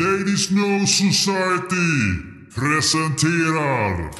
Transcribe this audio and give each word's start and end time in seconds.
Ladies 0.00 0.50
No 0.50 0.86
Society 0.86 1.90
presenterar 2.54 4.10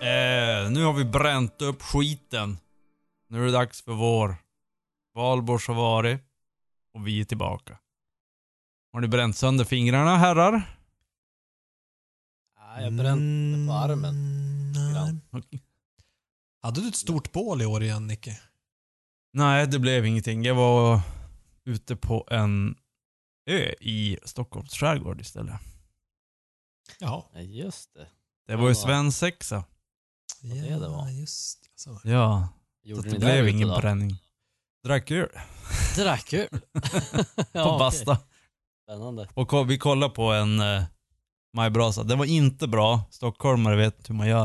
Eh, 0.00 0.70
nu 0.70 0.84
har 0.84 0.92
vi 0.92 1.04
bränt 1.04 1.62
upp 1.62 1.82
skiten. 1.82 2.58
Nu 3.28 3.42
är 3.42 3.46
det 3.46 3.52
dags 3.52 3.82
för 3.82 3.92
vår. 3.92 4.36
Valborgs 5.14 5.68
har 5.68 5.74
varit 5.74 6.20
och 6.94 7.06
vi 7.06 7.20
är 7.20 7.24
tillbaka. 7.24 7.78
Har 8.94 9.00
ni 9.00 9.08
bränt 9.08 9.36
sönder 9.36 9.64
fingrarna 9.64 10.16
herrar? 10.16 10.78
Ja, 12.58 12.80
jag 12.80 12.92
brände 12.92 13.66
på 13.68 13.72
armen. 13.72 15.20
Hade 16.62 16.80
du 16.80 16.88
ett 16.88 16.96
stort 16.96 17.32
bål 17.32 17.62
i 17.62 17.66
år 17.66 17.82
igen, 17.82 18.06
Nicke? 18.06 18.38
Nej, 19.32 19.66
det 19.66 19.78
blev 19.78 20.06
ingenting. 20.06 20.44
Jag 20.44 20.54
var 20.54 21.00
ute 21.64 21.96
på 21.96 22.26
en 22.30 22.76
ö 23.50 23.72
i 23.80 24.18
Stockholms 24.24 24.74
skärgård 24.74 25.20
istället. 25.20 25.60
Ja, 27.00 27.30
just 27.34 27.94
det. 27.94 28.06
Det 28.46 28.56
var 28.56 28.62
ju 28.64 28.68
Ja. 28.68 28.74
svensexa. 28.74 29.64
Vad 30.42 30.56
det 30.62 30.68
det 30.78 30.88
var. 30.88 31.08
just 31.10 31.62
det. 31.62 31.68
Så. 31.74 32.00
Ja, 32.04 32.48
så 32.82 32.88
Gjorde 32.88 33.08
det 33.08 33.12
ni 33.12 33.18
blev 33.18 33.48
ingen 33.48 33.68
då? 33.68 33.78
bränning. 33.80 34.16
Drack 34.84 35.10
öl 35.10 35.28
Drack 35.96 36.32
öl. 36.32 36.48
på 37.34 37.44
ja, 37.52 37.78
basta. 37.78 38.18
Spännande. 38.84 39.28
Och 39.34 39.48
ko- 39.48 39.62
vi 39.64 39.78
kollade 39.78 40.14
på 40.14 40.32
en 40.32 40.60
eh, 40.60 40.82
majbrasa. 41.56 42.02
Den 42.02 42.18
var 42.18 42.24
inte 42.26 42.68
bra. 42.68 43.02
Stockholmare 43.10 43.76
vet 43.76 44.10
hur 44.10 44.14
man 44.14 44.28
gör. 44.28 44.44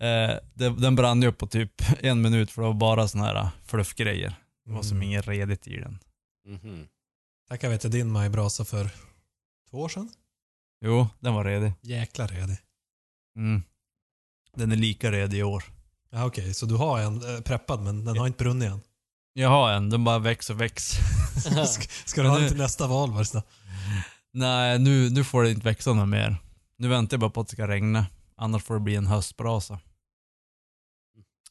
Eh, 0.00 0.36
det, 0.54 0.68
den 0.78 0.96
brann 0.96 1.22
ju 1.22 1.28
upp 1.28 1.38
på 1.38 1.46
typ 1.46 1.72
en 2.00 2.22
minut 2.22 2.50
för 2.50 2.62
det 2.62 2.68
var 2.68 2.74
bara 2.74 3.08
såna 3.08 3.24
här 3.24 3.34
eh, 3.36 3.48
fluffgrejer. 3.64 4.34
Det 4.64 4.72
var 4.72 4.82
som 4.82 4.96
Mm. 4.96 5.08
inget 5.08 5.28
redigt 5.28 5.66
i 5.66 5.76
den. 5.76 5.98
Mhm. 6.48 6.86
Tackar 7.48 7.68
vet 7.68 7.82
jag 7.84 7.92
din 7.92 8.10
majbrasa 8.10 8.64
för 8.64 8.90
två 9.70 9.78
år 9.78 9.88
sedan. 9.88 10.10
Jo, 10.84 11.08
den 11.20 11.34
var 11.34 11.44
redig. 11.44 11.72
Jäkla 11.80 12.26
redig. 12.26 12.58
Mm. 13.36 13.62
Den 14.54 14.72
är 14.72 14.76
lika 14.76 15.12
redig 15.12 15.38
i 15.38 15.42
år. 15.42 15.64
Ja, 16.10 16.24
okej, 16.26 16.54
så 16.54 16.66
du 16.66 16.74
har 16.76 17.00
en 17.00 17.34
eh, 17.34 17.40
preppad 17.40 17.80
men 17.82 18.04
den 18.04 18.18
har 18.18 18.26
inte 18.26 18.44
brunnit 18.44 18.70
än. 18.70 18.80
Jag 19.38 19.48
har 19.48 19.72
en, 19.72 19.90
den 19.90 20.04
bara 20.04 20.18
växer 20.18 20.54
och 20.54 20.60
växer. 20.60 21.02
ska, 21.66 21.88
ska 22.04 22.22
du 22.22 22.28
ha 22.28 22.38
den 22.38 22.48
till 22.48 22.58
nästa 22.58 22.86
valborg? 22.86 23.26
då? 23.32 23.42
Nej, 24.32 24.78
nu, 24.78 25.10
nu 25.10 25.24
får 25.24 25.42
det 25.42 25.50
inte 25.50 25.64
växa 25.64 25.92
något 25.92 26.08
mer. 26.08 26.36
Nu 26.78 26.88
väntar 26.88 27.14
jag 27.14 27.20
bara 27.20 27.30
på 27.30 27.40
att 27.40 27.48
det 27.48 27.52
ska 27.52 27.68
regna. 27.68 28.06
Annars 28.36 28.62
får 28.62 28.74
det 28.74 28.80
bli 28.80 28.94
en 28.94 29.06
höstbrasa. 29.06 29.80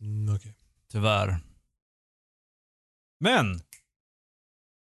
Mm, 0.02 0.36
okej. 0.36 0.56
Tyvärr. 0.92 1.40
Men! 3.20 3.62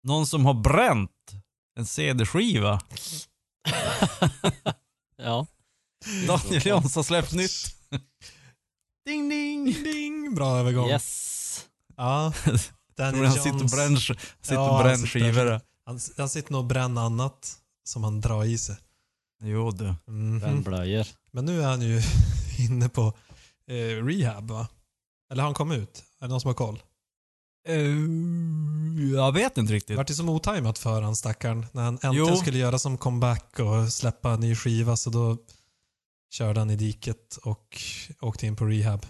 Någon 0.04 0.28
som 0.28 0.46
har 0.46 0.54
bränt 0.54 1.32
en 1.76 1.86
CD-skiva. 1.86 2.82
ja. 5.18 5.48
Daniel 6.28 6.72
har 6.72 7.04
släppt 7.04 7.34
nytt. 7.34 7.76
ding 9.06 9.30
ding! 9.30 9.74
Ding! 9.84 10.36
Bra 10.36 10.58
övergång. 10.58 10.90
Yes. 10.90 11.66
Ja. 11.98 12.34
Daniel 13.00 13.26
han 13.26 13.34
sitter 13.34 13.64
och 13.64 13.70
bränner, 13.70 14.00
sitter 14.00 14.54
Ja, 14.54 14.70
och 14.70 14.76
han 14.76 14.84
bränner 14.84 14.98
sitter- 15.08 15.20
skivor. 15.20 15.62
Han, 15.86 16.00
han 16.18 16.30
sitter 16.30 16.52
nog 16.52 16.60
och 16.62 16.68
bränner 16.68 17.02
annat 17.02 17.56
som 17.84 18.04
han 18.04 18.22
drar 18.22 18.44
i 18.46 18.58
sig. 18.58 18.76
Jo 19.44 19.72
du. 19.72 19.94
Bränn 20.40 20.62
blöjor. 20.64 21.08
Men 21.32 21.46
nu 21.46 21.62
är 21.62 21.68
han 21.68 21.82
ju 21.82 22.02
inne 22.60 22.90
på 22.90 23.14
eh, 23.68 24.04
rehab 24.06 24.52
va? 24.52 24.68
Eller 25.32 25.42
har 25.44 25.48
han 25.48 25.54
kommit 25.54 25.78
ut? 25.80 26.04
Är 26.20 26.26
det 26.26 26.32
någon 26.32 26.42
som 26.42 26.48
har 26.48 26.54
koll? 26.56 26.84
Uh, 27.70 29.14
jag 29.14 29.32
vet 29.32 29.58
inte 29.58 29.72
Det 29.72 29.76
riktigt. 29.76 29.98
vart 29.98 30.10
ju 30.10 30.14
som 30.14 30.30
otajmat 30.30 30.78
för 30.78 31.02
han 31.02 31.16
stackaren. 31.16 31.66
När 31.72 31.84
han 31.84 31.94
äntligen 31.94 32.16
Jo. 32.16 32.36
skulle 32.36 32.58
göra 32.58 32.80
som 32.80 32.98
comeback 32.98 33.60
och 33.60 33.94
släppa 33.94 34.32
en 34.32 34.40
ny 34.40 34.56
skiva 34.56 34.96
så 34.98 35.10
då 35.10 35.38
körde 36.32 36.60
han 36.60 36.70
i 36.70 36.76
diket 36.76 37.38
och 37.44 37.78
åkte 38.22 38.46
in 38.48 38.56
på 38.56 38.66
rehab. 38.66 39.06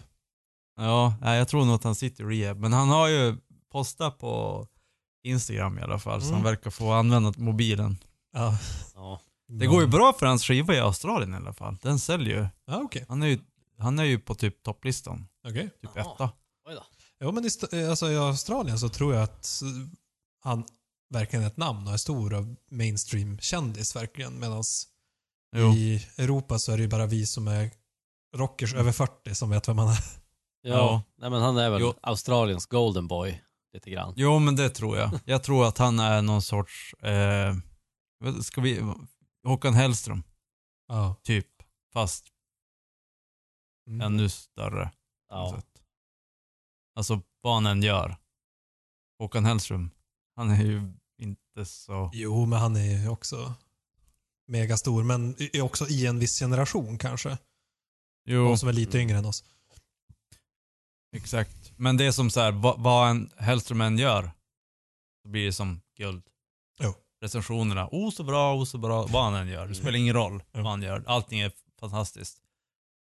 Ja, 0.77 1.13
jag 1.21 1.47
tror 1.47 1.65
nog 1.65 1.75
att 1.75 1.83
han 1.83 1.95
sitter 1.95 2.31
i 2.31 2.41
rehab. 2.43 2.57
Men 2.59 2.73
han 2.73 2.89
har 2.89 3.07
ju 3.07 3.37
postat 3.69 4.17
på 4.17 4.67
Instagram 5.23 5.79
i 5.79 5.81
alla 5.81 5.99
fall, 5.99 6.21
så 6.21 6.27
Mm. 6.27 6.35
han 6.35 6.43
verkar 6.43 6.69
få 6.71 6.91
använda 6.91 7.33
mobilen. 7.37 7.97
Ja. 8.33 8.57
Ja. 8.95 9.21
Det 9.47 9.65
går 9.67 9.81
ju 9.81 9.87
bra 9.87 10.13
för 10.19 10.25
hans 10.25 10.43
skiva 10.43 10.73
i 10.75 10.79
Australien 10.79 11.33
i 11.33 11.37
alla 11.37 11.53
fall. 11.53 11.77
Den 11.81 11.99
säljer 11.99 12.37
ju. 12.37 12.47
Ja, 12.65 12.81
okej. 12.83 13.05
Han 13.07 13.23
är 13.23 13.27
ju, 13.27 13.39
han 13.77 13.99
är 13.99 14.03
ju 14.03 14.19
på 14.19 14.35
typ 14.35 14.63
topplistan. 14.63 15.27
Okej. 15.47 15.69
Typ 15.81 15.89
Jaha. 15.95 16.13
etta. 16.13 16.29
Oj 16.69 16.75
då. 16.75 16.83
Jo, 17.21 17.31
men 17.31 17.45
i, 17.45 17.49
eh, 17.83 17.89
alltså, 17.89 18.11
i 18.11 18.17
Australien 18.17 18.79
så 18.79 18.89
tror 18.89 19.13
jag 19.13 19.23
att 19.23 19.61
han 20.43 20.63
verkligen 21.09 21.43
är 21.43 21.47
ett 21.47 21.57
namn 21.57 21.87
och 21.87 21.93
är 21.93 21.97
stor 21.97 22.33
och 22.33 22.45
mainstream-kändis 22.71 23.95
verkligen. 23.95 24.39
Medan 24.39 24.63
i 25.75 26.05
Europa 26.17 26.59
så 26.59 26.71
är 26.71 26.77
det 26.77 26.83
ju 26.83 26.89
bara 26.89 27.05
vi 27.05 27.25
som 27.25 27.47
är 27.47 27.71
rockers 28.35 28.73
över 28.73 28.91
40 28.91 29.35
som 29.35 29.49
vet 29.49 29.67
vem 29.67 29.77
han 29.77 29.89
är. 29.89 30.03
Ja. 30.61 30.69
Ja. 30.75 31.01
Nej 31.17 31.29
men 31.29 31.41
han 31.41 31.57
är 31.57 31.69
väl 31.69 31.81
Jo. 31.81 31.93
Australiens 32.01 32.65
golden 32.65 33.07
boy. 33.07 33.43
Lite 33.73 33.89
grann. 33.89 34.13
jo, 34.17 34.39
men 34.39 34.55
det 34.55 34.69
tror 34.69 34.97
jag. 34.97 35.19
Jag 35.25 35.43
tror 35.43 35.67
att 35.67 35.77
han 35.77 35.99
är 35.99 36.21
någon 36.21 36.41
sorts, 36.41 36.93
eh, 36.93 37.55
ska 38.41 38.61
vi, 38.61 38.81
Håkan 39.43 39.73
Hellström, 39.73 40.23
Ja. 40.87 41.15
typ. 41.23 41.47
Fast 41.93 42.25
Mm. 43.87 44.01
ännu 44.01 44.29
större. 44.29 44.91
Ja. 45.29 45.61
Alltså 46.95 47.21
vad 47.41 47.53
han 47.53 47.65
än 47.65 47.83
gör. 47.83 48.17
Håkan 49.19 49.45
Hellström, 49.45 49.91
han 50.35 50.49
är 50.49 50.63
ju 50.63 50.93
inte 51.17 51.65
så... 51.65 52.09
Jo, 52.13 52.45
men 52.45 52.59
han 52.59 52.75
är 52.75 53.01
ju 53.01 53.09
också 53.09 53.53
megastor. 54.47 55.03
Men 55.03 55.35
är 55.53 55.61
också 55.61 55.87
i 55.87 56.05
en 56.05 56.19
viss 56.19 56.39
generation 56.39 56.97
kanske. 56.97 57.37
Jo, 58.25 58.45
De 58.45 58.57
som 58.57 58.69
är 58.69 58.73
lite 58.73 58.97
yngre 58.99 59.17
än 59.17 59.25
oss. 59.25 59.43
Exakt. 61.15 61.71
Men 61.77 61.97
det 61.97 62.05
är 62.05 62.11
som 62.11 62.29
så 62.29 62.39
här, 62.39 62.51
vad, 62.51 62.79
vad 62.79 63.09
en 63.09 63.29
Hellström 63.37 63.81
än 63.81 63.97
gör, 63.97 64.31
så 65.21 65.29
blir 65.29 65.45
det 65.45 65.53
som 65.53 65.81
guld. 65.97 66.23
Jo. 66.79 66.93
Recensionerna, 67.21 67.89
oh 67.91 68.11
så 68.11 68.23
bra, 68.23 68.55
oh 68.55 68.63
så 68.65 68.77
bra, 68.77 69.05
vad 69.05 69.23
han 69.23 69.33
än 69.33 69.47
gör. 69.47 69.67
Det 69.67 69.75
spelar 69.75 69.95
ingen 69.99 70.13
roll 70.13 70.43
Jo. 70.53 70.61
vad 70.61 70.71
han 70.71 70.81
gör. 70.81 71.03
Allting 71.07 71.39
är 71.39 71.51
fantastiskt. 71.79 72.37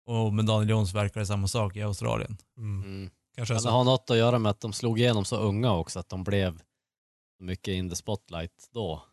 Och 0.06 0.34
med 0.34 0.46
Daniel 0.46 0.69
Jones 0.69 0.94
verkar 0.94 1.19
det 1.19 1.25
samma 1.25 1.47
sak 1.47 1.75
i 1.75 1.81
Australien. 1.81 2.38
Mm. 2.57 2.84
Mm. 2.84 3.09
Kanske 3.35 3.53
Men 3.53 3.63
det 3.63 3.69
har 3.69 3.84
något 3.84 4.09
att 4.09 4.17
göra 4.17 4.40
med 4.40 4.50
att 4.50 4.62
de 4.62 4.73
slog 4.73 5.00
igenom 5.00 5.25
så 5.25 5.38
unga 5.38 5.72
också, 5.72 6.00
att 6.00 6.09
de 6.09 6.23
blev 6.23 6.57
så 7.38 7.44
mycket 7.44 7.72
in 7.72 7.90
the 7.90 7.96
spotlight 7.96 8.69
då. 8.73 9.03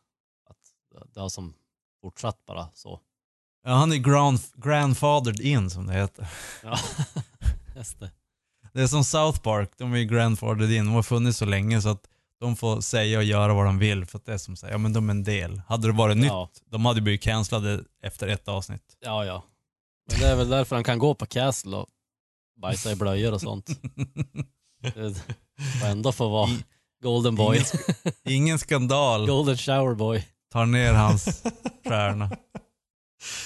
Att 0.51 1.13
det 1.15 1.21
har 1.21 1.29
som 1.29 1.55
fortsatt 2.01 2.45
bara 2.47 2.69
så. 2.75 3.01
Ja, 3.65 3.71
han 3.71 3.93
är 3.93 3.97
grand, 3.97 4.39
grandfathered 4.57 5.41
in 5.41 5.71
som 5.71 5.87
det 5.87 5.93
heter. 5.93 6.29
Ja, 6.63 6.79
just 7.77 8.01
det. 8.01 8.11
Det 8.75 8.83
är 8.83 8.87
som 8.87 9.05
South 9.05 9.41
Park, 9.41 9.71
de 9.79 9.93
är 9.93 9.97
ju 9.99 10.05
grandfathered 10.05 10.73
in. 10.73 10.85
De 10.85 10.95
har 10.95 11.03
funnits 11.03 11.39
så 11.39 11.45
länge 11.45 11.83
så 11.83 11.89
att 11.89 12.05
de 12.41 12.57
får 12.57 12.81
säga 12.81 13.19
och 13.19 13.25
göra 13.25 13.55
vad 13.55 13.65
de 13.67 13.79
vill 13.79 14.07
för 14.07 14.19
att 14.19 14.25
det 14.27 14.33
är 14.33 14.39
som 14.39 14.57
säger, 14.57 14.75
ja 14.75 14.79
men 14.79 14.93
de 14.93 15.09
är 15.09 15.15
en 15.15 15.25
del. 15.25 15.63
Hade 15.69 15.87
det 15.89 15.93
varit 15.93 16.25
Ja. 16.25 16.43
nytt, 16.53 16.63
de 16.71 16.85
hade 16.87 17.01
blivit 17.01 17.23
cancellade 17.23 17.85
efter 18.03 18.29
ett 18.29 18.49
avsnitt. 18.49 18.97
Ja, 19.01 19.25
ja. 19.25 19.45
Men 20.11 20.21
det 20.21 20.27
är 20.27 20.37
väl 20.37 20.49
därför 20.49 20.77
han 20.77 20.85
kan 20.85 20.99
gå 20.99 21.15
på 21.15 21.27
Castle 21.27 21.77
och 21.77 21.87
bajsa 22.61 22.93
i 22.93 22.97
blöjor 22.97 23.33
och 23.33 23.41
sånt. 23.41 23.67
Det- 24.95 25.23
Och 25.83 25.89
ändå 25.89 26.13
få 26.13 26.29
vara 26.29 26.51
I- 26.51 26.65
golden 27.03 27.35
boy. 27.35 27.57
Ingen, 27.57 28.15
ingen 28.25 28.59
skandal 28.59 29.27
Golden 29.27 29.57
shower 29.57 29.95
boy. 29.95 30.29
tar 30.53 30.67
ner 30.67 30.93
hans 30.93 31.43
stjärna. 31.89 32.31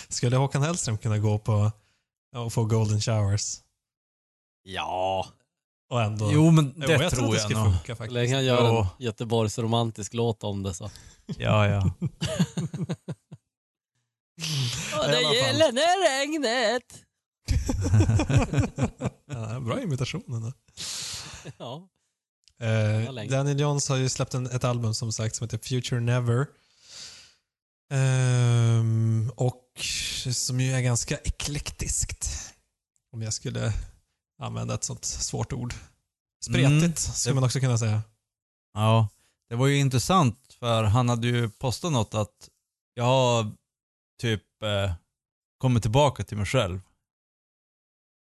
Skulle 0.08 0.36
Håkan 0.36 0.62
Hellström 0.62 0.98
kunna 0.98 1.18
gå 1.18 1.38
på 1.38 1.70
och 2.36 2.52
få 2.52 2.64
golden 2.64 3.00
showers? 3.00 3.56
Ja, 4.70 5.26
Och 5.90 6.02
ändå... 6.02 6.30
Jo 6.32 6.50
men 6.50 6.74
Jo, 6.76 6.86
det 6.86 6.92
jag 6.92 7.10
tror 7.10 7.24
att 7.24 7.30
det 7.30 7.36
jag 7.36 7.42
skulle 7.42 7.58
nog. 7.60 7.72
funka 7.72 7.92
så 7.92 7.96
faktiskt. 7.96 8.12
länge 8.12 8.34
han 8.34 8.44
gör 8.44 8.80
en 8.80 8.86
Göteborgs 8.98 9.58
romantisk 9.58 10.14
låt 10.14 10.44
om 10.44 10.62
det 10.62 10.74
så. 10.74 10.90
Ja, 11.38 11.66
ja. 11.66 11.78
Och 14.98 15.04
fall. 15.04 15.12
när 15.74 16.20
regnet. 16.20 17.04
ja, 19.26 19.60
bra 19.60 19.80
imitation 19.82 20.22
ändå. 20.28 20.52
Ja. 21.58 21.88
Eh. 22.66 23.28
Daniel 23.28 23.60
Johns 23.60 23.88
har 23.88 23.96
ju 23.96 24.08
släppt 24.08 24.34
en, 24.34 24.46
ett 24.46 24.64
album 24.64 24.94
som 24.94 25.12
sagt 25.12 25.36
som 25.36 25.44
heter 25.44 25.58
Future 25.58 26.00
Never. 26.00 26.46
Ehm, 27.90 29.32
och 29.36 29.64
som 30.32 30.60
ju 30.60 30.72
är 30.72 30.80
ganska 30.80 31.18
eklektiskt. 31.18 32.28
Om 33.12 33.22
jag 33.22 33.32
skulle 33.32 33.72
använda 34.38 34.74
ett 34.74 34.84
sånt 34.84 35.04
svårt 35.04 35.52
ord. 35.52 35.74
Spretigt 36.44 36.82
Mm. 36.82 36.96
skulle 36.96 37.34
man 37.34 37.44
också 37.44 37.60
kunna 37.60 37.78
säga. 37.78 38.02
ja. 38.74 39.08
Det 39.48 39.54
var 39.56 39.66
ju 39.66 39.76
intressant 39.78 40.56
för 40.58 40.84
han 40.84 41.08
hade 41.08 41.26
ju 41.26 41.50
postat 41.50 41.92
något 41.92 42.14
att 42.14 42.48
jag 42.94 43.04
har 43.04 43.52
typ 44.20 44.62
eh, 44.62 44.94
kommit 45.58 45.82
tillbaka 45.82 46.24
till 46.24 46.36
mig 46.36 46.46
själv. 46.46 46.80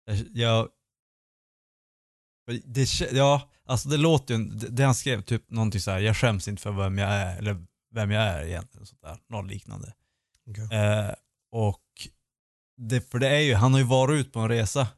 Jag, 0.04 0.18
jag 0.34 0.68
det, 2.64 3.00
ja, 3.12 3.48
alltså 3.66 3.88
det 3.88 3.96
låter 3.96 4.34
ju, 4.34 4.44
det, 4.44 4.68
det 4.68 4.82
han 4.84 4.94
skrev 4.94 5.22
typ 5.22 5.50
någonting 5.50 5.80
så 5.80 5.90
här, 5.90 5.98
jag 5.98 6.16
skäms 6.16 6.48
inte 6.48 6.62
för 6.62 6.72
vem 6.72 6.98
jag 6.98 7.10
är, 7.10 7.38
eller 7.38 7.66
vem 7.94 8.10
jag 8.10 8.22
är 8.22 8.44
egentligen, 8.46 8.86
sånt 8.86 9.00
där, 9.02 9.18
något 9.28 9.50
liknande. 9.50 9.94
Okej. 10.50 10.78
Eh, 10.78 11.14
och 11.52 12.08
det, 12.76 13.10
för 13.10 13.18
det 13.18 13.28
är 13.28 13.40
ju, 13.40 13.54
han 13.54 13.72
har 13.72 13.80
ju 13.80 13.86
varit 13.86 14.20
ut 14.20 14.32
på 14.32 14.40
en 14.40 14.48
resa. 14.48 14.88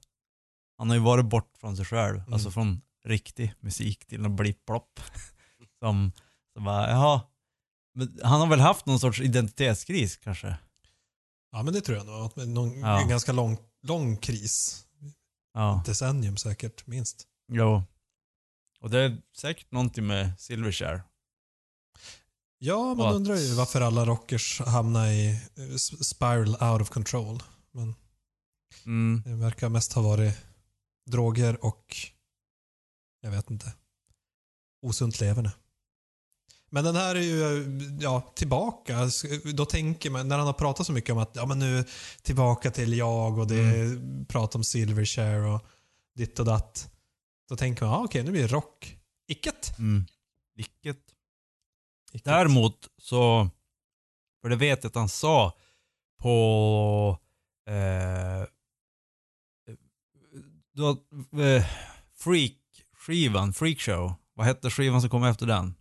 Han 0.78 0.88
har 0.88 0.96
ju 0.96 1.02
varit 1.02 1.25
bort 1.26 1.52
från 1.61 1.76
sig 1.76 1.84
själv, 1.84 2.17
Mm. 2.19 2.32
alltså 2.32 2.50
från 2.50 2.81
riktig 3.05 3.55
musik 3.61 4.06
till 4.06 4.25
en 4.25 4.37
blipp-plopp. 4.37 5.00
som, 5.78 6.12
som 6.52 6.64
bara, 6.64 6.90
jaha. 6.90 7.20
Men 7.94 8.20
han 8.23 8.40
har 8.40 8.46
väl 8.46 8.61
haft 8.61 8.87
någon 8.87 9.00
sorts 9.00 9.20
identitetskris 9.20 10.17
kanske? 10.17 10.56
Ja, 11.52 11.62
men 11.62 11.75
det 11.75 11.81
tror 11.81 11.96
jag 11.99 12.06
nog. 12.06 12.49
Någon, 12.49 12.81
Ja. 12.81 13.00
En 13.00 13.08
ganska 13.08 13.32
lång, 13.32 13.58
lång 13.82 14.17
kris. 14.17 14.82
Ja, 15.55 15.82
Decennium 15.87 16.37
säkert, 16.37 16.87
minst. 16.87 17.26
jo. 17.52 17.82
Och 18.81 18.90
det 18.90 19.00
är 19.00 19.23
säkert 19.37 19.73
någonting 19.73 20.06
med 20.06 20.40
Silverchair. 20.40 21.02
Ja, 22.58 22.76
man 22.84 23.00
Och 23.00 23.08
att- 23.08 23.14
undrar 23.14 23.37
ju 23.37 23.55
varför 23.55 23.81
alla 23.81 24.05
rockers 24.05 24.61
hamnar 24.61 25.06
i 25.06 25.31
eh, 25.56 25.76
spiral 26.00 26.49
out 26.49 26.81
of 26.82 26.90
control. 26.90 27.43
Men 27.73 27.94
Mm. 28.87 29.23
det 29.26 29.34
verkar 29.34 29.69
mest 29.69 29.93
ha 29.93 30.02
varit 30.02 30.38
droger 31.06 31.64
och, 31.64 31.96
jag 33.20 33.30
vet 33.30 33.50
inte, 33.50 33.72
osunt 34.82 35.20
leverne. 35.20 35.52
Men 36.70 36.84
den 36.84 36.96
här 36.96 37.14
är 37.14 37.20
ju 37.20 37.68
ja, 38.00 38.32
tillbaka. 38.34 39.00
Då 39.54 39.64
tänker 39.64 40.10
man, 40.10 40.28
när 40.28 40.38
han 40.38 40.46
har 40.46 40.54
pratat 40.54 40.86
så 40.86 40.92
mycket 40.92 41.10
om 41.10 41.18
att 41.18 41.36
ja, 41.36 41.46
men 41.46 41.58
nu 41.58 41.84
tillbaka 42.22 42.70
till 42.70 42.92
jag 42.98 43.38
och 43.38 43.46
det 43.46 43.60
Mm. 43.60 44.26
prat 44.26 44.54
om 44.54 44.64
Silverchair 44.64 45.40
och 45.44 45.66
ditt 46.14 46.38
och 46.38 46.44
datt. 46.46 46.90
Då 47.48 47.56
tänker 47.56 47.84
man, 47.84 47.94
ja, 47.94 48.04
okej, 48.04 48.22
nu 48.22 48.30
blir 48.30 48.42
det 48.42 48.48
rock. 48.48 48.98
Icket. 49.28 49.78
Mm. 49.78 50.06
Vilket 50.54 51.00
Icket. 52.12 52.24
Däremot 52.24 52.88
så, 52.98 53.50
för 54.42 54.48
det 54.48 54.56
vet 54.56 54.84
jag 54.84 54.90
att 54.90 54.94
han 54.94 55.08
sa 55.08 55.52
på 56.18 57.18
eh, 57.66 58.46
då, 60.76 60.90
eh, 61.43 61.64
Freak-skivan, 62.14 63.52
Freakshow. 63.52 64.14
Vad 64.34 64.46
hette 64.46 64.70
skivan 64.70 65.00
som 65.00 65.11
kom 65.11 65.25
efter 65.25 65.46
den? 65.46 65.75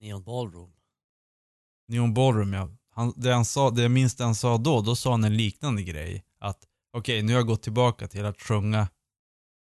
Neon 0.00 0.24
Ballroom. 0.24 0.72
Neon 1.88 2.14
Ballroom 2.14 2.52
ja. 2.52 2.68
Han, 2.90 3.12
det, 3.16 3.32
han 3.32 3.44
sa, 3.44 3.70
det 3.70 3.82
jag 3.82 3.90
minns 3.90 4.14
det 4.16 4.24
han 4.24 4.34
sa 4.34 4.58
då, 4.58 4.80
då 4.80 4.96
sa 4.96 5.10
han 5.10 5.24
en 5.24 5.36
liknande 5.36 5.82
grej. 5.82 6.24
Att 6.40 6.58
okej, 6.96 7.22
nu 7.22 7.32
har 7.32 7.38
jag 7.40 7.46
gått 7.46 7.62
tillbaka 7.62 8.08
till 8.08 8.24
att 8.24 8.40
sjunga 8.42 8.88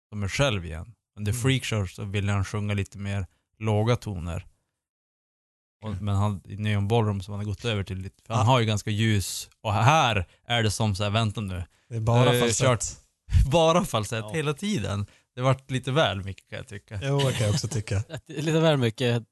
som 0.08 0.20
mig 0.20 0.28
själv 0.28 0.64
igen. 0.64 0.94
Under 1.16 1.32
Mm. 1.32 1.42
Freakshow 1.42 1.86
så 1.86 2.04
ville 2.04 2.32
han 2.32 2.44
sjunga 2.44 2.74
lite 2.74 2.98
mer 2.98 3.26
låga 3.58 3.96
toner. 3.96 4.46
Och, 5.84 6.02
men 6.02 6.14
han, 6.16 6.42
i 6.44 6.56
Neon 6.56 6.88
Ballroom 6.88 7.20
som 7.20 7.32
han 7.32 7.40
har 7.40 7.44
gått 7.46 7.64
över 7.64 7.84
till 7.84 7.98
lite, 7.98 8.22
för 8.26 8.34
han 8.34 8.42
Ah. 8.42 8.46
har 8.50 8.60
ju 8.60 8.66
ganska 8.66 8.90
ljus. 8.90 9.50
Och 9.60 9.72
här 9.72 10.28
är 10.44 10.62
det 10.62 10.70
som 10.70 10.94
så 10.94 11.02
här, 11.02 11.10
vänta 11.10 11.40
nu. 11.40 11.64
Det 11.88 11.96
är 11.96 12.00
bara 12.00 12.40
falsett. 12.40 13.04
Bara 13.50 13.84
falsett 13.84 14.24
Ja. 14.28 14.32
hela 14.34 14.54
tiden. 14.54 15.06
Det 15.34 15.40
vart 15.42 15.70
lite 15.70 15.90
väl 15.92 16.24
mycket 16.24 16.48
kan 16.48 16.56
jag 16.58 16.68
tycka. 16.68 17.00
Jo, 17.02 17.18
det 17.18 17.32
kan 17.32 17.46
jag 17.46 17.54
också 17.54 17.68
tycka. 17.68 18.02
Lite 18.26 18.60
väl 18.60 18.76
mycket 18.76 19.22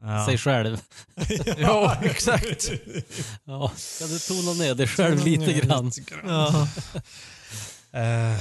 Ja. 0.00 0.26
sig 0.26 0.38
själv. 0.38 0.80
Ja, 1.58 1.96
exakt. 2.02 2.70
Ja, 3.44 3.72
kan 3.98 4.08
du 4.08 4.18
tona 4.18 4.52
ner 4.52 4.74
dig 4.74 4.86
själv 4.88 5.24
lite 5.24 5.52
grann? 5.52 5.92
Ja. 6.24 6.68
Eh, 7.92 8.38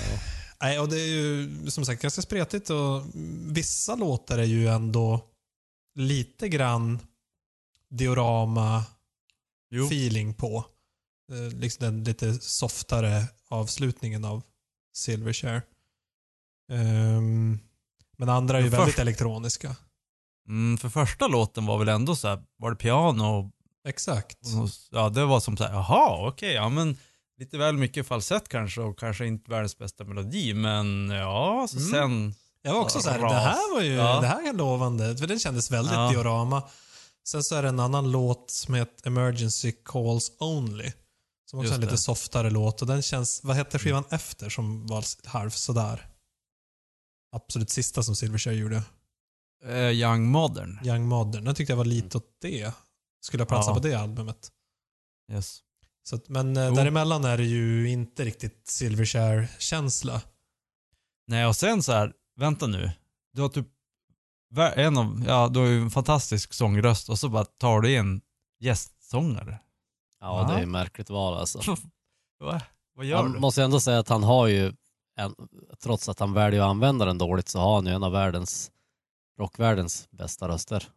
nej, 0.62 0.80
och 0.80 0.90
det 0.90 1.02
är 1.02 1.08
ju 1.08 1.50
som 1.68 1.86
sagt 1.86 2.02
ganska 2.02 2.22
spretigt 2.22 2.69
och 2.69 3.04
vissa 3.48 3.96
låtar 3.96 4.38
är 4.38 4.44
ju 4.44 4.68
ändå 4.68 5.25
lite 5.96 6.50
grann 6.50 7.00
diorama-feeling 7.90 10.28
Jo. 10.28 10.34
på. 10.34 10.66
Eh, 11.31 11.57
liksom 11.60 11.86
den 11.86 12.04
lite 12.04 12.34
softare 12.34 13.24
avslutningen 13.50 14.25
av 14.25 14.42
Silverchair. 14.94 15.62
Ehm, 16.72 17.60
men 18.18 18.30
andra 18.30 18.58
är 18.58 18.62
ju 18.64 18.70
väldigt 18.70 18.88
först- 18.90 19.00
elektroniska. 19.00 19.76
Mm, 20.48 20.78
för 20.78 20.90
första 20.90 21.28
låten 21.28 21.66
var 21.66 21.78
väl 21.78 21.90
ändå 21.90 22.16
så 22.16 22.28
här, 22.28 22.42
var 22.58 22.70
det 22.70 22.76
piano 22.76 23.24
och 23.40 23.52
Exakt. 23.88 24.38
Och 24.62 24.70
Ja, 24.92 25.10
det 25.10 25.26
var 25.26 25.40
som 25.40 25.58
så 25.58 25.64
här, 25.64 25.74
jaha, 25.74 26.28
okej, 26.28 26.54
ja 26.54 26.70
men 26.70 26.98
lite 27.38 27.58
väl 27.58 27.78
mycket 27.78 28.08
falsett 28.08 28.50
kanske 28.50 28.82
och 28.82 29.00
kanske 29.00 29.26
inte 29.26 29.52
världens 29.52 29.78
bästa 29.78 30.04
melodi, 30.04 30.54
men 30.54 31.10
ja, 31.10 31.68
så 31.70 31.78
Mm. 31.78 31.92
sen... 31.92 32.36
Jag 32.62 32.74
var 32.74 32.82
också 32.82 33.00
så 33.00 33.10
här, 33.10 33.20
det 33.20 33.34
här 33.34 33.74
var 33.76 33.82
ju 33.82 33.94
Ja. 33.94 34.20
det 34.22 34.28
här 34.28 34.50
är 34.50 34.54
lovande. 34.54 35.18
För 35.18 35.28
den 35.28 35.40
kändes 35.40 35.72
väldigt 35.72 35.94
Ja. 35.94 36.10
diorama. 36.12 36.64
Sen 37.28 37.44
så 37.44 37.56
är 37.56 37.62
det 37.64 37.70
en 37.70 37.80
annan 37.80 38.12
låt 38.12 38.52
som 38.52 38.74
heter 38.74 39.08
Emergency 39.08 39.72
Calls 39.86 40.32
Only. 40.40 40.92
Som 41.51 41.59
också 41.59 41.65
Just 41.65 41.71
är 41.71 41.75
en 41.75 41.81
lite 41.81 41.94
det. 41.94 41.98
softare 41.98 42.50
låt. 42.50 42.81
Och 42.81 42.88
den 42.88 43.01
känns, 43.01 43.44
vad 43.44 43.56
hette 43.56 43.80
skivan 43.80 44.03
efter 44.09 44.50
som 44.50 44.88
var 44.88 45.03
halv 45.27 45.50
sådär? 45.50 46.07
Absolut 47.31 47.69
sista 47.69 48.03
som 48.03 48.15
Silverchair 48.15 48.56
gjorde. 48.56 48.83
Eh, 49.65 49.89
Young 49.89 50.25
Modern. 50.25 50.80
Young 50.86 51.06
Modern. 51.07 51.44
Den 51.44 51.56
tyckte 51.56 51.71
jag 51.71 51.77
var 51.77 51.86
lite 51.86 52.18
åt 52.18 52.38
det. 52.42 52.74
Skulle 53.21 53.44
ha 53.44 53.48
platsat 53.48 53.69
Ja. 53.69 53.74
på 53.81 53.88
det 53.88 53.94
albumet. 53.94 54.51
Yes. 55.31 55.59
Så 56.03 56.15
att, 56.15 56.30
men 56.30 56.48
Jo. 56.56 56.75
däremellan 56.75 57.25
är 57.25 57.38
det 57.38 57.44
ju 57.45 57.89
inte 57.89 58.25
riktigt 58.25 58.68
Silverchair-känsla. 58.68 60.21
Nej, 61.27 61.45
och 61.45 61.56
sen 61.56 61.83
så 61.83 61.92
här, 61.92 62.13
vänta 62.36 62.68
nu. 62.68 62.92
Du 63.33 63.42
har 63.42 63.50
typ 63.50 63.68
en 64.75 64.97
av, 64.97 65.24
ja, 65.27 65.47
du 65.50 65.59
har 65.59 65.68
ju 65.68 65.81
en 65.81 65.92
fantastisk 65.92 66.54
sångröst 66.54 67.09
och 67.09 67.19
så 67.19 67.30
bara 67.30 67.45
tar 67.45 67.81
du 67.81 67.95
in 67.95 68.21
gästsångare. 68.59 69.59
Ja, 70.21 70.47
det 70.56 70.62
är 70.62 70.65
märkligt 70.65 71.09
val 71.09 71.38
alltså. 71.38 71.59
Va? 72.39 72.62
Vad 72.95 73.06
gör 73.06 73.18
Han 73.18 73.31
du? 73.31 73.39
måste 73.39 73.62
ju 73.62 73.65
ändå 73.65 73.79
säga 73.79 74.00
att 74.00 74.09
han 74.09 74.23
har 74.23 74.47
ju, 74.47 74.73
en, 75.19 75.35
trots 75.83 76.09
att 76.09 76.19
han 76.19 76.33
väljer 76.33 76.62
att 76.62 76.68
använda 76.69 77.06
den 77.06 77.18
dåligt, 77.18 77.47
så 77.50 77.59
har 77.59 77.75
han 77.75 77.85
ju 77.85 77.91
en 77.94 78.03
av 78.03 78.12
världens, 78.12 78.71
rockvärldens 79.39 80.07
bästa 80.12 80.47
röster. 80.47 80.89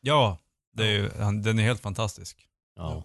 Ja, 0.00 0.38
det 0.72 0.82
är 0.84 0.90
ju, 0.90 1.10
han, 1.18 1.42
den 1.42 1.58
är 1.58 1.62
helt 1.62 1.80
fantastisk. 1.80 2.46
Ja. 2.76 3.04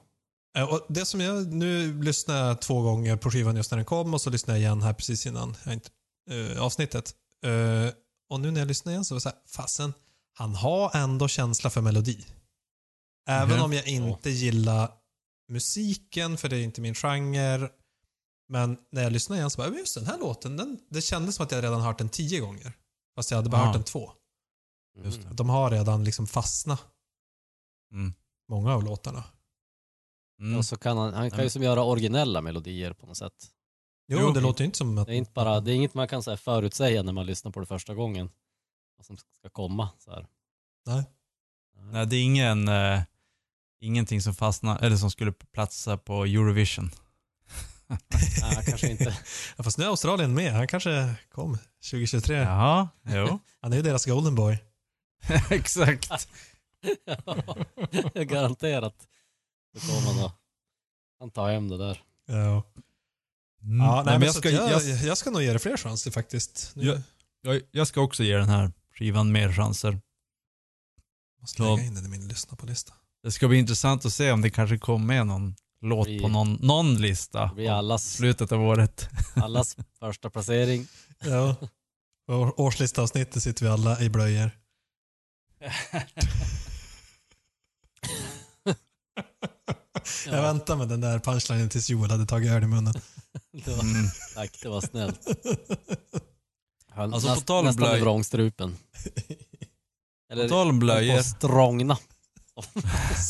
Eh, 0.57 0.63
Och 0.73 0.85
det 0.89 1.06
som 1.06 1.19
jag, 1.21 1.53
nu 1.53 2.01
lyssnade 2.03 2.39
jag 2.39 2.61
två 2.61 2.81
gånger 2.81 3.15
på 3.18 3.31
skivan 3.31 3.56
just 3.56 3.71
när 3.71 3.77
den 3.77 3.85
kom 3.85 4.13
och 4.13 4.21
så 4.21 4.29
lyssnade 4.29 4.59
jag 4.59 4.63
igen 4.65 4.81
här 4.81 4.94
precis 4.94 5.25
innan 5.25 5.56
jag 5.65 5.73
inte, 5.73 5.89
eh, 6.31 6.61
avsnittet. 6.63 7.13
Eh, 7.45 7.94
och 8.29 8.39
nu 8.39 8.51
när 8.51 8.59
jag 8.61 8.68
lyssnar 8.68 8.91
igen 8.91 9.06
så 9.06 9.13
var 9.13 9.18
det 9.18 9.21
så 9.21 9.29
här, 9.29 9.37
fasen, 9.47 9.94
han 10.33 10.56
har 10.56 10.95
ändå 10.97 11.27
känsla 11.27 11.69
för 11.69 11.81
melodi. 11.81 12.25
Även 13.30 13.56
Mhm. 13.56 13.66
om 13.66 13.74
jag 13.74 13.88
inte 13.88 14.30
gillar 14.30 14.92
musiken, 15.48 16.38
för 16.38 16.50
det 16.50 16.57
är 16.57 16.64
inte 16.64 16.81
min 16.81 16.95
genre. 16.95 17.69
Men 18.48 18.78
när 18.92 19.04
jag 19.04 19.12
lyssnar 19.12 19.38
igen 19.38 19.50
så 19.50 19.57
bara, 19.57 19.68
"Ja, 19.68 19.74
just 19.78 19.95
den 19.95 20.06
här 20.06 20.18
låten, 20.18 20.57
den, 20.57 20.80
det 20.90 21.02
kändes 21.02 21.36
som 21.36 21.45
att 21.45 21.52
jag 21.52 21.64
redan 21.64 21.81
hört 21.81 21.98
den 21.98 22.09
tio 22.09 22.40
gånger. 22.40 22.74
Fast 23.16 23.31
jag 23.31 23.38
hade 23.38 23.50
bara 23.50 23.62
Ja. 23.62 23.66
hört 23.66 23.74
den 23.76 23.83
två. 23.83 24.12
Just 25.04 25.18
Mm. 25.21 25.36
De 25.36 25.50
har 25.50 25.71
redan 25.71 26.04
liksom 26.04 26.28
fastnat, 26.28 26.86
Mm. 27.92 28.14
många 28.50 28.74
av 28.74 28.83
låtarna. 28.83 29.24
Mm. 30.40 30.57
Och 30.57 30.66
så 30.66 30.78
kan 30.78 30.98
han, 30.98 31.14
han 31.14 31.31
kan 31.31 31.44
ju 31.44 31.50
som 31.50 31.64
göra 31.64 31.83
originella 31.83 32.42
melodier 32.42 32.94
på 32.94 33.06
något 33.06 33.18
sätt. 33.18 33.52
Jo, 34.07 34.18
Jo. 34.21 34.31
det 34.31 34.42
låter 34.42 34.62
ju 34.62 34.66
inte 34.66 34.78
som 34.78 34.98
att... 34.98 35.07
Det 35.07 35.14
är, 35.14 35.18
inte 35.18 35.31
bara, 35.31 35.59
det 35.59 35.71
är 35.71 35.76
inget 35.76 35.94
man 35.94 36.07
kan 36.07 36.24
så 36.24 36.38
förutsäga 36.38 37.04
när 37.04 37.14
man 37.14 37.26
lyssnar 37.26 37.52
på 37.52 37.59
det 37.59 37.66
första 37.66 37.94
gången. 37.94 38.30
Vad 38.98 39.06
som 39.06 39.18
ska 39.18 39.50
komma. 39.50 39.90
Så 40.00 40.12
här. 40.12 40.28
Nej. 40.86 41.04
Nej, 41.76 42.06
det 42.07 42.16
är 42.16 42.24
ingen, 42.24 42.68
eh, 42.68 43.02
ingenting 43.80 44.21
som 44.21 44.36
fastnar, 44.36 44.80
eller 44.80 44.98
som 44.98 45.12
skulle 45.12 45.31
platsa 45.31 45.98
på 45.98 46.24
Eurovision. 46.26 46.92
Nej, 48.42 48.66
kanske 48.66 48.90
inte. 48.90 49.04
Ja, 49.57 49.64
fast 49.64 49.78
nu 49.78 49.83
är 49.83 49.88
Australien 49.88 50.33
med. 50.33 50.54
Han 50.54 50.68
kanske 50.68 51.14
kom 51.31 51.57
2023. 51.92 52.36
Jaha, 52.36 52.90
jo. 53.04 53.40
Han 53.62 53.74
är 53.74 53.78
ju 53.78 53.83
deras 53.83 54.06
golden 54.06 54.36
boy. 54.36 54.57
Exakt. 55.50 56.28
ja, 57.06 58.24
garanterat. 58.24 59.07
Då 59.74 59.80
kommer 59.80 60.14
han 60.14 60.26
och 60.26 60.31
han 61.19 61.31
tar 61.31 61.52
hem 61.52 61.69
det 61.69 61.78
där. 61.78 62.04
Ja, 62.26 62.64
Mm. 63.64 63.80
ja 63.86 64.04
nej, 64.06 64.19
men 64.19 64.26
jag, 64.26 64.36
ska, 64.36 64.50
jag, 64.50 64.71
jag, 64.71 64.81
jag, 64.83 65.18
ska 65.18 65.30
nog 65.31 65.42
ge 65.42 65.54
det 65.54 65.59
fler 65.59 65.78
chanser 65.78 66.12
faktiskt. 66.12 66.71
Nu 66.76 66.86
Ja. 66.86 67.02
jag, 67.42 67.62
jag 67.71 67.88
ska 67.88 68.02
också 68.02 68.24
ge 68.24 68.36
den 68.38 68.50
här 68.50 68.71
skivan 68.94 69.31
mer 69.31 69.54
chanser. 69.54 70.02
måste 71.42 71.64
jag 71.64 71.76
lägga 71.78 71.88
in 71.88 71.95
den 71.95 72.06
i 72.06 72.07
min 72.09 72.28
lyssna 72.28 72.57
på 72.57 72.66
lista. 72.66 72.94
Det 73.23 73.31
ska 73.31 73.47
bli 73.47 73.57
intressant 73.57 74.06
att 74.06 74.14
se 74.14 74.31
om 74.31 74.42
det 74.42 74.49
kanske 74.49 74.78
kommer 74.78 75.06
med 75.06 75.28
någon 75.28 75.56
låt 75.81 76.07
blir, 76.07 76.21
på 76.21 76.28
någon, 76.28 76.54
någon 76.54 76.95
lista. 76.95 77.52
Det 77.56 77.68
allas, 77.68 78.14
slutet 78.14 78.52
av 78.52 78.61
året. 78.61 79.09
allas 79.35 79.78
första 79.99 80.30
placering. 80.30 80.88
ja. 81.19 81.56
År, 82.31 82.59
årslistavsnittet 82.59 83.44
sitter 83.44 83.66
vi 83.66 83.71
alla 83.71 84.02
i 84.02 84.09
blöjor. 84.09 84.52
Jag 90.26 90.38
ja. 90.38 90.42
väntade 90.42 90.80
med 90.80 90.88
den 90.88 91.02
där 91.02 91.19
punchlinen 91.19 91.69
tills 91.69 91.90
Joel 91.90 92.11
hade 92.11 92.26
tagit 92.26 92.52
öl 92.52 92.64
i 92.64 92.68
munnen. 92.68 92.94
det 93.66 93.71
var, 93.71 93.83
mm. 93.83 94.06
Tack, 94.35 94.59
det 94.61 94.69
var 94.69 94.81
snällt. 94.81 95.28
Alltså, 96.95 97.30
näst, 97.30 97.42
på 97.42 97.45
tal 97.45 97.59
om 97.59 97.66
nästan 97.66 97.97
i 97.97 97.99
vrångstrupen. 97.99 98.78
Eller 100.31 100.44
på 100.44 100.49
tal 100.49 100.69
om 100.69 100.80
blöjor. 100.80 101.18
På 101.18 101.23
strångna. 101.23 101.97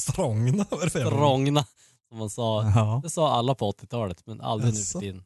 Strångna, 0.02 0.66
vad 0.70 0.80
är 0.82 0.86
det 0.86 0.90
för 0.92 1.00
jävla- 1.00 1.12
Strångna. 1.18 1.66
Som 2.10 2.18
man 2.18 2.30
sa. 2.30 2.64
Ja, 2.76 3.00
Det 3.04 3.10
sa 3.10 3.32
alla 3.32 3.56
på 3.56 3.72
80-talet, 3.72 4.26
men 4.26 4.42
aldrig 4.42 4.74
nu 4.74 4.80
Jaså? 4.80 5.00
för 5.00 5.06
tiden. 5.06 5.24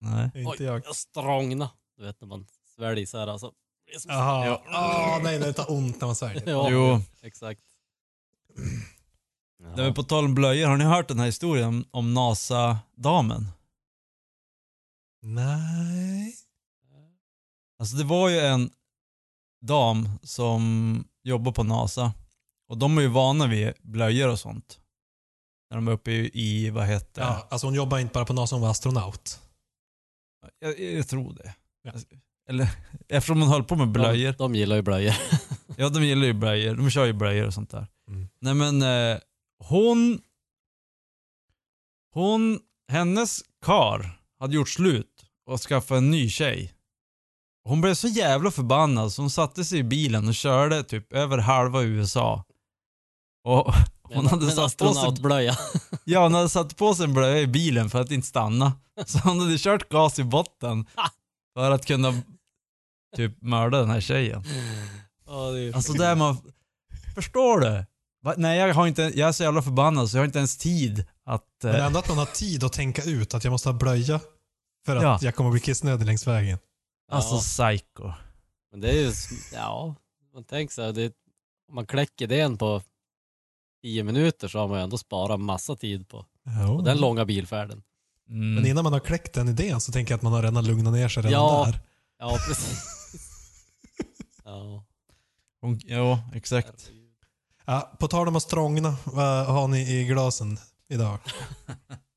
nej. 0.00 0.30
Inte 0.34 0.64
jag. 0.64 0.82
jag 0.86 0.96
strångna. 0.96 1.70
Du 1.96 2.04
vet 2.04 2.20
när 2.20 2.28
man 2.28 2.46
sväljer 2.76 3.06
så 3.06 3.18
här 3.18 3.26
alltså. 3.26 3.52
Det 3.86 3.94
är 3.94 3.98
som- 3.98 4.10
Jaha. 4.10 4.46
Ja. 4.46 4.62
Ah, 4.68 5.18
nej, 5.22 5.38
det 5.38 5.52
tar 5.52 5.70
ont 5.72 6.00
när 6.00 6.06
man 6.08 6.16
sväljer. 6.16 6.48
Ja, 6.50 6.70
Jo, 6.70 7.00
exakt. 7.22 7.60
det 9.76 9.82
var 9.82 9.92
på 9.92 10.02
tal 10.02 10.24
om 10.24 10.34
blöjor. 10.34 10.68
Har 10.68 10.76
ni 10.76 10.84
hört 10.84 11.08
den 11.08 11.18
här 11.18 11.26
historien 11.26 11.68
om, 11.68 11.84
om 11.90 12.14
NASA-damen? 12.14 13.46
Nej. 15.22 16.34
Alltså 17.78 17.96
det 17.96 18.04
var 18.04 18.28
ju 18.28 18.38
en 18.40 18.70
dam 19.62 20.08
som 20.22 21.04
jobbar 21.22 21.52
på 21.52 21.62
NASA. 21.62 22.12
Och 22.70 22.78
de 22.78 22.98
är 22.98 23.02
ju 23.02 23.08
vana 23.08 23.46
vid 23.46 23.72
blöjor 23.82 24.28
och 24.28 24.38
sånt. 24.38 24.80
När 25.70 25.76
de 25.76 25.88
är 25.88 25.92
uppe 25.92 26.10
i, 26.10 26.30
i 26.34 26.70
vad 26.70 26.86
heter 26.86 27.22
Ja, 27.22 27.46
alltså 27.50 27.66
hon 27.66 27.74
jobbar 27.74 27.98
inte 27.98 28.12
bara 28.12 28.24
på 28.24 28.32
NASA, 28.32 28.54
hon 28.54 28.62
var 28.62 28.70
astronaut. 28.70 29.40
jag, 30.58 30.80
jag 30.80 31.08
tror 31.08 31.32
det. 31.34 31.54
Ja. 31.82 31.92
Eller 32.48 32.68
eftersom 33.08 33.40
hon 33.40 33.48
höll 33.48 33.64
på 33.64 33.76
med 33.76 33.88
blöjor. 33.88 34.32
De, 34.32 34.36
de 34.38 34.54
gillar 34.54 34.76
ju 34.76 34.82
blöjor. 34.82 35.14
Ja, 35.76 35.88
de 35.88 36.04
gillar 36.04 36.26
ju 36.26 36.32
blöjor. 36.32 36.74
De 36.74 36.90
kör 36.90 37.04
ju 37.04 37.12
blöjor 37.12 37.46
och 37.46 37.54
sånt 37.54 37.70
där. 37.70 37.86
Mm. 38.08 38.28
Nej 38.40 38.54
men, 38.54 38.82
eh, 38.82 39.18
hon... 39.64 40.20
Hon, 42.14 42.60
hennes 42.88 43.40
kar 43.64 44.20
hade 44.38 44.54
gjort 44.54 44.68
slut 44.68 45.24
och 45.46 45.60
skaffat 45.60 45.98
en 45.98 46.10
ny 46.10 46.28
tjej. 46.28 46.74
Hon 47.64 47.80
blev 47.80 47.94
så 47.94 48.08
jävla 48.08 48.50
förbannad 48.50 49.12
så 49.12 49.22
hon 49.22 49.30
satte 49.30 49.64
sig 49.64 49.78
i 49.78 49.84
bilen 49.84 50.28
och 50.28 50.34
körde 50.34 50.82
typ 50.82 51.12
över 51.12 51.38
halva 51.38 51.82
USA. 51.82 52.44
Och 53.44 53.74
hon 54.02 54.26
hade 54.26 54.44
Men 54.46 54.54
satt 54.54 54.76
på 54.76 54.94
sig, 54.94 55.56
ja, 56.04 56.22
hon 56.22 56.34
hade 56.34 56.48
satt 56.48 56.76
på 56.76 56.94
sig 56.94 57.04
en 57.04 57.12
blöja 57.14 57.38
i 57.38 57.46
bilen 57.46 57.90
för 57.90 58.00
att 58.00 58.10
inte 58.10 58.28
stanna. 58.28 58.72
Så 59.06 59.18
hon 59.18 59.40
hade 59.40 59.58
kört 59.58 59.88
gas 59.88 60.18
i 60.18 60.24
botten 60.24 60.86
för 61.54 61.70
att 61.70 61.86
kunna 61.86 62.22
typ 63.16 63.42
mörda 63.42 63.78
den 63.80 63.90
här 63.90 64.00
tjejen. 64.00 64.44
Ja, 65.26 65.50
det 65.50 65.74
Alltså 65.74 65.92
där 65.92 66.14
man... 66.14 66.36
Förstår 67.14 67.60
du? 67.60 67.84
Va? 68.22 68.34
Nej 68.36 68.58
jag 68.58 68.74
har 68.74 68.86
inte, 68.86 69.02
jag 69.02 69.28
är 69.28 69.32
så 69.32 69.42
jävla 69.42 69.62
förbannad 69.62 70.10
så 70.10 70.16
jag 70.16 70.20
har 70.20 70.26
inte 70.26 70.38
ens 70.38 70.56
tid 70.56 71.04
att... 71.24 71.44
Men 71.62 71.74
Eh, 71.74 71.86
ändå 71.86 71.98
att 71.98 72.08
man 72.08 72.18
har 72.18 72.26
tid 72.26 72.64
att 72.64 72.72
tänka 72.72 73.02
ut 73.02 73.34
att 73.34 73.44
jag 73.44 73.50
måste 73.50 73.68
ha 73.68 73.74
blöja 73.78 74.20
för 74.86 74.96
att 74.96 75.02
Ja. 75.02 75.18
jag 75.22 75.34
kommer 75.34 75.50
bli 75.50 75.60
kissnödig 75.60 76.06
längs 76.06 76.26
vägen. 76.26 76.58
alltså 77.12 77.34
Ja. 77.34 77.40
psycho. 77.40 78.12
Men 78.70 78.80
det 78.80 78.88
är 78.90 78.94
ju, 78.94 79.12
ja, 79.54 79.94
man 80.34 80.44
tänker 80.44 80.74
så 80.74 80.82
här, 80.82 80.92
det, 80.92 81.12
om 81.68 81.74
man 81.74 81.86
kläcker 81.86 82.26
den 82.26 82.58
på 82.58 82.82
tio 83.82 84.04
minuter 84.04 84.48
så 84.48 84.58
har 84.58 84.68
man 84.68 84.78
ju 84.78 84.84
ändå 84.84 84.98
sparat 84.98 85.40
massa 85.40 85.76
tid 85.76 86.08
på, 86.08 86.26
på 86.66 86.82
den 86.84 86.98
långa 86.98 87.24
bilfärden. 87.24 87.82
Mm. 88.28 88.54
Men 88.54 88.66
innan 88.66 88.84
man 88.84 88.92
har 88.92 89.00
kläckt 89.00 89.32
den 89.34 89.48
idén 89.48 89.80
så 89.80 89.92
tänker 89.92 90.12
jag 90.12 90.16
att 90.18 90.22
man 90.22 90.32
har 90.32 90.42
redan 90.42 90.64
lugnat 90.66 90.92
ner 90.92 91.08
sig 91.08 91.22
redan 91.22 91.32
Ja. 91.32 91.64
där. 91.66 91.80
Ja, 92.18 92.38
precis. 92.48 92.84
ja, 94.44 94.84
ja, 95.86 96.20
exakt. 96.34 96.90
Ja, 97.64 97.92
på 97.98 98.08
tal 98.08 98.28
om 98.28 98.36
att 98.36 98.42
strångna, 98.42 98.96
vad 99.04 99.46
har 99.46 99.68
ni 99.68 100.00
i 100.00 100.04
glasen 100.04 100.58
idag? 100.88 101.18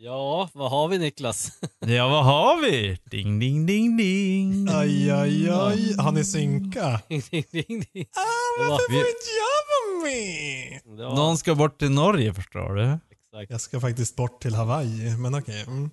ja, 0.00 0.50
vad 0.54 0.70
har 0.70 0.88
vi 0.88 0.98
Niklas? 0.98 1.60
Ja, 1.80 2.08
vad 2.08 2.24
har 2.24 2.62
vi? 2.62 2.98
Ding, 3.04 3.38
ding, 3.38 3.66
ding, 3.66 3.96
ding. 3.96 4.68
Aj, 4.68 5.10
aj, 5.10 5.48
aj. 5.50 5.94
Har 5.98 6.12
ni 6.12 6.24
synka? 6.24 7.00
Ding, 7.08 7.22
ding, 7.30 7.44
ding, 7.52 7.84
ding. 7.92 8.06
Ah, 8.16 8.20
Det 8.58 8.64
var- 8.64 8.70
varför 8.70 8.92
vi- 8.92 8.98
får 9.00 9.08
inte 9.08 9.30
jag 9.42 9.62
vara 9.68 10.04
med? 10.04 10.80
Var, 11.08 11.16
Någon 11.16 11.38
ska 11.38 11.54
bort 11.54 11.78
till 11.78 11.90
Norge 11.90 12.34
förstår 12.34 12.74
du. 12.74 12.98
exakt. 13.10 13.50
Jag 13.50 13.60
ska 13.60 13.80
faktiskt 13.80 14.16
bort 14.16 14.42
till 14.42 14.54
Hawaii, 14.54 15.16
men 15.16 15.34
okej. 15.34 15.62
Mm. 15.66 15.90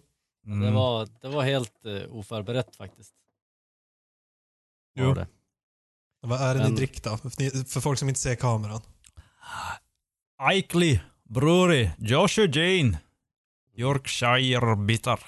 Mm. 0.48 0.60
Det, 0.62 0.72
var, 0.72 1.08
det 1.22 1.28
var 1.28 1.44
helt 1.44 1.74
uh, 1.86 2.16
oförberett 2.16 2.76
faktiskt. 2.76 3.14
Jo. 5.00 5.06
Var 5.08 5.16
det. 5.16 5.28
Vad 6.22 6.42
är 6.42 6.54
det 6.56 6.60
Men- 6.60 6.70
ni 6.72 6.78
dricker 6.78 7.10
då? 7.10 7.18
För, 7.18 7.32
ni, 7.40 7.50
för 7.66 7.82
folk 7.82 8.00
som 8.00 8.10
inte 8.10 8.22
ser 8.22 8.36
kameran. 8.36 8.82
Aikley, 10.38 11.00
Brewery, 11.30 11.90
Joshua 11.98 12.46
Jane, 12.46 13.00
Yorkshire 13.75 14.75
Bitter. 14.75 15.20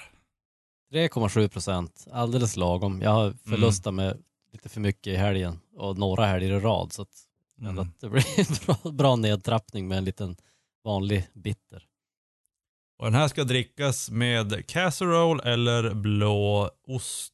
3,7 0.92 1.48
procent, 1.48 2.06
alldeles 2.12 2.56
lagom. 2.56 3.02
Jag 3.02 3.10
har 3.10 3.32
förlustat 3.44 3.94
med 3.94 4.22
lite 4.52 4.68
för 4.68 4.80
mycket 4.80 5.06
i 5.06 5.16
helgen 5.16 5.60
och 5.76 5.98
några 5.98 6.26
helger 6.26 6.50
i 6.56 6.60
rad 6.60 6.92
så 6.92 7.02
att, 7.02 7.24
Mm. 7.60 7.78
att 7.78 8.00
det 8.00 8.08
blir 8.08 8.24
en 8.38 8.56
bra, 8.66 8.90
bra 8.92 9.16
nedtrappning 9.16 9.88
med 9.88 9.98
en 9.98 10.04
liten 10.04 10.36
vanlig 10.84 11.28
bitter. 11.34 11.84
Och 12.98 13.04
den 13.04 13.14
här 13.14 13.28
ska 13.28 13.44
drickas 13.44 14.10
med 14.10 14.66
casserole 14.66 15.42
eller 15.52 15.94
blå 15.94 16.70
ost. 16.88 17.32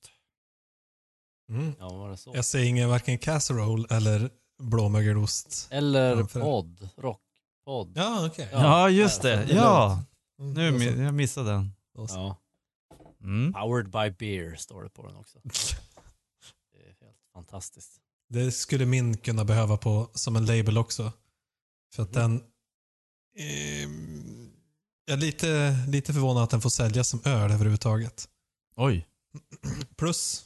Mm. 1.49 1.75
Ja, 1.79 1.89
var 1.89 2.11
det 2.11 2.17
så? 2.17 2.33
Jag 2.35 2.45
säger 2.45 2.67
ingen 2.69 2.89
varken 2.89 3.19
casserole 3.19 3.87
eller 3.91 4.31
blåmögelost. 4.63 5.69
Eller 5.71 6.25
podd, 6.25 6.89
rockpodd. 6.97 7.93
Ja, 7.97 8.27
okej. 8.27 8.49
Ja. 8.53 8.63
Ja, 8.63 8.91
just 8.91 9.23
det. 9.23 9.49
Ja, 9.51 9.93
Mm, 9.93 10.05
nu 10.39 10.71
då 10.73 10.79
så. 10.79 10.85
mi- 10.85 11.03
jag 11.05 11.15
missade 11.15 11.51
den. 11.51 11.71
Ja. 11.95 12.37
Mm. 13.21 13.53
Powered 13.53 13.91
by 13.91 14.11
beer 14.11 14.57
står 14.57 14.83
det 14.83 14.91
på 14.91 15.07
den 15.07 15.17
också. 15.17 15.39
Det 16.73 16.79
är 16.79 16.97
helt 17.07 17.19
fantastiskt. 17.33 18.01
Det 18.29 18.53
skulle 18.53 18.87
min 18.87 19.17
kunna 19.17 19.45
behöva 19.45 19.77
på 19.77 20.11
som 20.15 20.37
en 20.37 20.47
label 20.47 20.79
också. 20.79 21.13
För 21.95 22.03
att 22.03 22.13
den... 22.13 22.43
ehm, 23.37 24.53
jag 25.05 25.13
är 25.17 25.21
lite, 25.21 25.77
lite 25.89 26.13
förvånad 26.13 26.43
att 26.43 26.51
den 26.51 26.61
får 26.61 26.71
säljas 26.71 27.09
som 27.09 27.21
öl 27.25 27.51
överhuvudtaget. 27.51 28.29
Oj. 28.77 29.07
Plus 29.97 30.45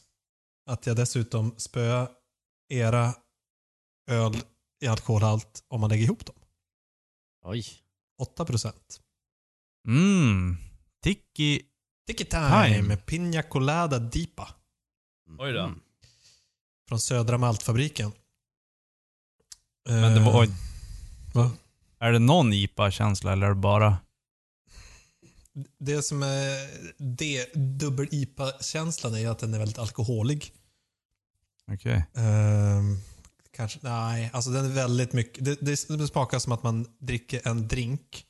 att 0.67 0.87
jag 0.87 0.97
dessutom 0.97 1.55
spöar 1.59 2.11
era 2.69 3.15
öl 4.11 4.37
i 4.81 4.87
alkoholhalt 4.87 5.65
om 5.69 5.81
man 5.81 5.91
lägger 5.91 6.05
ihop 6.05 6.27
dem. 6.27 6.37
Oj. 7.45 7.65
8 8.19 8.45
procent. 8.45 9.01
Mm. 9.89 10.57
Tiki. 11.03 11.63
Tiki 12.07 12.25
time, 12.25 12.75
Time. 12.75 12.97
Pina 12.97 13.43
Colada 13.43 13.99
Dipa 13.99 14.49
Oj 15.39 15.53
då. 15.53 15.61
Mm. 15.61 15.81
från 16.89 17.01
Södra 17.01 17.39
Maltfabriken. 17.39 18.13
Men 19.89 20.15
det 20.15 20.21
var, 20.21 20.41
oj. 20.41 20.47
Eh, 20.47 20.55
va? 21.35 21.51
Är 21.99 22.13
det 22.13 22.19
någon 22.19 22.53
IPA-känsla 22.53 23.33
eller 23.33 23.47
är 23.47 23.51
det 23.51 23.55
bara... 23.55 23.99
Det 25.79 26.03
som 26.03 26.23
är 26.23 26.71
det 26.99 27.55
dubbel-IPA-känslan 27.55 29.15
är 29.15 29.29
att 29.29 29.39
den 29.39 29.55
är 29.55 29.59
väldigt 29.59 29.79
alkoholig. 29.79 30.53
Okej. 31.73 32.05
Ehm, 32.15 32.97
kanske, 33.51 33.79
nej, 33.83 34.31
alltså 34.33 34.51
den 34.51 34.65
är 34.65 34.69
väldigt 34.69 35.13
mycket. 35.13 35.45
Det, 35.45 35.61
det, 35.61 35.89
det 35.89 36.09
smakar 36.09 36.39
som 36.39 36.53
att 36.53 36.63
man 36.63 36.87
dricker 36.99 37.49
en 37.49 37.69
drink. 37.69 38.25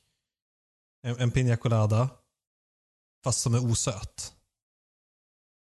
En, 1.01 1.19
en 1.19 1.31
piña 1.31 1.57
colada. 1.57 2.09
Fast 3.23 3.39
som 3.41 3.53
är 3.53 3.65
osöt. 3.71 4.33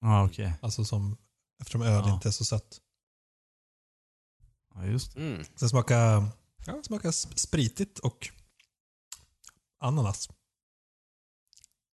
Ja, 0.01 0.25
okej. 0.27 0.53
Alltså 0.63 0.85
som, 0.85 1.17
eftersom 1.61 1.83
öl 1.83 2.03
Ja. 2.07 2.15
inte 2.15 2.29
är 2.29 2.33
så 2.33 2.45
sött. 2.45 2.81
Ja, 4.75 4.85
just 4.87 5.15
det. 5.15 5.21
Så 5.21 5.21
Mm. 5.21 5.45
det 5.61 5.69
smakar, 5.69 6.27
ja, 7.03 7.13
spritigt 7.37 7.99
och 7.99 8.29
ananas. 9.81 10.29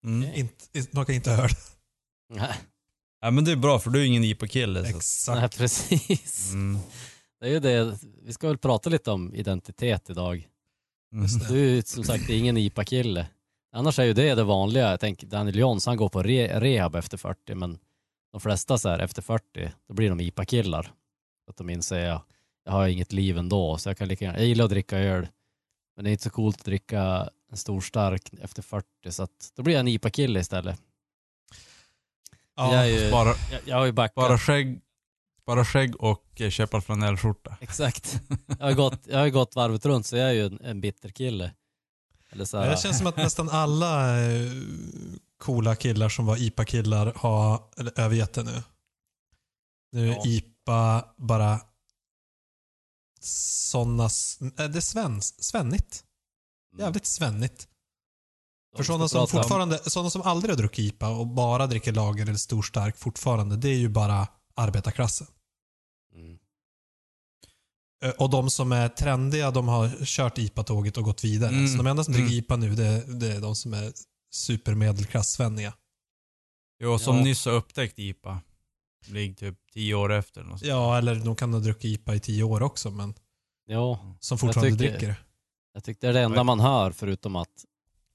Mm. 0.05 0.33
Inte, 0.33 0.65
det 0.71 0.83
smakar 0.83 1.13
inte 1.13 1.31
öl. 1.31 1.49
Nej, 2.29 2.57
Ja, 3.19 3.31
men 3.31 3.45
det 3.45 3.51
är 3.51 3.55
bra 3.55 3.79
för 3.79 3.89
du 3.89 4.01
är 4.01 4.05
ingen 4.05 4.23
IPA-kille. 4.23 4.89
Exakt. 4.89 5.39
nej, 5.41 5.49
precis. 5.49 6.51
Mm. 6.51 6.79
Det 7.39 7.45
är 7.45 7.51
ju 7.51 7.59
det. 7.59 7.99
Vi 8.21 8.33
ska 8.33 8.47
väl 8.47 8.57
prata 8.57 8.89
lite 8.89 9.11
om 9.11 9.35
identitet 9.35 10.09
idag. 10.09 10.49
Mm. 11.13 11.27
Du 11.49 11.65
är 11.69 11.75
ju 11.75 11.81
som 11.81 12.03
sagt 12.03 12.29
ingen 12.29 12.57
IPA-kille. 12.57 13.27
Annars 13.71 13.99
är 13.99 14.03
ju 14.03 14.13
det 14.13 14.35
det 14.35 14.43
vanliga. 14.43 14.89
Jag 14.89 14.99
tänker 14.99 15.27
Daniel 15.27 15.59
Jons, 15.59 15.85
han 15.85 15.97
går 15.97 16.09
på 16.09 16.23
re 16.23 16.59
rehab 16.59 16.95
efter 16.95 17.17
40, 17.17 17.55
men 17.55 17.77
de 18.31 18.41
flesta 18.41 18.77
så 18.77 18.89
här 18.89 18.99
efter 18.99 19.21
40, 19.21 19.71
då 19.87 19.93
blir 19.93 20.09
de 20.09 20.19
IPA-killar. 20.19 20.91
Att 21.49 21.57
de 21.57 21.69
inser, 21.69 21.99
ja, 22.05 22.25
jag 22.65 22.71
har 22.71 22.87
inget 22.87 23.13
liv 23.13 23.37
ändå, 23.37 23.77
så 23.77 23.89
jag 23.89 23.97
kan 23.97 24.07
lika 24.07 24.25
gärna, 24.25 24.37
jag 24.37 24.47
gillar 24.47 24.65
att 24.65 24.71
dricka 24.71 24.97
öl, 24.97 25.27
men 25.95 26.03
det 26.05 26.09
är 26.09 26.11
inte 26.11 26.23
så 26.23 26.29
coolt 26.29 26.59
att 26.59 26.65
dricka 26.65 27.29
en 27.51 27.57
stor 27.57 27.81
stark 27.81 28.29
efter 28.41 28.61
40, 28.61 28.85
så 29.09 29.23
att 29.23 29.51
då 29.55 29.63
blir 29.63 29.73
jag 29.73 29.79
en 29.79 29.87
IPA-kille 29.87 30.39
istället. 30.39 30.81
Ja, 32.55 32.73
jag, 32.75 32.89
är 32.89 33.03
ju, 33.05 33.11
Bara, 33.11 33.27
jag, 33.51 33.61
jag 33.65 33.77
har 33.77 33.85
ju 33.85 33.91
backat. 33.91 34.15
bara, 34.15 34.37
skägg, 34.37 34.81
bara 35.45 35.65
skägg 35.65 35.95
och 36.03 36.41
eh, 36.41 36.49
köpa 36.49 36.81
flanellskjorta. 36.81 37.57
Exakt. 37.61 38.21
Jag 38.59 38.65
har, 38.65 38.73
gått, 38.73 38.99
jag 39.07 39.19
har 39.19 39.29
gått 39.29 39.55
varvet 39.55 39.85
runt, 39.85 40.05
så 40.05 40.17
jag 40.17 40.29
är 40.29 40.33
ju 40.33 40.45
en, 40.45 40.59
en 40.61 40.81
bitter 40.81 41.09
kille. 41.09 41.53
Eller 42.29 42.45
så 42.45 42.57
här, 42.57 42.69
Det 42.69 42.77
känns 42.77 42.97
som 42.97 43.07
att 43.07 43.17
nästan 43.17 43.49
alla 43.49 44.21
eh, 44.31 44.51
coola 45.37 45.75
killar 45.75 46.09
som 46.09 46.25
var 46.25 46.37
IPA-killar 46.41 47.13
har 47.15 47.63
eller, 47.77 47.99
övergett 47.99 48.33
det 48.33 48.43
nu. 48.43 48.63
Nu 49.91 50.09
är 50.09 50.15
Ja. 50.15 50.23
IPA 50.25 51.05
bara 51.17 51.59
sådana... 53.21 54.03
Det 54.55 54.77
är 54.77 54.81
svens, 54.81 55.43
svennigt. 55.43 56.03
Jävligt 56.77 57.05
svennigt. 57.05 57.67
de 58.71 58.77
För 58.77 58.83
ska 58.83 58.93
sådana 58.93 59.07
som 59.07 59.19
prata 59.19 59.37
om- 59.37 59.43
fortfarande, 59.43 59.89
sådana 59.89 60.09
som 60.09 60.21
aldrig 60.21 60.51
har 60.51 60.57
druckit 60.57 60.93
IPA 60.93 61.09
och 61.09 61.27
bara 61.27 61.67
dricker 61.67 61.91
lager 61.91 62.23
eller 62.23 62.35
stor 62.35 62.61
stark 62.61 62.97
fortfarande, 62.97 63.57
det 63.57 63.69
är 63.69 63.77
ju 63.77 63.89
bara 63.89 64.27
arbetarklassen. 64.55 65.27
Mm. 66.15 66.37
Eh, 68.03 68.09
Och 68.11 68.29
de 68.29 68.49
som 68.49 68.71
är 68.71 68.89
trendiga, 68.89 69.51
de 69.51 69.67
har 69.67 70.05
kört 70.05 70.37
IPA-tåget 70.37 70.97
och 70.97 71.03
gått 71.03 71.23
vidare. 71.23 71.49
Mm. 71.49 71.67
Så 71.67 71.77
de 71.77 71.87
enda 71.87 72.03
som 72.03 72.13
dricker 72.13 72.27
Mm. 72.31 72.39
IPA 72.39 72.55
nu, 72.55 72.75
det, 72.75 73.19
det 73.19 73.33
är 73.35 73.41
de 73.41 73.55
som 73.55 73.73
är 73.73 73.93
supermedelklass-svenniga. 74.31 75.73
Jo, 76.79 76.99
som 76.99 77.17
Ja. 77.17 77.23
nyss 77.23 77.45
har 77.45 77.53
upptäckt 77.53 77.99
IPA. 77.99 78.41
Ligger 79.07 79.33
typ 79.35 79.57
tio 79.73 79.95
år 79.95 80.11
efter. 80.11 80.43
något. 80.43 80.61
Ja, 80.61 80.97
eller 80.97 81.15
de 81.15 81.35
kan 81.35 81.53
ha 81.53 81.59
druckit 81.59 81.99
IPA 81.99 82.15
i 82.15 82.19
tio 82.19 82.43
år 82.43 82.63
också, 82.63 82.91
men 82.91 83.13
Ja, 83.65 84.15
som 84.19 84.37
fortfarande 84.37 84.71
tycker- 84.77 84.91
dricker 84.91 85.07
det. 85.07 85.15
jag 85.73 85.83
tyckte 85.83 86.07
det 86.07 86.09
är 86.09 86.13
det 86.13 86.21
enda 86.21 86.43
man 86.43 86.59
hör 86.59 86.91
förutom 86.91 87.35
att, 87.35 87.65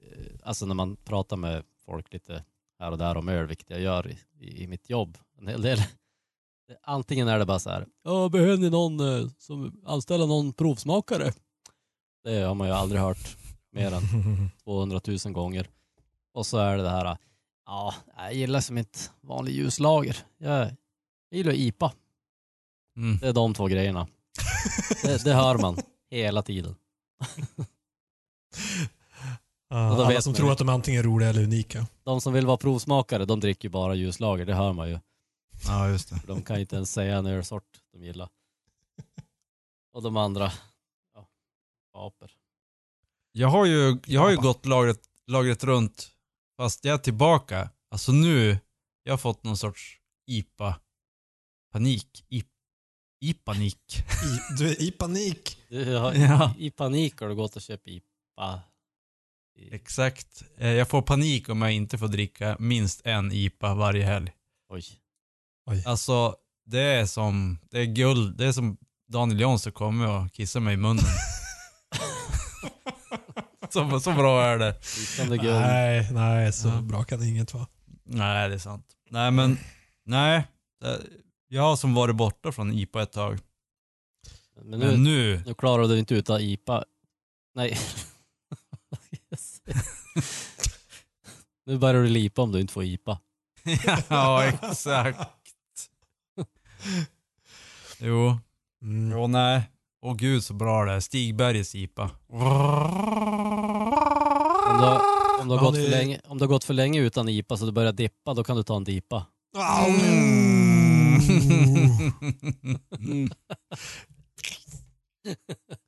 eh, 0.02 0.26
alltså 0.42 0.66
när 0.66 0.74
man 0.74 0.96
pratar 0.96 1.36
med 1.36 1.64
folk 1.84 2.12
lite 2.12 2.44
här 2.78 2.90
och 2.90 2.98
där 2.98 3.16
om 3.16 3.28
öl, 3.28 3.46
vilket 3.46 3.70
jag 3.70 3.80
gör 3.80 4.08
i, 4.10 4.18
i, 4.40 4.62
i 4.62 4.66
mitt 4.66 4.90
jobb 4.90 5.18
en 5.38 5.48
hel 5.48 5.62
del. 5.62 5.82
Antingen 6.82 7.28
är 7.28 7.38
det 7.38 7.46
bara 7.46 7.58
så 7.58 7.70
här, 7.70 7.86
ja 8.04 8.28
behöver 8.28 8.56
ni 8.56 8.70
någon 8.70 9.00
eh, 9.00 9.28
som 9.38 9.82
anställa 9.86 10.26
någon 10.26 10.52
provsmakare? 10.52 11.32
Det 12.24 12.40
har 12.40 12.54
man 12.54 12.68
ju 12.68 12.74
aldrig 12.74 13.00
hört 13.00 13.36
mer 13.72 13.92
än 13.92 14.02
200 14.64 15.00
000 15.24 15.32
gånger. 15.32 15.68
Och 16.34 16.46
så 16.46 16.58
är 16.58 16.76
det 16.76 16.82
det 16.82 16.90
här, 16.90 17.16
ja, 17.66 17.94
jag 18.16 18.34
gillar 18.34 18.60
som 18.60 18.78
inte 18.78 18.98
vanlig 19.20 19.52
ljuslager. 19.52 20.16
Jag 20.38 20.70
gillar 21.30 21.52
IPA. 21.52 21.92
Mm. 22.96 23.18
Det 23.18 23.28
är 23.28 23.32
de 23.32 23.54
två 23.54 23.66
grejerna. 23.66 24.06
Det, 25.02 25.24
det 25.24 25.34
hör 25.34 25.58
man 25.58 25.76
hela 26.10 26.42
tiden. 26.42 26.74
Då 29.70 29.76
alla 30.04 30.20
som 30.20 30.34
tror 30.34 30.52
att 30.52 30.58
de 30.58 30.68
är 30.68 30.72
antingen 30.72 31.02
roliga 31.02 31.28
eller 31.28 31.42
unika. 31.42 31.86
De 32.04 32.20
som 32.20 32.32
vill 32.32 32.46
vara 32.46 32.56
provsmakare, 32.56 33.24
de 33.24 33.40
dricker 33.40 33.68
ju 33.68 33.72
bara 33.72 33.94
ljuslager, 33.94 34.46
det 34.46 34.54
hör 34.54 34.72
man 34.72 34.88
ju. 34.88 34.98
Ja, 35.66 35.88
just 35.88 36.08
det. 36.10 36.20
För 36.20 36.26
de 36.28 36.42
kan 36.42 36.56
ju 36.56 36.60
inte 36.62 36.76
ens 36.76 36.92
säga 36.92 37.16
en 37.16 37.26
ölsort 37.26 37.80
de 37.92 38.04
gillar. 38.04 38.28
Och 39.92 40.02
de 40.02 40.16
andra, 40.16 40.52
ja, 41.14 41.28
aper. 41.92 42.30
Jag 43.32 43.48
har 43.48 43.66
ju, 43.66 43.98
jag 44.06 44.20
har 44.20 44.30
ju 44.30 44.36
gått 44.36 44.66
lagret, 44.66 45.00
lagret 45.26 45.64
runt, 45.64 46.10
fast 46.56 46.84
jag 46.84 46.94
är 46.94 46.98
tillbaka. 46.98 47.70
Alltså 47.90 48.12
nu, 48.12 48.58
jag 49.02 49.12
har 49.12 49.18
fått 49.18 49.44
någon 49.44 49.56
sorts 49.56 50.00
IPA-panik. 50.26 52.24
I, 52.28 52.44
I-panik. 53.20 53.98
I, 53.98 54.54
du 54.58 54.68
är 54.70 54.82
i 54.82 54.90
panik. 54.90 55.58
Du 55.68 55.96
har, 55.96 56.14
Ja. 56.14 56.54
I 56.58 56.70
panik 56.70 57.20
har 57.20 57.28
du 57.28 57.34
gått 57.34 57.56
och 57.56 57.62
köpt 57.62 57.86
IPA. 57.86 58.60
I- 59.58 59.74
Exakt. 59.74 60.42
Eh, 60.56 60.68
Jag 60.68 60.88
får 60.88 61.02
panik 61.02 61.48
om 61.48 61.62
jag 61.62 61.72
inte 61.72 61.98
får 61.98 62.08
dricka 62.08 62.56
minst 62.60 63.00
en 63.06 63.32
IPA 63.32 63.74
varje 63.74 64.04
helg. 64.04 64.32
Oj. 64.68 64.84
Alltså, 65.86 66.36
det 66.66 66.80
är 66.80 67.06
som, 67.06 67.58
det 67.70 67.78
är 67.80 67.84
guld. 67.84 68.36
Det 68.38 68.46
är 68.46 68.52
som 68.52 68.76
Daniel 69.08 69.40
Jonsson 69.40 69.72
kommer 69.72 70.06
och 70.08 70.32
kissar 70.32 70.60
mig 70.60 70.74
i 70.74 70.76
munnen. 70.76 71.04
så, 73.70 74.00
så 74.00 74.12
bra 74.12 74.44
är 74.44 74.58
det. 74.58 74.74
Nej, 75.28 76.08
nej, 76.12 76.52
så 76.52 76.68
Ja. 76.68 76.80
bra 76.80 77.04
kan 77.04 77.22
inget 77.22 77.54
vara. 77.54 77.66
Nej, 78.04 78.48
det 78.48 78.54
är 78.54 78.58
sant. 78.58 78.86
Nej, 79.10 79.30
men 79.30 79.58
nej. 80.04 80.46
Jag 81.48 81.62
har 81.62 81.76
som 81.76 81.94
varit 81.94 82.16
borta 82.16 82.52
från 82.52 82.72
IPA 82.72 83.02
ett 83.02 83.12
tag. 83.12 83.38
Men 84.56 84.70
nu, 84.70 84.78
Men 84.86 85.04
nu, 85.04 85.42
nu 85.46 85.54
klarar 85.54 85.88
du 85.88 85.98
inte 85.98 86.14
ut 86.14 86.30
av 86.30 86.40
IPA. 86.40 86.84
Nej. 87.54 87.78
nu 91.66 91.78
börjar 91.78 92.02
du 92.02 92.08
lipa 92.08 92.42
om 92.42 92.52
du 92.52 92.60
inte 92.60 92.72
får 92.72 92.84
IPA. 92.84 93.18
ja 94.08 94.44
exakt. 94.44 95.20
Jo, 97.98 98.38
Mm. 98.82 99.10
jo 99.12 99.26
nej. 99.26 99.62
Åh 100.02 100.14
gud 100.16 100.44
så 100.44 100.54
bra 100.54 100.84
det 100.84 100.92
är. 100.92 101.00
Stigbergets 101.00 101.74
IPA. 101.74 102.10
Om 102.28 102.38
du, 104.78 104.84
har- 104.84 105.40
om, 105.40 105.48
du 105.48 105.54
har 105.54 105.64
gått 105.64 105.74
det- 105.74 105.82
för 105.82 105.90
länge, 105.90 106.20
om 106.26 106.38
du 106.38 106.44
har 106.44 106.48
gått 106.48 106.64
för 106.64 106.74
länge 106.74 107.00
utan 107.00 107.28
IPA 107.28 107.56
så 107.56 107.66
du 107.66 107.72
börjar 107.72 107.92
dippa, 107.92 108.34
då 108.34 108.44
kan 108.44 108.56
du 108.56 108.62
ta 108.62 108.76
en 108.76 108.84
dipa. 108.84 109.26
Mm. 112.98 113.28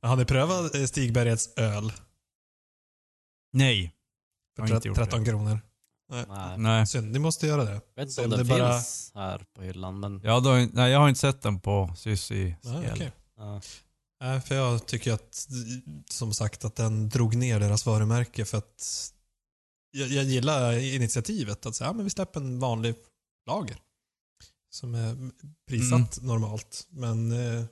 Har 0.03 0.17
ni 0.17 0.25
prövat 0.25 0.75
eh, 0.75 0.85
Stigbergets 0.85 1.55
öl? 1.57 1.93
Nej. 3.53 3.95
För 4.57 4.63
Jag 4.63 4.69
har 4.69 4.77
inte 4.77 4.89
gjort 4.89 4.97
13 4.97 5.25
kronor. 5.25 5.59
Nej. 6.11 6.59
Nej. 6.59 6.87
Synd, 6.87 7.13
ni 7.13 7.19
måste 7.19 7.47
göra 7.47 7.65
det. 7.65 7.81
Jag 7.95 8.05
vet 8.07 8.09
inte 8.19 8.25
om 8.25 8.31
den 8.31 8.47
bara- 8.49 8.73
finns 8.73 9.13
här 9.15 9.45
på 9.55 9.63
hyllan, 9.63 10.01
men 10.01 10.21
Ja, 10.25 10.41
då, 10.41 10.51
nej, 10.73 10.91
jag 10.93 10.99
har 10.99 11.09
inte 11.09 11.21
sett 11.21 11.43
den 11.43 11.61
på 11.61 11.95
Syssi 11.97 12.57
Nej, 12.63 13.13
ja. 13.37 13.61
För 14.41 14.55
jag 14.55 14.87
tycker 14.87 15.13
att, 15.13 15.49
som 16.11 16.35
sagt, 16.35 16.65
att 16.65 16.77
den 16.77 17.09
drog 17.09 17.35
ner 17.37 17.61
deras 17.61 17.87
varumärke 17.87 18.45
för 18.45 18.59
att 18.59 19.13
jag, 19.91 20.09
jag 20.09 20.25
gillar 20.25 20.73
initiativet 20.79 21.67
att 21.67 21.75
säga, 21.75 21.89
ja 21.89 21.93
men 21.93 22.05
vi 22.05 22.11
släpper 22.11 22.41
en 22.41 22.59
vanlig 22.61 22.95
lager. 23.47 23.77
Som 24.71 24.95
är 24.95 25.31
prissatt 25.69 26.17
Mm. 26.19 26.27
normalt. 26.29 26.87
Men 26.91 27.33
eh, 27.33 27.65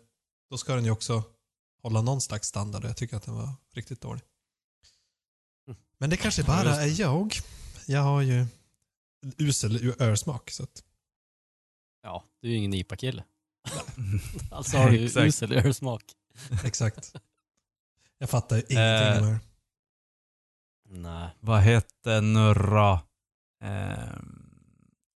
då 0.50 0.58
ska 0.58 0.74
den 0.74 0.84
ju 0.84 0.90
också 0.90 1.22
hålla 1.82 2.02
någon 2.02 2.20
slags 2.20 2.48
standard 2.48 2.84
och 2.84 2.90
jag 2.90 2.96
tycker 2.96 3.16
att 3.16 3.22
den 3.22 3.34
var 3.34 3.52
riktigt 3.74 4.00
dålig. 4.00 4.22
Mm. 5.68 5.78
Men 5.98 6.10
det 6.10 6.16
kanske 6.16 6.42
Ja, 6.42 6.46
bara 6.46 6.84
just 6.86 7.00
är 7.00 7.02
jag. 7.04 7.34
Jag 7.88 8.02
har 8.02 8.22
ju 8.22 8.46
usel 9.38 9.94
ölsmak. 9.98 10.50
Så 10.50 10.62
att, 10.62 10.82
ja, 12.02 12.24
du 12.40 12.48
är 12.48 12.52
ju 12.52 12.58
ingen 12.58 12.74
IPA-kille. 12.74 13.24
Alltså 14.50 14.76
har 14.76 14.90
du 14.90 14.98
usel 15.26 15.52
ölsmak. 15.52 16.02
exakt. 16.64 17.12
Jag 18.18 18.30
fattar 18.30 18.56
ju 18.56 18.62
ingenting 18.62 19.22
Eh, 19.22 19.28
om 19.28 19.34
öl. 19.34 19.38
Nej. 20.88 21.30
Vad 21.40 21.60
hette 21.60 22.20
Nurra? 22.20 23.00
Ehm, 23.62 24.50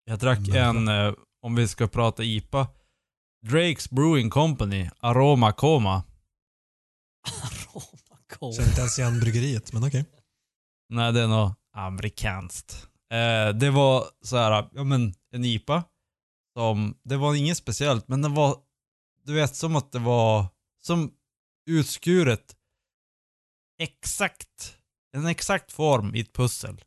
jag 0.05 0.19
drack 0.19 0.39
Nurra. 0.39 0.59
en, 0.65 0.87
eh, 0.87 1.13
om 1.41 1.55
vi 1.55 1.67
ska 1.67 1.87
prata 1.87 2.23
IPA, 2.23 2.67
Drake's 3.45 3.93
Brewing 3.95 4.29
Company, 4.29 4.89
Aroma 4.99 5.51
Coma. 5.53 6.03
Aroma 7.43 8.53
Känner 8.55 8.69
inte 8.69 8.81
ens 8.81 8.99
igen 8.99 9.19
bryggeriet, 9.19 9.73
men 9.73 9.83
okej. 9.83 10.05
Nej, 10.89 11.13
det 11.13 11.21
är 11.21 11.27
nog 11.27 11.51
amerikanskt. 11.73 12.87
Eh, 13.11 13.49
det 13.49 13.69
var 13.69 14.05
så 14.21 14.37
här, 14.37 14.69
ja 14.71 14.83
men 14.83 15.13
en 15.31 15.45
IPA. 15.45 15.83
Som, 16.53 16.97
det 17.03 17.17
var 17.17 17.35
inget 17.35 17.57
speciellt, 17.57 18.07
men 18.07 18.21
den 18.21 18.33
var, 18.33 18.57
du 19.23 19.33
vet 19.33 19.55
som 19.55 19.75
att 19.75 19.91
det 19.91 19.99
var, 19.99 20.45
som 20.81 21.11
utskuret 21.69 22.55
exakt, 23.79 24.77
en 25.17 25.25
exakt 25.25 25.71
form 25.71 26.15
i 26.15 26.19
ett 26.19 26.33
pussel. 26.33 26.81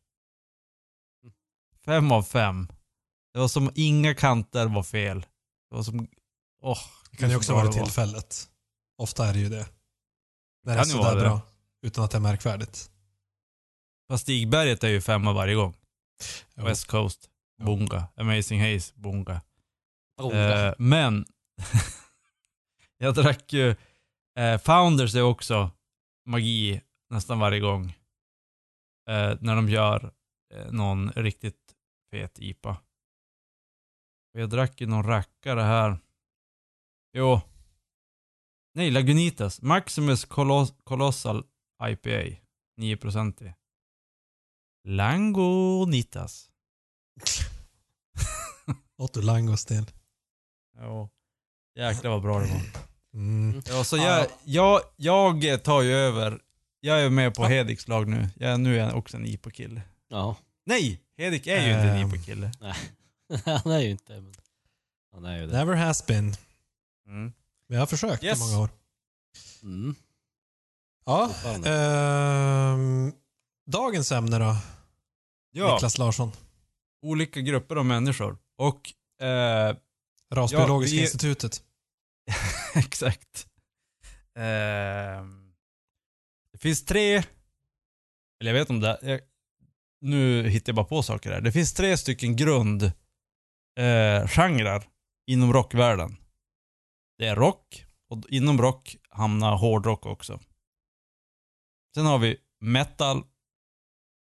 Fem 1.85 2.13
av 2.13 2.23
fem. 2.23 2.69
Det 3.33 3.39
var 3.39 3.49
som 3.49 3.71
inga 3.75 4.15
kanter 4.15 4.67
var 4.67 4.83
fel. 4.83 5.21
Det 5.71 5.77
var 5.77 5.83
som, 5.83 6.09
åh. 6.63 6.79
Det 7.11 7.17
kan 7.17 7.29
ju 7.29 7.35
så 7.35 7.39
också 7.39 7.53
vara 7.53 7.63
det 7.65 7.79
var. 7.79 7.85
tillfället. 7.85 8.49
Ofta 8.99 9.27
är 9.29 9.33
det 9.33 9.39
ju 9.39 9.49
det. 9.49 9.69
När 10.65 10.75
det 10.75 10.81
är 10.81 10.85
sådär 10.85 11.15
det. 11.15 11.21
bra. 11.21 11.41
Utan 11.83 12.05
att 12.05 12.11
det 12.11 12.17
är 12.17 12.21
märkvärdigt. 12.21 12.91
Fast 14.09 14.23
Stigberget 14.23 14.85
är 14.85 14.89
ju 14.89 15.01
femma 15.01 15.33
varje 15.33 15.55
gång. 15.55 15.75
Jo. 16.55 16.65
West 16.65 16.87
Coast. 16.87 17.31
Bunga. 17.63 18.09
Amazing 18.17 18.61
Haze, 18.61 18.93
Bunga. 18.97 19.41
Eh, 20.33 20.75
men 20.79 21.25
jag 22.99 23.15
drack 23.15 23.53
ju, 23.53 23.77
eh, 24.39 24.59
Founders 24.59 25.15
är 25.15 25.23
också 25.23 25.71
magi 26.27 26.81
nästan 27.11 27.39
varje 27.39 27.61
gång. 27.61 27.85
Eh, 29.09 29.37
när 29.41 29.57
de 29.57 29.69
gör 29.69 30.13
eh, 30.55 30.73
någon 30.73 31.11
riktigt 31.13 31.75
fet 32.11 32.39
IPA. 32.39 32.71
Och 34.35 34.41
jag 34.41 34.51
drack 34.51 34.81
ju 34.81 34.87
någon 34.87 35.07
rackare 35.07 35.61
här. 35.61 35.99
Jo. 37.17 37.41
Nej, 38.75 38.91
Lagunitas. 38.91 39.63
Maximus 39.63 40.25
Coloss- 40.29 40.75
Colossal 40.85 41.45
IPA. 41.89 42.37
9% 42.81 43.43
i. 43.45 43.55
Langonitas. 44.85 46.51
Åt 48.99 49.15
du 49.15 49.23
langos 49.23 49.65
till? 49.65 49.91
Jo. 50.81 51.11
Jäklar 51.79 52.11
vad 52.11 52.23
bra 52.23 52.39
det 52.41 52.47
var. 52.47 52.61
Mm. 53.15 53.63
Ja, 53.67 53.85
så 53.85 53.97
jag, 53.97 54.27
jag, 54.45 54.81
jag 54.97 55.63
tar 55.63 55.83
ju 55.83 55.93
över 55.95 56.41
jag 56.81 57.01
är 57.03 57.11
med 57.11 57.35
på 57.35 57.43
Ja. 57.43 57.49
Hediks 57.49 57.89
lag 57.89 58.09
nu. 58.09 58.29
Jag, 58.37 58.61
nu 58.61 58.75
är 58.81 58.87
jag 58.87 58.97
också 58.99 59.17
en 59.17 59.27
IPA-kille. 59.27 59.83
Ja, 60.09 60.37
Nej! 60.67 61.01
Hedik 61.19 61.47
är 61.47 61.67
ju 61.67 61.73
inte 61.73 61.83
en 61.83 61.97
Ehm. 61.97 62.09
IPA-kille. 62.09 62.53
han 63.63 63.73
är 63.73 63.79
ju 63.81 63.91
inte 63.91 64.13
men 64.21 64.35
han 65.13 65.25
är 65.25 65.39
ju 65.39 65.47
det. 65.47 65.53
Never 65.59 65.75
has 65.75 66.07
been. 66.07 66.35
Mm. 67.07 67.33
Men 67.69 67.75
jag 67.75 67.79
har 67.81 67.87
försökt 67.87 68.25
Yes. 68.25 68.39
i 68.39 68.41
många 68.43 68.59
år. 68.65 68.69
Mm. 69.63 69.95
Ja. 71.07 71.31
Ehm, 71.67 73.13
dagens 73.67 74.13
ämne 74.13 74.39
då, 74.39 74.57
Ja, 75.57 75.75
Niklas 75.75 75.99
Larsson. 75.99 76.33
olika 77.03 77.41
grupper 77.41 77.77
av 77.77 77.85
människor. 77.87 78.39
Och, 78.57 78.93
eh, 79.27 79.77
Rasbiologiska 80.35 80.97
Ja, 80.97 81.01
vi- 81.01 81.03
institutet. 81.03 81.63
exakt. 82.75 83.47
Ehm, 84.37 85.55
det 86.53 86.59
finns 86.59 86.85
tre, 86.85 87.17
eller 88.41 88.51
jag 88.51 88.55
vet 88.55 88.71
om 88.71 88.81
det, 88.81 88.99
jag, 89.03 89.21
nu 90.01 90.49
hittar 90.49 90.71
jag 90.71 90.77
bara 90.77 90.87
på 90.87 91.03
saker 91.03 91.33
här. 91.33 91.41
Det 91.41 91.53
finns 91.53 91.73
tre 91.75 91.97
stycken 91.97 92.37
grund 92.37 92.83
eh, 93.79 94.29
inom 95.27 95.53
rockvärlden. 95.53 96.17
Det 97.19 97.27
är 97.27 97.37
rock, 97.37 97.87
och 98.09 98.23
inom 98.29 98.61
rock 98.61 98.97
hamnar 99.09 99.57
hårdrock 99.57 100.07
också. 100.07 100.41
Sen 101.95 102.07
har 102.07 102.19
vi 102.19 102.37
metal 102.61 103.23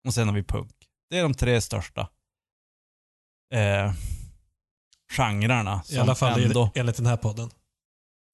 och 0.08 0.14
sen 0.14 0.28
har 0.28 0.36
vi 0.36 0.44
punk. 0.44 0.81
Det 1.12 1.18
är 1.18 1.24
de 1.24 1.34
tre 1.34 1.62
största 1.62 2.10
eh, 3.54 3.94
genrerna. 5.18 5.84
I 5.90 5.98
alla 5.98 6.16
fall 6.16 6.44
ändå, 6.44 6.72
enligt 6.76 6.96
den 6.96 7.06
här 7.06 7.18
podden. 7.18 7.50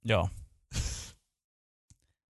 Ja. 0.03 0.29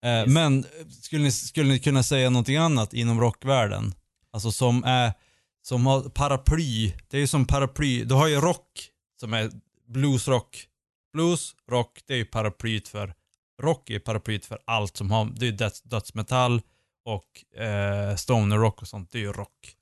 Eh, 0.05 0.27
men 0.27 0.65
eh, 0.65 0.89
skulle 0.89 1.23
ni, 1.23 1.33
skulle 1.33 1.69
ni 1.69 1.79
kunna 1.79 2.03
säga 2.03 2.31
någonting 2.31 2.57
annat 2.57 2.95
inom 2.95 3.21
rockvärlden? 3.21 3.95
Alltså 4.31 4.53
som 4.53 4.85
är, 4.85 5.13
som 5.63 5.87
har 5.87 6.03
paraply. 6.03 6.93
Det 7.09 7.17
är 7.17 7.21
ju 7.21 7.27
som 7.27 7.47
paraply. 7.47 8.05
Du 8.05 8.15
har 8.15 8.29
ju 8.29 8.41
rock 8.41 8.91
som 9.21 9.35
är 9.35 9.51
bluesrock. 9.87 10.67
Blues, 11.13 11.55
rock, 11.71 12.01
det 12.07 12.15
är 12.15 12.19
ju 12.19 12.25
paraplyt 12.25 12.89
för, 12.89 13.15
rock 13.63 13.91
är 13.91 13.99
paraplyt 13.99 14.47
för 14.47 14.59
allt 14.65 14.97
som 14.97 15.11
har, 15.11 15.25
det 15.25 15.47
är 15.47 15.51
ju 15.51 15.57
döds, 15.57 15.83
dödsmetall 15.83 16.63
och 17.05 17.61
eh, 17.61 18.17
stoner 18.17 18.57
rock 18.57 18.83
och 18.83 18.89
sånt, 18.89 19.11
det 19.13 19.19
är 19.19 19.23
ju 19.23 19.33
rock. 19.33 19.77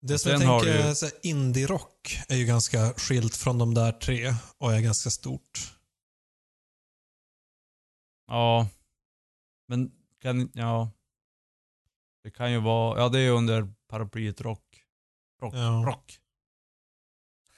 Det 0.00 0.18
som 0.18 0.30
jag 0.30 0.40
tänker, 0.40 0.82
här, 0.82 1.12
indie-rock 1.22 2.18
är 2.28 2.36
ju 2.36 2.44
ganska 2.46 2.92
skilt 2.92 3.36
från 3.36 3.58
de 3.58 3.74
där 3.74 3.92
tre 3.92 4.34
och 4.58 4.74
är 4.74 4.80
ganska 4.80 5.10
stort. 5.10 5.74
Ja. 8.26 8.68
Men 9.68 9.92
kan, 10.22 10.50
ja. 10.54 10.90
Det 12.24 12.30
kan 12.30 12.52
ju 12.52 12.60
vara, 12.60 13.00
ja 13.00 13.08
det 13.08 13.18
är 13.18 13.22
ju 13.22 13.30
under 13.30 13.72
paraplyet 13.88 14.40
rock. 14.40 14.82
Rock, 15.42 15.54
Ja. 15.54 15.82
rock. 15.86 16.18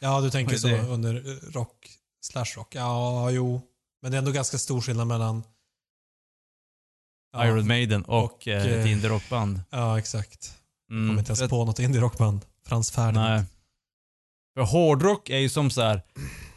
Ja, 0.00 0.20
du 0.20 0.30
tänker 0.30 0.56
så 0.56 0.68
under 0.76 1.14
eh, 1.14 1.50
rock 1.50 1.90
slash 2.20 2.56
rock. 2.56 2.74
Ja, 2.74 3.30
jo. 3.30 3.60
Men 4.02 4.10
det 4.10 4.16
är 4.16 4.18
ändå 4.18 4.32
ganska 4.32 4.58
stor 4.58 4.80
skillnad 4.80 5.06
mellan... 5.06 5.42
Ja, 7.32 7.46
Iron 7.46 7.66
Maiden 7.66 8.04
och, 8.04 8.24
Och, 8.24 8.48
eh, 8.48 8.66
ett 8.66 8.86
eh, 8.86 8.92
indie-rockband. 8.92 9.60
Ja, 9.70 9.98
exakt. 9.98 10.57
Jag 10.88 10.96
Mm. 10.96 11.08
kommer 11.08 11.18
inte 11.20 11.30
ens 11.30 11.40
För- 11.40 11.48
på 11.48 11.64
något 11.64 11.78
indie-rockband. 11.78 12.44
Frans 12.66 12.90
Ferdinand. 12.90 13.30
Nej. 13.34 13.44
För 14.54 14.62
hårdrock 14.62 15.30
är 15.30 15.38
ju 15.38 15.48
som 15.48 15.70
så 15.70 15.82
här. 15.82 16.02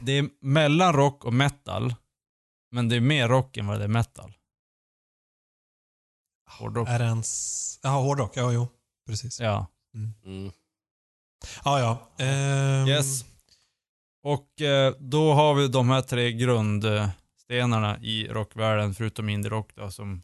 det 0.01 0.11
är 0.11 0.29
mellan 0.41 0.93
rock 0.93 1.25
och 1.25 1.33
metal. 1.33 1.95
Men 2.71 2.89
det 2.89 2.95
är 2.95 2.99
mer 3.01 3.27
rock 3.27 3.57
än 3.57 3.67
vad 3.67 3.79
det 3.79 3.83
är 3.83 3.87
metal. 3.87 4.33
Hårdrock. 6.49 6.87
Är 6.89 6.99
det 6.99 7.05
ens... 7.05 7.79
Ja, 7.83 7.89
hårdrock. 7.89 8.37
Ja, 8.37 8.51
jo. 8.51 8.67
Precis. 9.07 9.39
Ja. 9.39 9.65
Mm. 10.25 10.51
Ja, 11.65 11.79
ja. 11.79 12.23
Ehm, 12.25 12.87
Yes. 12.87 13.25
Och 14.23 14.61
eh, 14.61 14.93
då 14.99 15.33
har 15.33 15.53
vi 15.53 15.67
de 15.67 15.89
här 15.89 16.01
tre 16.01 16.31
grundstenarna 16.33 17.97
i 18.01 18.27
rockvärlden, 18.27 18.93
förutom 18.95 19.29
indie-rock 19.29 19.71
då, 19.75 19.91
som 19.91 20.21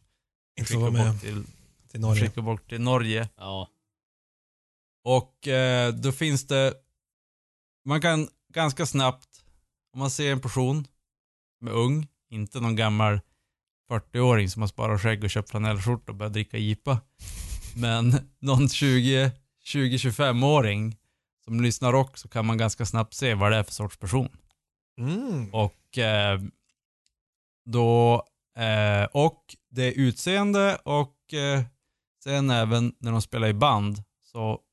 skickar 0.59 0.79
bort 1.11 1.21
till, 1.21 1.43
till 1.91 1.99
Norge. 1.99 2.21
skickar 2.21 2.41
bort 2.41 2.69
till 2.69 2.81
Norge. 2.81 3.29
Ja. 3.37 3.67
Och 5.07 5.47
eh, 5.47 5.93
då 5.93 6.11
finns 6.11 6.47
det, 6.47 6.73
man 7.85 8.01
kan 8.01 8.27
ganska 8.53 8.85
snabbt, 8.85 9.43
om 9.93 9.99
man 9.99 10.09
ser 10.09 10.31
en 10.31 10.41
person 10.41 10.87
med 11.61 11.73
ung, 11.73 12.07
inte 12.29 12.59
någon 12.59 12.75
gammal 12.75 13.19
40-åring 13.89 14.49
som 14.49 14.61
har 14.61 14.67
sparat 14.67 15.01
skägg 15.01 15.23
och 15.23 15.29
köpt 15.29 15.49
flanellskjorta 15.49 16.11
och 16.11 16.15
börjat 16.17 16.33
dricka 16.33 16.57
IPA. 16.57 17.01
Men 17.75 18.29
någon 18.39 18.69
20 18.69 19.31
20-25-åring 19.65 20.97
som 21.43 21.61
lyssnar 21.61 21.91
rock 21.91 22.17
så 22.17 22.27
kan 22.27 22.45
man 22.45 22.57
ganska 22.57 22.85
snabbt 22.85 23.13
se 23.13 23.33
vad 23.33 23.51
det 23.51 23.57
är 23.57 23.63
för 23.63 23.73
sorts 23.73 23.97
person. 23.97 24.37
Mm. 24.99 25.53
Och 25.53 25.97
eh, 25.97 26.41
då, 27.65 28.25
eh, 28.57 29.03
och 29.03 29.55
det 29.69 29.83
är 29.83 29.91
utseende 29.91 30.75
och 30.75 31.33
eh, 31.33 31.63
sen 32.23 32.49
även 32.49 32.93
när 32.99 33.11
de 33.11 33.21
spelar 33.21 33.47
i 33.47 33.53
band 33.53 34.03
så 34.23 34.63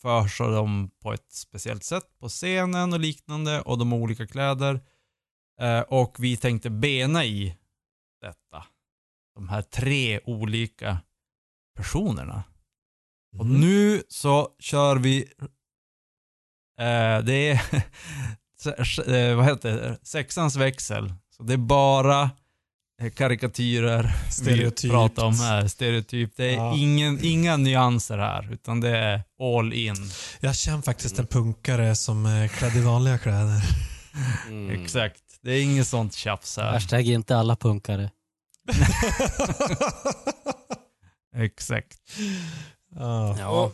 uppför 0.00 0.28
sig 0.28 0.46
de 0.46 0.90
på 1.02 1.12
ett 1.12 1.32
speciellt 1.32 1.84
sätt 1.84 2.18
på 2.18 2.28
scenen 2.28 2.92
och 2.92 3.00
liknande 3.00 3.60
och 3.60 3.78
de 3.78 3.92
har 3.92 3.98
olika 3.98 4.26
kläder. 4.26 4.80
Eh, 5.60 5.80
och 5.80 6.16
vi 6.18 6.36
tänkte 6.36 6.70
bena 6.70 7.24
i 7.24 7.56
detta. 8.20 8.66
De 9.34 9.48
här 9.48 9.62
tre 9.62 10.20
olika 10.24 10.98
personerna. 11.76 12.42
Och 13.38 13.44
Mm. 13.44 13.60
nu 13.60 14.02
så 14.08 14.56
kör 14.58 14.96
vi, 14.96 15.22
eh, 16.78 17.18
det 17.24 17.48
är, 17.50 17.60
eh, 19.30 19.36
vad 19.36 19.44
heter 19.46 19.72
det, 19.76 19.98
sexans 20.02 20.56
växel. 20.56 21.14
Så 21.36 21.42
det 21.42 21.52
är 21.52 21.56
bara 21.58 22.30
eh, 23.00 23.10
karikatyrer 23.10 24.02
vi 24.26 24.32
Stereotypt. 24.32 24.92
pratar 24.92 25.24
om 25.24 25.34
här. 25.40 25.68
Stereotyp. 25.68 26.32
Det 26.36 26.44
är 26.50 26.54
Ja. 26.56 26.76
ingen, 26.76 27.18
inga 27.24 27.56
nyanser 27.56 28.18
här, 28.18 28.48
utan 28.52 28.80
det 28.80 28.98
är 28.98 29.22
all 29.58 29.72
in. 29.72 29.96
Jag 30.40 30.56
känner 30.56 30.82
faktiskt 30.82 31.18
en 31.18 31.26
punkare 31.26 31.96
som 31.96 32.26
är 32.26 32.48
klädd 32.48 32.76
i 32.76 32.80
vanliga 32.80 33.18
kläder. 33.18 33.62
Mm. 34.48 34.70
Exakt. 34.82 35.22
Det 35.42 35.52
är 35.52 35.62
inget 35.62 35.86
sånt 35.86 36.14
tjafs 36.14 36.56
här. 36.56 36.72
Hashtag 36.72 37.06
inte 37.06 37.36
alla 37.36 37.56
punkare. 37.56 38.10
Exakt. 41.36 41.98
ja. 42.96 43.36
Ja. 43.38 43.72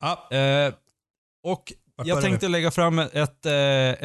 Ja, 0.00 0.36
Eh, 0.36 0.72
och 1.44 1.72
jag 2.04 2.22
tänkte 2.22 2.46
vi? 2.46 2.52
lägga 2.52 2.70
fram 2.70 2.98
ett, 2.98 3.46
eh, 3.46 3.52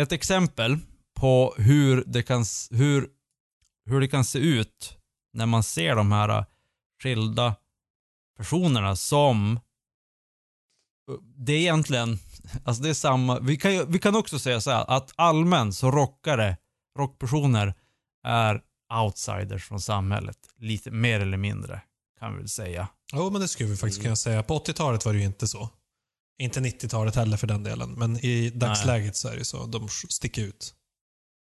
ett 0.02 0.12
exempel 0.12 0.78
på 1.20 1.56
hur 1.58 2.04
det, 2.08 2.24
kan, 2.24 2.46
hur, 2.72 3.08
hur 3.88 4.02
det 4.02 4.08
kan 4.08 4.26
se 4.26 4.40
ut 4.40 4.98
när 5.34 5.46
man 5.46 5.64
ser 5.64 5.96
de 5.96 6.12
här 6.12 6.30
eh, 6.30 6.46
skilda 7.04 7.56
personerna 8.38 8.96
som 8.96 9.60
det 11.36 11.54
är 11.54 11.58
egentligen, 11.58 12.20
alltså 12.64 12.84
det 12.84 12.90
är 12.90 12.94
samma, 12.94 13.40
vi 13.40 13.58
kan, 13.58 13.92
vi 13.92 14.00
kan 14.00 14.16
också 14.16 14.40
säga 14.40 14.62
så 14.62 14.72
här 14.72 14.86
att 14.88 15.14
allmänt 15.16 15.76
så 15.76 15.92
rockare, 15.92 16.58
rockpersoner 17.00 17.74
är 18.24 18.62
outsiders 19.04 19.66
från 19.66 19.82
samhället, 19.82 20.38
lite 20.58 20.92
mer 20.92 21.20
eller 21.20 21.38
mindre 21.38 21.82
kan 22.20 22.34
vi 22.34 22.38
väl 22.40 22.50
säga. 22.50 22.88
Jo, 23.14 23.30
men 23.30 23.42
det 23.42 23.48
skulle 23.48 23.70
vi 23.70 23.78
faktiskt 23.78 24.02
kunna 24.04 24.16
säga. 24.16 24.44
På 24.44 24.60
80-talet 24.60 25.06
var 25.06 25.14
det 25.14 25.20
ju 25.20 25.26
inte 25.26 25.48
så. 25.48 25.70
Inte 26.40 26.60
90-talet 26.60 27.16
heller 27.16 27.38
för 27.38 27.48
den 27.48 27.64
delen. 27.64 27.92
Men 27.92 28.26
i 28.26 28.50
dagsläget 28.50 29.16
så 29.16 29.28
är 29.28 29.38
det 29.38 29.46
så. 29.46 29.66
De 29.66 29.88
sticker 29.90 30.42
ut. 30.42 30.74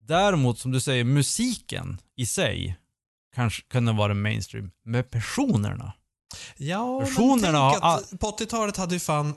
Däremot 0.07 0.59
som 0.59 0.71
du 0.71 0.79
säger, 0.79 1.03
musiken 1.03 2.01
i 2.15 2.25
sig 2.25 2.77
kanske 3.35 3.61
kunde 3.61 3.91
vara 3.93 4.13
mainstream. 4.13 4.71
Med 4.85 5.11
personerna. 5.11 5.93
Ja, 6.57 6.99
Personerna 6.99 7.71
men 7.71 7.71
tänk 7.71 7.83
att 7.83 8.19
på 8.19 8.27
80-talet 8.31 8.77
hade 8.77 8.93
ju 8.95 8.99
fan... 8.99 9.35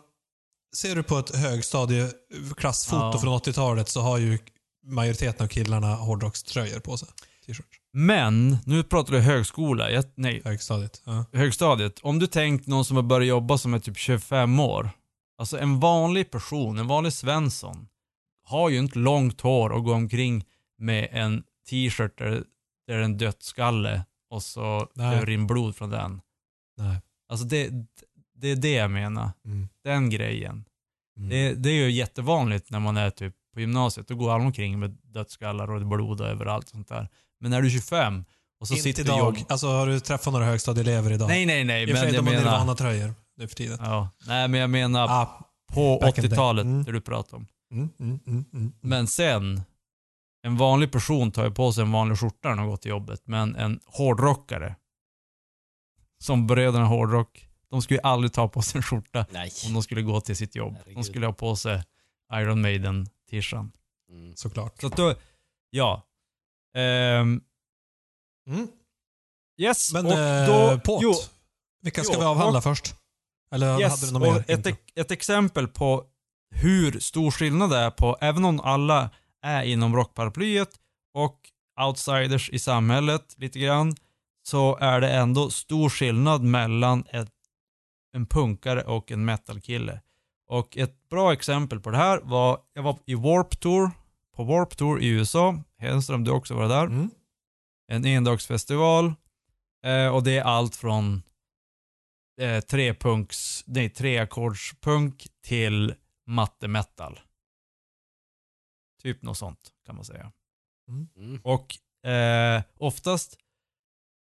Ser 0.77 0.97
du 0.97 1.03
på 1.03 1.19
ett 1.19 1.37
högstadieklassfoto 1.37 3.11
Ja. 3.15 3.19
från 3.21 3.39
80-talet 3.39 3.89
så 3.89 4.01
har 4.01 4.19
ju 4.19 4.39
majoriteten 4.87 5.45
av 5.45 5.49
killarna 5.49 5.95
hårdrockströjor 5.95 6.81
på 6.81 6.97
sig. 6.97 7.09
T-shirts. 7.47 7.69
Men, 7.93 8.59
nu 8.67 8.83
pratar 8.83 9.13
du 9.13 9.19
högskola, 9.21 9.91
jag, 9.91 10.05
nej, 10.15 10.43
Högstadiet. 10.45 11.03
Ja. 11.05 11.25
högstadiet. 11.33 12.01
Om 12.03 12.19
du 12.19 12.27
tänkt 12.27 12.67
någon 12.67 12.85
som 12.85 12.97
har 12.97 13.03
börjat 13.03 13.29
jobba 13.29 13.59
som 13.59 13.75
är 13.75 13.79
typ 13.79 13.97
25 13.99 14.61
år. 14.61 14.91
Alltså 15.39 15.59
en 15.59 15.81
vanlig 15.81 16.31
person, 16.31 16.79
en 16.79 16.87
vanlig 16.87 17.13
Svensson, 17.13 17.87
har 18.47 18.69
ju 18.69 18.79
inte 18.79 18.99
långt 18.99 19.41
hår 19.41 19.71
och 19.71 19.85
går 19.85 19.95
omkring 19.95 20.45
med 20.81 21.09
en 21.13 21.43
t-shirt 21.71 22.19
där, 22.19 22.31
där 22.31 22.45
det 22.87 22.95
är 22.95 22.99
en 23.01 23.17
dödsskalle 23.19 24.05
och 24.31 24.43
så 24.43 24.89
det 24.95 25.25
rinner 25.25 25.47
blod 25.47 25.77
från 25.77 25.91
den. 25.91 26.21
Nej. 26.77 26.97
Alltså 27.29 27.47
det, 27.47 27.71
det 28.35 28.49
är 28.49 28.57
det 28.57 28.73
jag 28.73 28.91
menar. 28.91 29.31
Mm. 29.45 29.69
Den 29.85 30.11
grejen. 30.11 30.65
Mm. 31.17 31.29
Det, 31.29 31.55
det 31.55 31.69
är 31.71 31.75
ju 31.75 31.91
jättevanligt 31.91 32.71
när 32.71 32.81
man 32.81 32.97
är 32.97 33.11
typ 33.11 33.35
på 33.55 33.61
gymnasiet. 33.61 34.09
Då 34.09 34.15
går 34.15 34.31
alla 34.35 34.45
omkring 34.45 34.79
med 34.79 34.91
dödsskallar 35.03 35.71
och 35.71 35.87
blod 35.87 36.21
överallt 36.21 36.65
och 36.65 36.71
sånt 36.71 36.89
där. 36.89 37.09
Men 37.41 37.51
när 37.51 37.61
du 37.63 37.67
är 37.67 37.71
25 37.71 38.25
Och 38.61 38.69
så 38.69 38.75
Inte 38.75 38.83
sitter 38.83 39.05
du 39.05 39.09
idag. 39.11 39.19
jobb... 39.39 39.47
Alltså 39.49 39.67
har 39.69 39.87
du 39.87 40.01
träffat 40.01 40.33
några 40.33 40.47
högstadieelever 40.47 41.11
idag? 41.13 41.29
Nej, 41.29 41.47
nej, 41.47 41.65
nej. 41.65 41.83
I 41.83 41.93
och 41.93 41.95
Men 41.99 42.15
jag 42.15 42.25
menar... 42.25 42.39
Nirvana-tröjor 42.41 43.15
nu 43.37 43.49
för 43.49 43.55
tiden. 43.57 43.79
Ja, 43.83 44.09
nej, 44.27 44.49
men 44.49 44.61
jag 44.61 44.71
menar 44.71 45.07
Ah, 45.09 45.51
på 45.73 45.99
back 46.03 46.19
in 46.19 46.23
the 46.23 46.29
day. 46.29 46.37
80-talet, 46.39 46.65
Mm. 46.65 46.85
det 46.85 46.93
du 46.93 47.01
pratar 47.01 47.37
om. 47.37 47.47
mm, 47.73 47.89
mm, 48.01 48.21
mm, 48.27 48.45
mm. 48.53 48.73
Men 48.81 49.07
sen, 49.07 49.63
en 50.43 50.57
vanlig 50.57 50.93
person 50.93 51.33
tar 51.33 51.45
ju 51.45 51.51
på 51.51 51.73
sig 51.73 51.83
en 51.83 51.93
vanlig 51.93 52.19
skjorta 52.19 52.49
när 52.49 52.57
de 52.57 52.67
går 52.69 52.77
till 52.77 52.91
jobbet, 52.91 53.23
men 53.27 53.57
en 53.57 53.81
hårdrockare, 53.87 54.77
som 56.19 56.47
bröderna 56.47 56.85
Hårdrock, 56.85 57.49
de 57.71 57.83
skulle 57.83 57.99
ju 58.01 58.03
aldrig 58.07 58.33
ta 58.33 58.49
på 58.49 58.63
sig 58.63 58.79
en 58.79 58.83
skjorta 58.83 59.27
Nej. 59.31 59.51
om 59.67 59.73
de 59.75 59.83
skulle 59.83 60.03
gå 60.03 60.21
till 60.21 60.37
sitt 60.37 60.55
jobb. 60.57 60.73
De 60.75 60.79
Herregud. 60.79 61.05
skulle 61.07 61.27
ha 61.27 61.33
på 61.33 61.57
sig 61.57 61.83
Iron 62.35 62.61
Maiden-tishan. 62.61 63.73
Mm. 64.11 64.37
Såklart. 64.37 64.81
Så 64.81 64.87
att 64.87 64.97
då, 64.97 65.15
ja. 65.71 66.07
Ehm, 66.77 67.41
Mm. 68.47 68.69
yes, 69.61 69.93
Men 69.93 70.07
och 70.07 70.13
eh, 70.13 70.47
då... 70.47 70.81
Påt. 70.81 71.03
jo, 71.03 71.15
Vilka 71.83 72.05
ska 72.05 72.13
Jo, 72.15 72.21
vi 72.21 72.27
avhandla 72.27 72.59
och- 72.59 72.65
först? 72.65 72.95
Eller 73.55 73.81
Yes, 73.81 73.91
hade 74.01 74.07
du 74.13 74.19
något 74.19 74.49
mer? 74.49 74.59
ett, 74.69 74.79
ett 74.95 75.11
exempel 75.11 75.69
på 75.69 76.05
hur 76.55 77.01
stor 77.01 77.31
skillnad 77.31 77.71
det 77.71 77.77
är 77.79 77.91
på, 77.91 78.19
även 78.21 78.45
om 78.45 78.61
alla 78.61 79.11
är 79.43 79.63
inom 79.63 79.97
rockparaplyet 79.97 80.71
och 81.15 81.39
outsiders 81.87 82.51
i 82.51 82.59
samhället 82.59 83.35
lite 83.37 83.59
grann, 83.59 83.95
så 84.43 84.77
är 84.77 85.01
det 85.01 85.11
ändå 85.11 85.51
stor 85.51 85.89
skillnad 85.89 86.43
mellan 86.43 87.05
ett, 87.11 87.33
en 88.13 88.27
punkare 88.27 88.83
och 88.83 89.13
en 89.13 89.25
metalkille. 89.25 90.01
Och 90.47 90.77
ett 90.77 91.09
bra 91.09 91.33
exempel 91.33 91.81
på 91.81 91.91
det 91.91 91.97
här 91.97 92.21
var, 92.23 92.59
jag 92.73 92.83
var 92.83 92.99
i 93.07 93.15
Warp 93.15 93.61
Tour, 93.61 93.91
på 94.37 94.45
Warp 94.45 94.77
Tour 94.77 95.01
i 95.01 95.09
USA, 95.09 95.63
Henström 95.79 96.25
du 96.25 96.31
också 96.31 96.55
varit 96.55 96.71
där 96.71 96.87
Mm. 96.87 97.11
en 97.93 98.07
endagsfestival. 98.07 99.15
Eh, 99.85 100.09
och 100.09 100.23
det 100.23 100.39
är 100.39 100.43
allt 100.43 100.77
från 100.77 101.23
eh, 102.41 102.61
trepunks, 102.61 103.65
nej 103.67 103.91
treackordspunk 103.91 105.27
till 105.45 105.95
matte 106.27 106.69
metal. 106.69 107.21
Typ 109.03 109.23
något 109.23 109.39
sånt 109.39 109.61
kan 109.87 109.97
man 109.97 110.05
säga. 110.05 110.33
Mm. 110.89 111.41
Och 111.45 111.77
eh, 112.11 112.63
oftast 112.79 113.37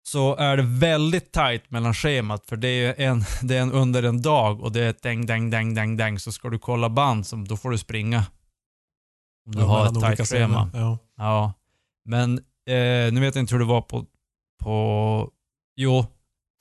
så 0.03 0.35
är 0.35 0.57
det 0.57 0.63
väldigt 0.63 1.31
tight 1.31 1.71
mellan 1.71 1.93
schemat 1.93 2.45
för 2.45 2.57
det 2.57 2.67
är 2.67 3.07
en, 3.07 3.23
det 3.41 3.57
är 3.57 3.61
en 3.61 3.71
under 3.71 4.03
en 4.03 4.21
dag 4.21 4.61
och 4.61 4.71
det 4.71 4.81
är 4.81 4.89
ett 4.89 5.01
däng, 5.01 5.25
däng, 5.25 5.49
däng, 5.49 5.73
däng, 5.73 5.97
däng 5.97 6.19
så 6.19 6.31
ska 6.31 6.49
du 6.49 6.59
kolla 6.59 6.89
band 6.89 7.27
som, 7.27 7.47
då 7.47 7.57
får 7.57 7.71
du 7.71 7.77
springa. 7.77 8.25
Om 9.45 9.51
du 9.55 9.59
Ja, 9.59 9.65
har 9.65 9.85
ett 9.85 10.17
tight 10.17 10.29
schema. 10.29 10.69
Ja. 10.73 10.97
Ja, 11.17 11.53
men 12.05 12.37
eh, 12.67 13.13
nu 13.13 13.19
vet 13.19 13.35
jag 13.35 13.43
inte 13.43 13.53
hur 13.53 13.59
det 13.59 13.65
var 13.65 13.81
på, 13.81 14.05
på, 14.63 15.31
jo, 15.75 16.05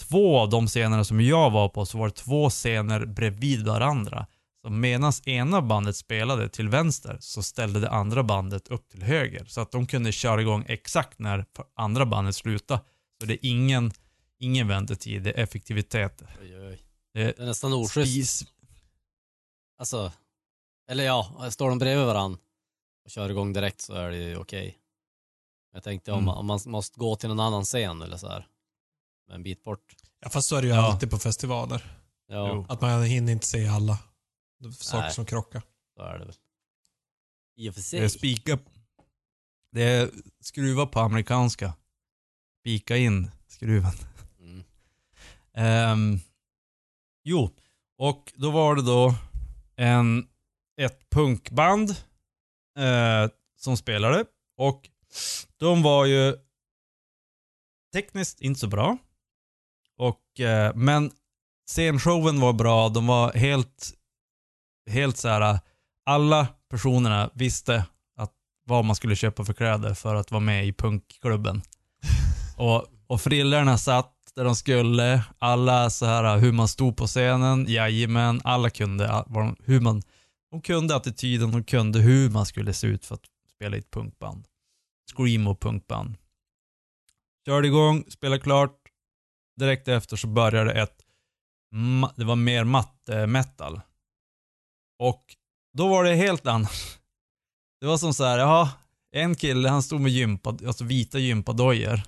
två 0.00 0.38
av 0.38 0.50
de 0.50 0.66
scenerna 0.66 1.04
som 1.04 1.20
jag 1.20 1.50
var 1.50 1.68
på 1.68 1.86
så 1.86 1.98
var 1.98 2.06
det 2.06 2.14
två 2.14 2.50
scener 2.50 3.06
bredvid 3.06 3.66
varandra. 3.66 4.26
Så 4.62 4.70
medan 4.70 5.12
ena 5.26 5.62
bandet 5.62 5.96
spelade 5.96 6.48
till 6.48 6.68
vänster 6.68 7.16
så 7.20 7.42
ställde 7.42 7.80
det 7.80 7.90
andra 7.90 8.22
bandet 8.22 8.68
upp 8.68 8.88
till 8.88 9.02
höger. 9.02 9.44
Så 9.44 9.60
att 9.60 9.72
de 9.72 9.86
kunde 9.86 10.12
köra 10.12 10.40
igång 10.40 10.64
exakt 10.68 11.18
när 11.18 11.44
andra 11.76 12.06
bandet 12.06 12.36
slutade. 12.36 12.80
Så 13.20 13.26
det 13.26 13.34
är 13.34 13.38
ingen, 13.50 13.92
ingen 14.38 14.68
väntetid, 14.68 15.22
det 15.22 15.30
är 15.32 15.42
effektivitet. 15.42 16.22
Oj, 16.40 16.56
oj. 16.58 16.82
Det 17.14 17.22
Det 17.24 17.38
är 17.38 17.46
nästan 17.46 17.72
oschysst. 17.72 18.12
spis, 18.12 18.44
Alltså, 19.78 20.12
eller 20.90 21.04
ja, 21.04 21.46
står 21.50 21.68
de 21.68 21.78
bredvid 21.78 22.06
varandra 22.06 22.38
och 23.04 23.10
kör 23.10 23.30
igång 23.30 23.52
direkt 23.52 23.80
så 23.80 23.94
är 23.94 24.10
det 24.10 24.16
ju 24.16 24.36
okej. 24.36 24.76
Jag 25.72 25.82
tänkte 25.82 26.12
om, 26.12 26.18
Mm. 26.18 26.24
man, 26.26 26.36
om 26.38 26.46
man 26.46 26.60
måste 26.66 26.98
gå 26.98 27.16
till 27.16 27.28
någon 27.28 27.40
annan 27.40 27.64
scen 27.64 28.02
eller 28.02 28.16
så 28.16 28.28
här. 28.28 28.46
En 29.32 29.42
bit 29.42 29.64
bort. 29.64 29.94
ja, 30.20 30.28
fast 30.30 30.48
så 30.48 30.56
är 30.56 30.62
det 30.62 30.68
ju 30.68 30.74
Ja. 30.74 30.92
alltid 30.92 31.10
på 31.10 31.18
festivaler. 31.18 31.96
Ja. 32.28 32.66
Att 32.68 32.80
man 32.80 33.02
hinner 33.02 33.32
inte 33.32 33.46
se 33.46 33.68
alla 33.68 33.98
saker 34.72 35.02
Nej. 35.02 35.14
som 35.14 35.24
krockar. 35.26 35.62
så 35.96 36.02
är 36.02 36.18
det 36.18 36.24
väl. 36.24 36.34
I 37.56 37.70
och 37.70 37.74
för 37.74 37.80
det 37.80 38.04
är 38.04 38.08
sig. 38.08 38.18
spika, 38.18 38.58
det 39.72 39.82
är 39.82 40.10
skruva 40.40 40.86
på 40.86 41.00
amerikanska. 41.00 41.74
Spika 42.60 42.96
in 42.96 43.30
skruven. 43.46 43.92
Mm. 44.40 44.64
Ehm, 45.54 46.18
jo, 47.24 47.50
och 47.96 48.32
då 48.36 48.50
var 48.50 48.76
det 48.76 48.82
då 48.82 49.14
en, 49.76 50.28
ett 50.76 51.10
punkband 51.10 51.90
eh, 52.78 53.30
som 53.56 53.76
spelade 53.76 54.24
och 54.56 54.88
de 55.56 55.82
var 55.82 56.04
ju 56.04 56.36
tekniskt 57.92 58.40
inte 58.40 58.60
så 58.60 58.66
bra. 58.66 58.98
Och, 59.96 60.40
eh, 60.40 60.74
men 60.74 61.10
scenshowen 61.66 62.40
var 62.40 62.52
bra, 62.52 62.88
de 62.88 63.06
var 63.06 63.32
helt, 63.32 63.94
helt 64.90 65.16
så 65.16 65.28
här. 65.28 65.58
alla 66.06 66.46
personerna 66.70 67.30
visste 67.34 67.84
att 68.16 68.32
vad 68.66 68.84
man 68.84 68.96
skulle 68.96 69.16
köpa 69.16 69.44
för 69.44 69.52
kläder 69.52 69.94
för 69.94 70.14
att 70.14 70.30
vara 70.30 70.40
med 70.40 70.66
i 70.66 70.72
punkklubben. 70.72 71.62
Och, 72.56 72.86
och 73.06 73.20
frillorna 73.20 73.78
satt 73.78 74.14
där 74.34 74.44
de 74.44 74.56
skulle. 74.56 75.24
Alla 75.38 75.90
så 75.90 76.06
här 76.06 76.38
hur 76.38 76.52
man 76.52 76.68
stod 76.68 76.96
på 76.96 77.06
scenen, 77.06 77.66
jajamän, 77.68 78.40
alla 78.44 78.70
kunde 78.70 79.24
de- 79.28 79.56
hur 79.64 79.80
man, 79.80 80.02
de 80.50 80.62
kunde 80.62 80.96
attityden, 80.96 81.50
de 81.50 81.64
kunde 81.64 81.98
hur 81.98 82.30
man 82.30 82.46
skulle 82.46 82.72
se 82.72 82.86
ut 82.86 83.06
för 83.06 83.14
att 83.14 83.24
spela 83.54 83.76
i 83.76 83.78
ett 83.78 83.90
punkband. 83.90 84.46
Screamo 85.16 85.54
punkband. 85.56 86.16
Körde 87.46 87.68
igång, 87.68 88.04
spelade 88.08 88.42
klart. 88.42 88.76
Direkt 89.56 89.88
efter 89.88 90.16
så 90.16 90.26
började 90.26 90.72
ett, 90.72 91.02
det 92.16 92.24
var 92.24 92.36
mer 92.36 92.64
matte 92.64 93.26
metal. 93.26 93.80
Och 95.00 95.36
då 95.72 95.88
var 95.88 96.04
det 96.04 96.14
helt 96.14 96.46
annat. 96.46 96.98
Det 97.80 97.86
var 97.86 97.98
som 97.98 98.14
så 98.14 98.24
här, 98.24 98.38
ja, 98.38 98.70
en 99.12 99.34
kille 99.34 99.68
han 99.68 99.82
stod 99.82 100.00
med 100.00 100.12
gympa, 100.12 100.56
alltså 100.66 100.84
vita 100.84 101.18
gympadojor. 101.18 102.00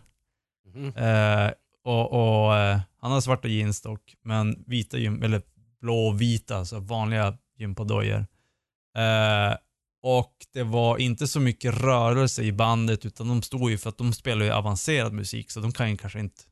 Mhm. 0.66 0.96
Eh, 0.96 1.50
och, 1.84 2.12
och 2.12 2.56
eh, 2.56 2.80
han 3.00 3.12
har 3.12 3.20
svarta 3.20 3.48
jeans 3.48 3.80
dock, 3.80 4.14
men 4.24 4.64
vita 4.66 4.98
gym, 4.98 5.22
eller 5.22 5.42
blå 5.80 6.06
och 6.06 6.20
vita, 6.20 6.56
alltså 6.56 6.78
vanliga 6.78 7.38
gympadojor. 7.58 8.26
Eh, 8.96 9.56
och 10.02 10.32
det 10.52 10.62
var 10.62 10.98
inte 10.98 11.26
så 11.26 11.40
mycket 11.40 11.74
rörelse 11.74 12.42
i 12.42 12.52
bandet, 12.52 13.06
utan 13.06 13.28
de 13.28 13.42
stod 13.42 13.70
ju 13.70 13.78
för 13.78 13.88
att 13.88 13.98
de 13.98 14.12
spelar 14.12 14.44
ju 14.44 14.52
avancerad 14.52 15.12
musik, 15.12 15.50
så 15.50 15.60
de 15.60 15.72
kan 15.72 15.90
ju 15.90 15.96
kanske 15.96 16.20
inte 16.20 16.42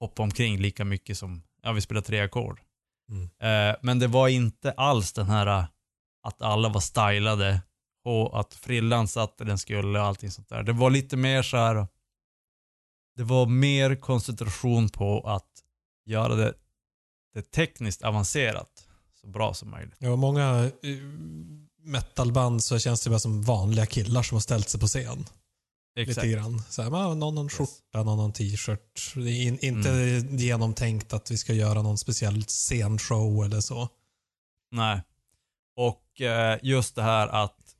hoppa 0.00 0.22
omkring 0.22 0.60
lika 0.60 0.84
mycket 0.84 1.18
som, 1.18 1.42
ja 1.62 1.72
vi 1.72 1.80
spelar 1.80 2.00
tre 2.00 2.20
ackord. 2.20 2.60
Mm. 3.10 3.24
Eh, 3.24 3.76
men 3.82 3.98
det 3.98 4.06
var 4.06 4.28
inte 4.28 4.72
alls 4.72 5.12
den 5.12 5.26
här 5.26 5.46
eh, 5.46 5.64
att 6.22 6.42
alla 6.42 6.68
var 6.68 6.80
stylade 6.80 7.60
och 8.04 8.40
att 8.40 8.54
frillan 8.54 9.08
satt 9.08 9.38
där 9.38 9.44
den 9.44 9.58
skulle 9.58 10.00
och 10.00 10.06
allting 10.06 10.30
sånt 10.30 10.48
där. 10.48 10.62
Det 10.62 10.72
var 10.72 10.90
lite 10.90 11.16
mer 11.16 11.42
så 11.42 11.56
här. 11.56 11.86
Det 13.16 13.24
var 13.24 13.46
mer 13.46 13.96
koncentration 13.96 14.88
på 14.88 15.20
att 15.20 15.50
göra 16.06 16.34
det, 16.34 16.54
det 17.34 17.42
tekniskt 17.42 18.02
avancerat 18.02 18.88
så 19.20 19.26
bra 19.26 19.54
som 19.54 19.70
möjligt. 19.70 19.96
Ja, 19.98 20.16
många 20.16 20.64
eh, 20.64 20.98
metalband 21.82 22.64
så 22.64 22.78
känns 22.78 23.04
det 23.04 23.10
bara 23.10 23.18
som 23.18 23.42
vanliga 23.42 23.86
killar 23.86 24.22
som 24.22 24.34
har 24.36 24.40
ställt 24.40 24.68
sig 24.68 24.80
på 24.80 24.86
scen. 24.86 25.24
Exakt. 25.98 26.16
Lite 26.26 26.28
grann. 26.38 26.62
Så 26.68 26.82
här, 26.82 26.90
man, 26.90 27.18
någon 27.18 27.36
har 27.36 27.44
en 27.44 27.50
skjorta, 27.50 28.02
någon 28.02 28.18
har 28.18 28.24
en 28.24 28.32
t-shirt. 28.32 29.12
Det 29.14 29.20
är 29.30 29.42
in, 29.46 29.58
inte 29.64 29.90
Mm. 29.90 30.36
genomtänkt 30.36 31.12
att 31.12 31.30
vi 31.30 31.36
ska 31.38 31.52
göra 31.52 31.82
någon 31.82 31.98
speciell 31.98 32.44
scenshow 32.44 33.44
eller 33.44 33.60
så. 33.60 33.88
Nej. 34.70 35.02
Och 35.76 36.20
eh, 36.20 36.58
just 36.62 36.94
det 36.94 37.02
här 37.02 37.28
att 37.28 37.74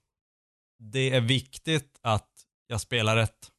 det 0.79 1.11
är 1.15 1.21
viktigt 1.21 1.99
att 2.03 2.29
jag 2.67 2.81
spelar 2.81 3.17
rätt. 3.17 3.51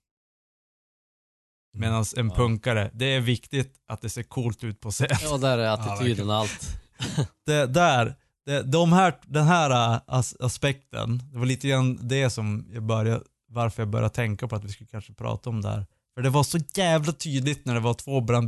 Medan 1.78 2.06
en 2.18 2.30
Ja. 2.30 2.36
punkare, 2.36 2.92
det 2.94 3.06
är 3.06 3.20
viktigt 3.20 3.76
att 3.88 4.02
det 4.02 4.10
ser 4.10 4.24
coolt 4.24 4.64
ut 4.64 4.80
på 4.80 4.92
scen. 4.92 5.08
Ja, 5.22 5.38
där 5.38 5.58
är 5.58 5.68
attityden 5.70 6.30
och 6.30 6.36
allt. 6.36 6.68
det, 7.46 7.66
där, 7.66 8.16
det, 8.46 8.64
de 8.64 8.94
här, 8.94 9.20
den 9.28 9.48
här 9.48 9.94
äh, 9.94 10.02
as, 10.08 10.36
aspekten, 10.40 11.22
det 11.32 11.38
var 11.38 11.46
lite 11.46 11.68
grann 11.68 12.08
det 12.08 12.30
som 12.30 12.68
jag 12.74 12.84
började, 12.84 13.24
varför 13.50 13.82
jag 13.82 13.90
började 13.90 14.14
tänka 14.16 14.48
på 14.48 14.56
att 14.56 14.64
vi 14.64 14.70
skulle 14.70 14.88
kanske 14.88 15.14
prata 15.14 15.50
om 15.50 15.62
det 15.62 15.70
här. 15.70 15.86
För 16.16 16.22
det 16.22 16.30
var 16.30 16.44
så 16.44 16.58
jävla 16.76 17.14
tydligt 17.14 17.66
när 17.66 17.74
det 17.74 17.80
var 17.80 17.94
två 17.94 18.22
brand 18.22 18.48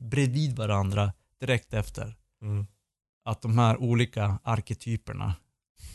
bredvid, 0.00 0.56
varandra 0.56 1.12
direkt 1.40 1.74
efter. 1.74 2.16
Mm. 2.42 2.66
Att 3.24 3.42
de 3.42 3.58
här 3.58 3.76
olika 3.76 4.38
arketyperna 4.44 5.34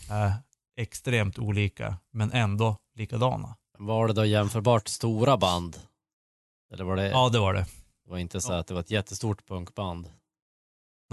är 0.10 0.34
extremt 0.78 1.40
olika, 1.40 1.98
men 2.12 2.32
ändå 2.32 2.78
likadana. 2.96 3.56
Var 3.78 4.08
det 4.08 4.14
då 4.14 4.26
jämförbart 4.26 4.88
stora 4.88 5.38
band? 5.38 5.78
Eller 6.74 6.84
var 6.84 6.96
det, 6.96 7.10
Ja, 7.10 7.30
det 7.30 7.40
var 7.40 7.54
det. 7.54 7.66
det 8.06 8.12
var 8.12 8.18
inte 8.18 8.42
så 8.42 8.54
att 8.54 8.68
det 8.68 8.74
var 8.74 8.82
ett 8.82 8.92
jättestort 8.92 9.48
punkband? 9.48 10.06
De 10.06 10.12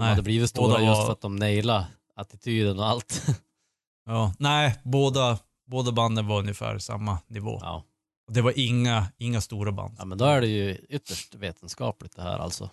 Nej, 0.03 0.09
hade 0.09 0.21
blivit 0.21 0.49
stora 0.49 0.67
båda 0.67 0.81
just 0.83 0.97
var- 0.97 1.05
för 1.05 1.11
att 1.13 1.21
de 1.21 1.35
nailade 1.35 1.87
attityden 2.15 2.79
och 2.79 2.85
allt. 2.87 3.25
ja, 4.05 4.33
nej 4.39 4.79
båda, 4.83 5.39
båda 5.69 5.91
banden 5.91 6.27
var 6.27 6.39
ungefär 6.39 6.79
samma 6.79 7.19
nivå. 7.27 7.59
ja. 7.61 7.83
Och 8.27 8.33
det 8.33 8.41
var 8.41 8.53
inga, 8.59 9.07
inga 9.17 9.41
stora 9.41 9.71
band. 9.71 9.95
Ja 9.97 10.05
men 10.05 10.17
då 10.17 10.25
är 10.25 10.41
det 10.41 10.47
ju 10.47 10.75
ytterst 10.89 11.35
vetenskapligt 11.35 12.15
det 12.15 12.21
här 12.21 12.39
alltså. 12.39 12.69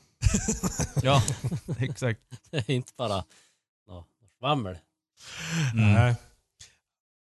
Ja, 1.02 1.22
exakt. 1.78 2.20
Det 2.50 2.56
är 2.68 2.70
inte 2.70 2.92
bara 2.96 3.24
nå, 3.88 4.04
svammel. 4.38 4.78
Mm. 5.72 5.92
Nej. 5.92 6.16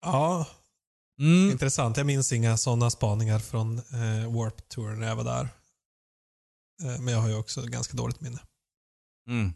Ja, 0.02 0.48
Mm. 1.20 1.52
intressant. 1.52 1.98
Jag 1.98 2.06
minns 2.06 2.34
inga 2.34 2.58
sådana 2.58 2.90
spaningar 2.90 3.40
från 3.40 3.78
eh, 3.78 4.34
Warp 4.36 4.70
Tour 4.70 4.96
när 4.96 5.08
jag 5.08 5.16
var 5.16 5.24
där. 5.24 5.50
Eh, 6.84 7.00
men 7.02 7.14
jag 7.14 7.22
har 7.22 7.28
ju 7.30 7.36
också 7.36 7.62
ganska 7.62 7.98
dåligt 7.98 8.22
minne. 8.22 8.40
Mm. 9.28 9.54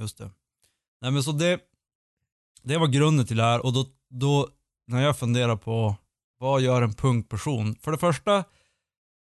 Just 0.00 0.18
det. 0.18 0.30
Nej 1.00 1.10
men 1.10 1.22
så 1.22 1.32
det, 1.32 1.60
det 2.62 2.78
var 2.78 2.86
grunden 2.86 3.26
till 3.26 3.36
det 3.36 3.42
här 3.42 3.64
och 3.66 3.72
då, 3.72 3.86
då 4.10 4.48
när 4.86 5.02
jag 5.02 5.18
funderar 5.18 5.56
på 5.56 5.96
vad 6.38 6.60
gör 6.60 6.82
en 6.82 6.94
punkperson? 6.94 7.74
För 7.74 7.92
det 7.92 7.98
första, 7.98 8.44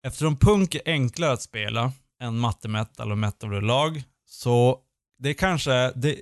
eftersom 0.07 0.37
punk 0.37 0.75
är 0.75 0.81
enklare 0.85 1.31
att 1.31 1.41
spela 1.41 1.91
än 2.21 2.39
matte 2.39 2.67
metal 2.67 3.11
och 3.11 3.17
metal 3.17 3.61
lag 3.61 4.03
så 4.25 4.79
det 5.17 5.33
kanske, 5.33 5.91
det, 5.95 6.21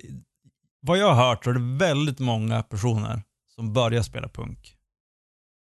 vad 0.80 0.98
jag 0.98 1.14
har 1.14 1.28
hört 1.28 1.44
så 1.44 1.50
är 1.50 1.54
det 1.54 1.76
väldigt 1.78 2.18
många 2.18 2.62
personer 2.62 3.22
som 3.54 3.72
börjar 3.72 4.02
spela 4.02 4.28
punk. 4.28 4.76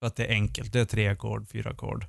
För 0.01 0.07
att 0.07 0.17
det 0.17 0.27
är 0.27 0.33
enkelt, 0.33 0.73
det 0.73 0.81
är 0.81 0.85
tre 0.85 1.09
ackord, 1.09 1.49
fyra 1.49 1.71
ackord. 1.71 2.07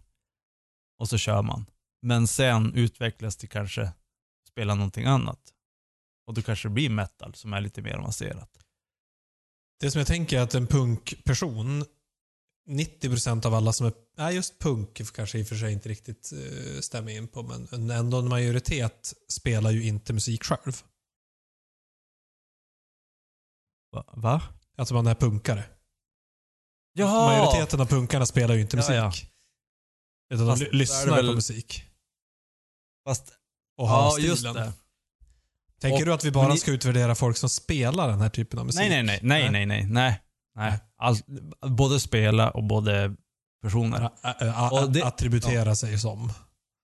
Och 1.00 1.10
så 1.10 1.18
kör 1.18 1.42
man. 1.42 1.66
Men 2.02 2.28
sen 2.28 2.74
utvecklas 2.74 3.38
det 3.38 3.48
kanske 3.48 3.92
spela 4.48 4.76
någonting 4.76 5.06
annat. 5.06 5.40
Och 6.28 6.34
då 6.34 6.42
kanske 6.42 6.68
det 6.68 6.74
blir 6.74 6.90
metal 6.90 7.36
som 7.36 7.54
är 7.54 7.62
lite 7.62 7.82
mer 7.82 7.96
avancerat. 7.96 8.50
Det 9.80 9.92
som 9.92 10.00
jag 10.00 10.08
tänker 10.08 10.38
är 10.38 10.42
att 10.42 10.54
en 10.56 10.68
punkperson, 10.68 11.86
90% 12.70 13.46
av 13.46 13.54
alla 13.54 13.74
som 13.74 13.88
är, 13.88 13.94
nej 14.18 14.36
just 14.36 14.60
punk 14.60 15.02
kanske 15.16 15.40
i 15.40 15.44
och 15.44 15.48
för 15.48 15.56
sig 15.56 15.74
inte 15.74 15.90
riktigt 15.90 16.32
eh, 16.34 16.80
stämmer 16.82 17.12
in 17.12 17.28
på, 17.28 17.44
men 17.44 17.90
ändå 17.92 18.20
en 18.20 18.28
majoritet 18.30 19.14
spelar 19.28 19.72
ju 19.72 19.84
inte 19.88 20.14
musik 20.14 20.44
själv. 20.44 20.84
Va? 23.92 24.04
Va? 24.14 24.42
Alltså 24.78 24.94
man 24.94 25.08
är 25.08 25.16
punkare. 25.16 25.64
Jaha! 26.94 27.26
Majoriteten 27.28 27.82
av 27.82 27.86
punkarna 27.86 28.26
spelar 28.26 28.56
ju 28.56 28.62
inte 28.62 28.78
Ja, 28.78 28.82
musik. 28.82 28.96
ja. 28.96 30.36
Utan 30.36 30.48
Fast 30.48 30.62
de 30.72 30.78
lyssnar 30.78 31.16
väl- 31.16 31.28
på 31.28 31.34
musik. 31.34 31.84
Fast, 33.08 33.34
Och 33.78 33.88
har 33.88 34.04
ja 34.04 34.12
stilen. 34.12 34.30
just 34.30 34.44
det. 34.44 34.74
Tänker 35.82 36.00
Och- 36.00 36.06
du 36.06 36.14
att 36.14 36.26
vi 36.26 36.32
bara 36.32 36.56
ska 36.56 36.72
utvärdera 36.72 37.16
folk 37.16 37.38
som 37.38 37.50
spelar 37.50 38.08
den 38.10 38.22
här 38.22 38.30
typen 38.30 38.60
av 38.60 38.66
musik? 38.66 38.80
Nej, 38.80 38.90
nej, 38.90 39.04
nej, 39.06 39.20
nej, 39.24 39.52
nej, 39.52 39.66
nej, 39.66 39.86
nej. 39.90 40.22
nej. 40.56 40.80
All, 40.98 41.16
både 41.72 42.00
spela 42.00 42.50
och 42.52 42.64
både 42.64 43.16
personer. 43.64 44.10
Ä- 44.24 44.36
ä- 44.40 44.70
Och 44.72 44.92
det- 44.92 45.04
attributera 45.06 45.76
sig 45.76 46.00
som. 46.00 46.32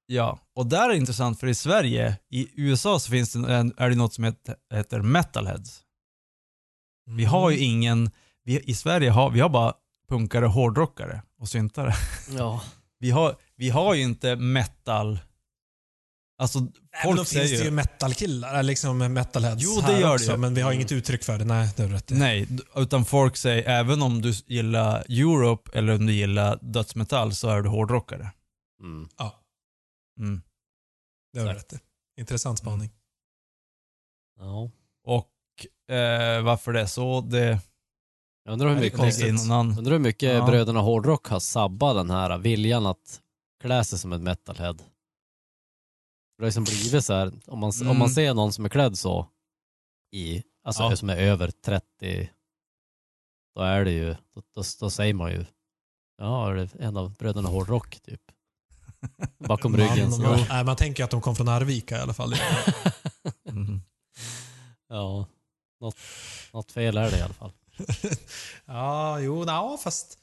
Ja, 0.06 0.40
och 0.56 0.66
där 0.68 0.84
är 0.86 0.90
det 0.90 0.98
intressant 0.98 1.40
för 1.40 1.48
i 1.48 1.56
Sverige, 1.56 2.18
i 2.32 2.48
USA 2.62 3.00
så 3.00 3.12
finns 3.12 3.34
det 3.34 3.56
en, 3.56 3.74
är 3.78 3.90
det 3.90 3.96
något 3.96 4.14
som 4.14 4.24
heter, 4.24 4.56
heter 4.74 5.02
metalheads. 5.02 5.80
Vi 7.06 7.26
har 7.26 7.48
Mm. 7.52 7.60
ju 7.60 7.66
ingen, 7.66 8.12
vi, 8.44 8.60
i 8.60 8.76
Sverige 8.76 9.10
har 9.10 9.30
vi 9.30 9.40
har 9.40 9.50
bara 9.50 9.74
punkare, 10.10 10.46
hårdrockare 10.46 11.22
och 11.40 11.50
syntare. 11.50 11.94
Ja. 12.38 12.62
Vi 13.00 13.12
har, 13.12 13.36
vi 13.56 13.70
har 13.70 13.94
ju 13.94 14.02
inte 14.02 14.36
metal, 14.36 15.20
alltså 16.38 16.60
Nej, 16.60 16.72
men 17.04 17.12
då 17.12 17.15
folk 17.17 17.17
finns 17.30 17.30
säger 17.50 17.58
det 17.60 17.65
ju 17.65 17.72
metalkillar, 17.72 18.50
eller 18.54 18.63
liksom 18.63 18.98
metalheads 18.98 19.63
Jo, 19.63 19.76
det 19.76 19.82
här 19.82 20.00
gör 20.00 20.08
det 20.08 20.13
också, 20.13 20.32
ju. 20.32 20.38
men 20.38 20.54
vi 20.54 20.62
har 20.62 20.72
Mm. 20.72 20.80
inget 20.80 20.91
uttryck 20.91 21.24
för 21.24 21.38
det. 21.39 21.46
Nej, 21.46 21.69
det 21.78 21.84
är 21.84 21.88
rätt. 21.88 22.10
Nej, 22.10 22.48
utan 22.76 23.06
folk 23.06 23.38
säger 23.38 23.63
även 23.69 24.02
om 24.02 24.22
du 24.22 24.34
gillar 24.46 25.00
Europe 25.10 25.72
eller 25.80 25.96
om 25.96 26.06
du 26.06 26.13
gillar 26.13 26.60
dödsmetall 26.62 27.34
så 27.36 27.50
är 27.50 27.62
du 27.62 27.69
hårdrockare. 27.69 28.32
Mm. 28.82 29.10
Ja, 29.17 29.39
Mm. 30.19 30.41
det 31.34 31.39
har 31.39 31.48
du 31.48 31.54
rätt 31.54 31.74
i. 31.74 31.80
Intressant 32.19 32.60
spaning. 32.60 32.89
Ja. 34.39 34.69
Och 35.06 35.30
eh, 35.96 36.41
varför 36.43 36.74
det 36.74 36.82
är 36.82 36.86
så, 36.86 37.22
det 37.22 37.60
Jag 38.46 38.54
undrar 38.54 38.67
hur 38.69 38.76
det 38.76 38.82
mycket, 38.82 39.48
någon 39.48 39.78
undrar 39.78 39.91
hur 39.91 40.00
mycket 40.00 40.34
Ja. 40.34 40.46
bröderna 40.46 40.80
Hårdrock 40.80 41.28
har 41.28 41.39
sabbat 41.39 41.96
den 41.96 42.10
här 42.10 42.38
viljan 42.38 42.86
att 42.86 43.22
klä 43.62 43.84
sig 43.84 44.00
som 44.00 44.13
en 44.13 44.24
metalhead. 44.24 44.76
Det 46.38 46.43
har 46.43 46.46
liksom 46.48 46.63
blivit 46.63 47.06
så 47.06 47.13
här, 47.13 47.32
om 47.48 47.60
man, 47.60 47.72
om 47.82 47.88
man 47.88 47.96
Mm. 47.96 48.10
ser 48.10 48.34
någon 48.34 48.54
som 48.54 48.65
är 48.65 48.69
klädd 48.69 48.98
så 48.98 49.28
i, 50.12 50.43
alltså 50.63 50.84
Ja. 50.84 50.96
som 50.96 51.10
är 51.10 51.17
över 51.17 51.52
30, 51.52 52.30
då 53.56 53.62
är 53.62 53.86
det 53.86 53.91
ju, 53.91 54.13
då, 54.13 54.41
då, 54.56 54.63
då 54.80 54.89
säger 54.89 55.13
man 55.13 55.32
ju, 55.32 55.46
ja, 56.17 56.50
är 56.52 56.56
det 56.56 56.69
en 56.80 56.98
av 56.98 57.13
bröderna 57.13 57.50
Hårdrock 57.50 58.00
typ. 58.00 58.22
Bakom 59.38 59.78
ryggen. 59.78 60.10
Man, 60.10 60.22
man, 60.22 60.39
nej, 60.50 60.63
man 60.63 60.76
tänker 60.76 61.04
att 61.04 61.12
de 61.12 61.22
kom 61.22 61.36
från 61.36 61.48
Arvika 61.48 61.98
i 61.98 62.02
alla 62.02 62.13
fall. 62.13 62.34
Mm. 63.50 63.82
ja, 64.89 65.26
något, 65.80 65.96
något 66.54 66.72
fel 66.72 66.98
är 66.98 67.12
det 67.12 67.17
i 67.17 67.22
alla 67.22 67.34
fall. 67.34 67.52
ja, 68.65 69.19
jo, 69.19 69.43
ja, 69.48 69.78
fast... 69.84 70.17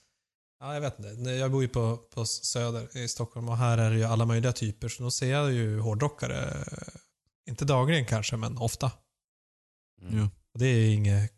Ja, 0.60 0.74
jag 0.74 0.80
vet 0.80 0.98
inte. 0.98 1.30
Jag 1.30 1.50
bor 1.50 1.62
ju 1.62 1.68
på, 1.68 1.96
på 1.96 2.26
Söder 2.26 2.96
i 2.96 3.08
Stockholm 3.08 3.48
och 3.48 3.56
här 3.56 3.78
är 3.78 3.90
det 3.90 3.96
ju 3.96 4.04
alla 4.04 4.26
möjliga 4.26 4.52
typer. 4.52 4.88
Så 4.88 5.02
då 5.02 5.10
ser 5.10 5.30
jag 5.30 5.52
ju 5.52 5.80
hårdrockare. 5.80 6.64
Inte 7.48 7.64
dagligen 7.64 8.04
kanske, 8.04 8.36
men 8.36 8.58
ofta. 8.58 8.92
Mm. 10.02 10.24
Och 10.24 10.58
det 10.58 10.66
är 10.66 10.94
inget... 10.94 11.32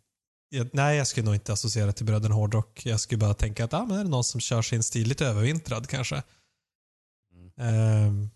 Jag, 0.48 0.68
nej, 0.72 0.96
jag 0.96 1.06
skulle 1.06 1.24
nog 1.24 1.34
inte 1.34 1.52
associera 1.52 1.92
till 1.92 2.06
bröderna 2.06 2.34
hårdrock. 2.34 2.86
Jag 2.86 3.00
skulle 3.00 3.18
bara 3.18 3.34
tänka 3.34 3.64
att 3.64 3.74
ah, 3.74 3.84
men 3.86 3.98
är 3.98 4.04
det 4.04 4.10
någon 4.10 4.24
som 4.24 4.40
kör 4.40 4.62
sin 4.62 4.82
stil 4.82 5.08
lite 5.08 5.26
övervintrad 5.26 5.86
kanske. 5.88 6.22
Mm. 7.34 7.52
Ehm, 7.56 8.30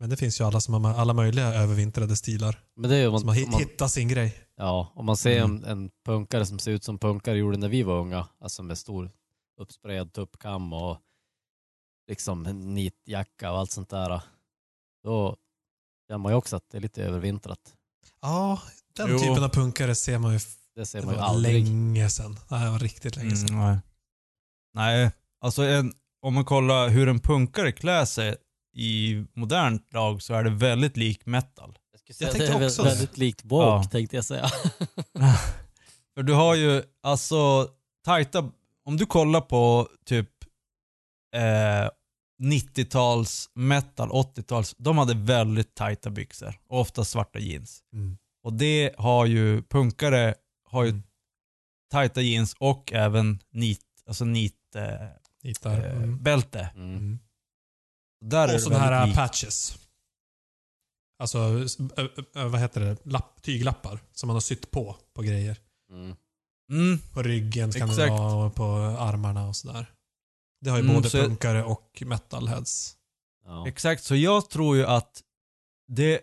men 0.00 0.10
det 0.10 0.16
finns 0.16 0.40
ju 0.40 0.44
alla 0.44 0.60
som 0.60 0.84
har 0.84 0.94
alla 0.94 1.12
möjliga 1.12 1.54
övervintrade 1.54 2.16
stilar. 2.16 2.60
Men 2.76 2.90
det 2.90 2.96
är 2.96 3.00
ju 3.00 3.08
om 3.08 3.18
Som 3.18 3.28
har 3.28 3.36
man, 3.36 3.50
man, 3.50 3.60
hittat 3.60 3.92
sin 3.92 4.08
grej. 4.08 4.34
Ja, 4.56 4.92
om 4.94 5.06
man 5.06 5.16
ser 5.16 5.44
Mm. 5.44 5.56
en, 5.56 5.64
en 5.64 5.90
punkare 6.06 6.46
som 6.46 6.58
ser 6.58 6.70
ut 6.72 6.84
som 6.84 6.98
punkare 6.98 7.38
gjorde 7.38 7.56
när 7.56 7.68
vi 7.68 7.82
var 7.82 8.00
unga, 8.00 8.28
alltså 8.40 8.62
med 8.62 8.78
stor 8.78 9.10
uppsprayad 9.62 10.12
tuppkam 10.12 10.72
och 10.72 10.98
liksom 12.08 12.42
nitjacka 12.74 13.52
och 13.52 13.58
allt 13.58 13.70
sånt 13.70 13.88
där. 13.90 14.22
Då 15.04 15.36
känner 16.08 16.18
man 16.18 16.32
ju 16.32 16.36
också 16.36 16.56
att 16.56 16.70
det 16.70 16.76
är 16.78 16.80
lite 16.82 17.02
övervintrat. 17.04 17.74
Ja, 18.20 18.62
den 18.96 19.10
Jo. 19.10 19.18
typen 19.18 19.44
av 19.44 19.48
punkare 19.48 19.94
ser 19.94 20.18
man 20.18 20.32
ju. 20.32 20.38
Det 20.74 20.86
ser 20.86 21.02
man 21.02 21.14
ju 21.14 21.20
aldrig. 21.20 21.64
länge 21.64 22.10
sedan. 22.10 22.38
Nej, 22.50 22.64
det 22.64 22.70
var 22.70 22.78
riktigt 22.78 23.16
länge 23.16 23.36
sedan. 23.36 23.56
Mm, 23.58 23.68
nej. 23.68 23.78
nej, 24.74 25.10
alltså 25.40 25.62
en, 25.62 25.92
om 26.22 26.34
man 26.34 26.44
kollar 26.44 26.88
hur 26.88 27.08
en 27.08 27.20
punkare 27.20 27.72
klär 27.72 28.04
sig 28.04 28.36
i 28.74 29.24
modernt 29.34 29.92
lag 29.92 30.22
så 30.22 30.34
är 30.34 30.44
det 30.44 30.50
väldigt 30.50 30.96
lik 30.96 31.26
metal. 31.26 31.78
Jag, 31.90 32.00
skulle 32.00 32.16
Jag 32.28 32.32
tänkte 32.36 32.58
det 32.58 32.64
är 32.64 32.68
också 32.68 32.82
väldigt 32.84 33.18
likt 33.18 33.44
woke 33.44 33.66
Ja. 33.66 33.84
tänkte 33.84 34.16
jag 34.16 34.24
säga. 34.24 34.48
För 36.14 36.22
du 36.22 36.32
har 36.32 36.54
ju, 36.54 36.82
alltså, 37.02 37.68
tajta, 38.04 38.50
om 38.84 38.96
du 38.96 39.06
kollar 39.06 39.40
på 39.40 39.88
typ 40.04 40.28
eh, 41.36 41.90
90-tals 42.42 43.50
metal, 43.54 44.08
80-tals, 44.10 44.74
de 44.78 44.98
hade 44.98 45.14
väldigt 45.14 45.74
tajta 45.74 46.10
byxor 46.10 46.60
och 46.68 46.80
ofta 46.80 47.04
svarta 47.04 47.38
jeans. 47.38 47.82
Mm. 47.92 48.18
Och 48.44 48.52
det 48.52 48.94
har 48.98 49.26
ju, 49.26 49.62
punkare 49.62 50.34
har 50.70 50.84
ju 50.84 50.90
Mm. 50.90 51.02
tajta 51.90 52.20
jeans 52.20 52.54
och 52.58 52.92
även 52.92 53.38
nit, 53.50 53.84
alltså 54.06 54.24
nit 54.24 54.74
eh, 54.74 55.08
Hittar. 55.42 55.84
eh, 55.84 55.96
Mm. 55.96 56.22
bälte. 56.22 56.70
Mm. 56.74 56.96
Mm. 56.96 57.18
Där 58.24 58.48
är 58.48 58.54
Och 58.54 58.60
sådana 58.60 58.84
här 58.84 59.06
likt. 59.06 59.16
patches. 59.18 59.78
Alltså, 61.18 61.38
vad 62.34 62.60
heter 62.60 62.80
det? 62.80 62.96
Lapp, 63.06 63.42
tyglappar 63.42 64.00
som 64.12 64.26
man 64.26 64.36
har 64.36 64.40
sytt 64.40 64.70
på, 64.70 64.96
på 65.14 65.22
grejer. 65.22 65.56
Mm. 65.90 66.16
Mm, 66.72 66.98
På 67.12 67.22
ryggen 67.22 67.72
kan 67.72 67.88
det 67.88 67.92
Exakt. 67.94 68.10
vara 68.10 68.44
och 68.46 68.54
på 68.54 68.64
armarna 68.98 69.48
och 69.48 69.56
sådär. 69.56 69.86
Det 70.60 70.70
har 70.70 70.78
ju 70.78 70.82
Mm, 70.84 70.94
både 70.94 71.10
så- 71.10 71.18
punkare 71.18 71.64
och 71.64 72.02
metalheads. 72.06 72.96
Ja. 73.44 73.68
exakt. 73.68 74.04
Så 74.04 74.16
jag 74.16 74.50
tror 74.50 74.76
ju 74.76 74.86
att 74.86 75.22
det 75.88 76.20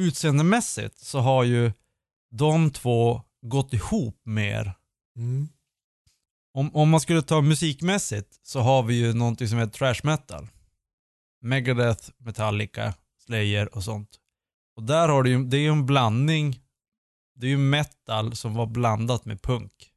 utseendemässigt 0.00 0.98
så 0.98 1.18
har 1.18 1.44
ju 1.44 1.72
de 2.32 2.70
två 2.70 3.22
gått 3.46 3.72
ihop 3.72 4.20
mer. 4.24 4.74
Mm. 5.16 5.48
Om, 6.54 6.76
om 6.76 6.90
man 6.90 7.00
skulle 7.00 7.22
ta 7.22 7.40
musikmässigt 7.40 8.38
så 8.42 8.60
har 8.60 8.82
vi 8.82 8.94
ju 8.94 9.12
någonting 9.12 9.48
som 9.48 9.58
heter 9.58 9.72
trash 9.72 10.00
metal. 10.04 10.48
Megadeth, 11.42 12.10
Metallica, 12.18 12.94
Slayer 13.26 13.74
och 13.76 13.84
sånt. 13.84 14.18
Och 14.76 14.82
där 14.82 15.08
har 15.08 15.22
du 15.22 15.30
ju, 15.30 15.44
det 15.44 15.56
är 15.56 15.60
ju 15.60 15.68
en 15.72 15.86
blandning. 15.86 16.60
Det 17.34 17.46
är 17.46 17.50
ju 17.50 17.58
metal 17.58 18.36
som 18.36 18.54
var 18.54 18.66
blandat 18.66 19.24
med 19.24 19.42
punk. 19.42 19.89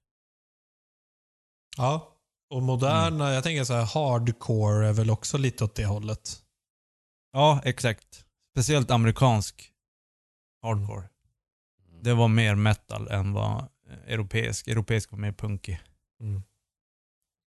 Ja. 1.77 2.09
Och 2.49 2.63
moderna, 2.63 3.23
Mm. 3.23 3.33
jag 3.33 3.43
tänker 3.43 3.63
så 3.63 3.73
här, 3.73 3.85
hardcore 3.85 4.87
är 4.87 4.93
väl 4.93 5.09
också 5.11 5.37
lite 5.37 5.63
åt 5.63 5.75
det 5.75 5.85
hållet. 5.85 6.43
Ja, 7.31 7.61
exakt. 7.63 8.25
Speciellt 8.53 8.91
amerikansk 8.91 9.71
hardcore. 10.61 11.09
Det 12.01 12.13
var 12.13 12.27
mer 12.27 12.55
metal 12.55 13.07
än 13.07 13.33
vad 13.33 13.57
eh, 13.57 14.13
europeisk. 14.13 14.67
Europeisk 14.67 15.11
var 15.11 15.19
mer 15.19 15.31
punkig. 15.31 15.81
Mm. 16.19 16.43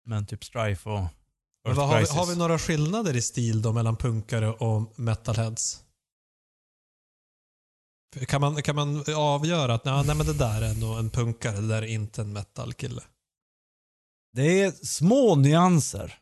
Men 0.05 0.26
typ 0.26 0.43
Strife 0.43 0.89
och 0.89 0.99
Men 0.99 1.07
Earth 1.67 1.80
vad, 1.80 1.88
har, 1.88 1.99
vi, 1.99 2.05
har 2.05 2.26
vi 2.26 2.36
några 2.36 2.59
skillnader 2.59 3.15
i 3.15 3.21
stil 3.21 3.61
då 3.61 3.74
mellan 3.74 3.97
punkare 3.97 4.49
och 4.49 4.99
metalheads? 4.99 5.84
Kan 8.28 8.41
man, 8.41 8.61
kan 8.61 8.76
man 8.76 9.03
avgöra 9.15 9.74
att 9.74 9.86
nej, 9.86 10.03
nej, 10.05 10.15
men 10.15 10.26
det 10.26 10.34
där 10.34 10.61
är 10.61 10.76
nog 10.76 10.99
en 10.99 11.09
punkare, 11.09 11.55
det 11.61 11.67
där 11.67 11.82
är 11.82 11.86
inte 11.88 12.21
en 12.21 12.34
metalkille? 12.34 13.01
Det 14.34 14.61
är 14.61 14.71
små 14.71 15.36
nyanser 15.36 16.19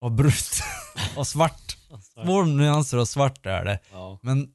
av 0.00 0.10
brunt 0.16 0.62
och 1.16 1.26
svart. 1.26 1.76
Små 2.24 2.42
nyanser 2.44 2.98
av 2.98 3.04
svart 3.04 3.46
är 3.46 3.64
det. 3.64 3.80
Ja. 3.90 4.18
Men 4.22 4.54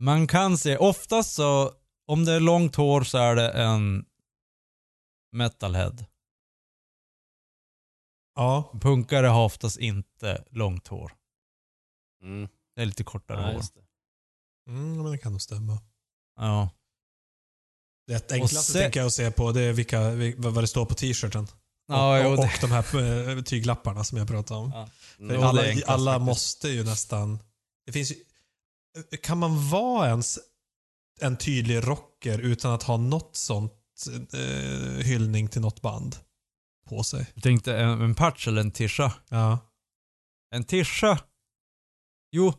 man 0.00 0.26
kan 0.26 0.58
se, 0.58 0.76
oftast 0.76 1.34
så, 1.34 1.72
om 2.06 2.24
det 2.24 2.32
är 2.32 2.40
långt 2.40 2.74
hår 2.76 3.02
så 3.02 3.18
är 3.18 3.34
det 3.36 3.50
en 3.52 4.04
metalhead. 5.32 5.96
Ja. 8.34 8.72
Punkare 8.80 9.26
har 9.26 9.44
oftast 9.44 9.78
inte 9.78 10.44
långt 10.50 10.88
hår. 10.88 11.12
Mm. 12.22 12.48
Det 12.74 12.82
är 12.82 12.86
lite 12.86 13.04
kortare 13.04 13.40
Ja, 13.40 13.52
hår. 13.52 13.62
Mm, 14.68 15.02
men 15.02 15.12
det 15.12 15.18
kan 15.18 15.32
nog 15.32 15.40
stämma. 15.42 15.78
Ja. 16.36 16.70
Det 18.06 18.32
enklaste 18.32 18.72
se- 18.72 18.78
tänker 18.82 19.00
jag 19.00 19.06
att 19.06 19.12
se 19.12 19.30
på 19.30 19.52
det 19.52 19.60
är 19.62 19.72
vilka, 19.72 20.00
vil- 20.10 20.34
vad 20.38 20.62
det 20.62 20.68
står 20.68 20.86
på 20.86 20.94
t-shirten. 20.94 21.46
Ja, 21.88 22.26
och, 22.26 22.32
och, 22.32 22.38
och 22.38 22.50
de 22.60 22.70
här 22.70 23.28
eh, 23.36 23.42
tyglapparna 23.42 24.04
som 24.04 24.18
jag 24.18 24.28
pratade 24.28 24.60
om. 24.60 24.70
Ja. 24.74 24.88
För 25.16 25.22
Mm. 25.24 25.42
Alla 25.42 25.62
alla 25.86 26.18
måste 26.18 26.68
ju 26.68 26.84
nästan... 26.84 27.38
Det 27.86 27.92
finns 27.92 28.10
ju, 28.12 28.16
kan 29.22 29.38
man 29.38 29.68
vara 29.70 30.06
ens 30.08 30.38
en 31.20 31.36
tydlig 31.36 31.88
rocker 31.88 32.38
utan 32.38 32.72
att 32.72 32.82
ha 32.82 32.96
något 32.96 33.36
sånt 33.36 33.72
eh, 34.34 35.04
hyllning 35.04 35.48
till 35.48 35.60
något 35.60 35.82
band 35.82 36.16
på 36.88 37.02
sig? 37.02 37.26
jag 37.34 37.42
tänkte 37.42 37.76
en, 37.76 38.00
en 38.02 38.14
patch 38.14 38.48
eller 38.48 38.60
en 38.60 38.70
tisha. 38.70 39.12
Ja. 39.28 39.58
En 40.54 40.64
tisha. 40.64 41.18
Jo, 42.32 42.52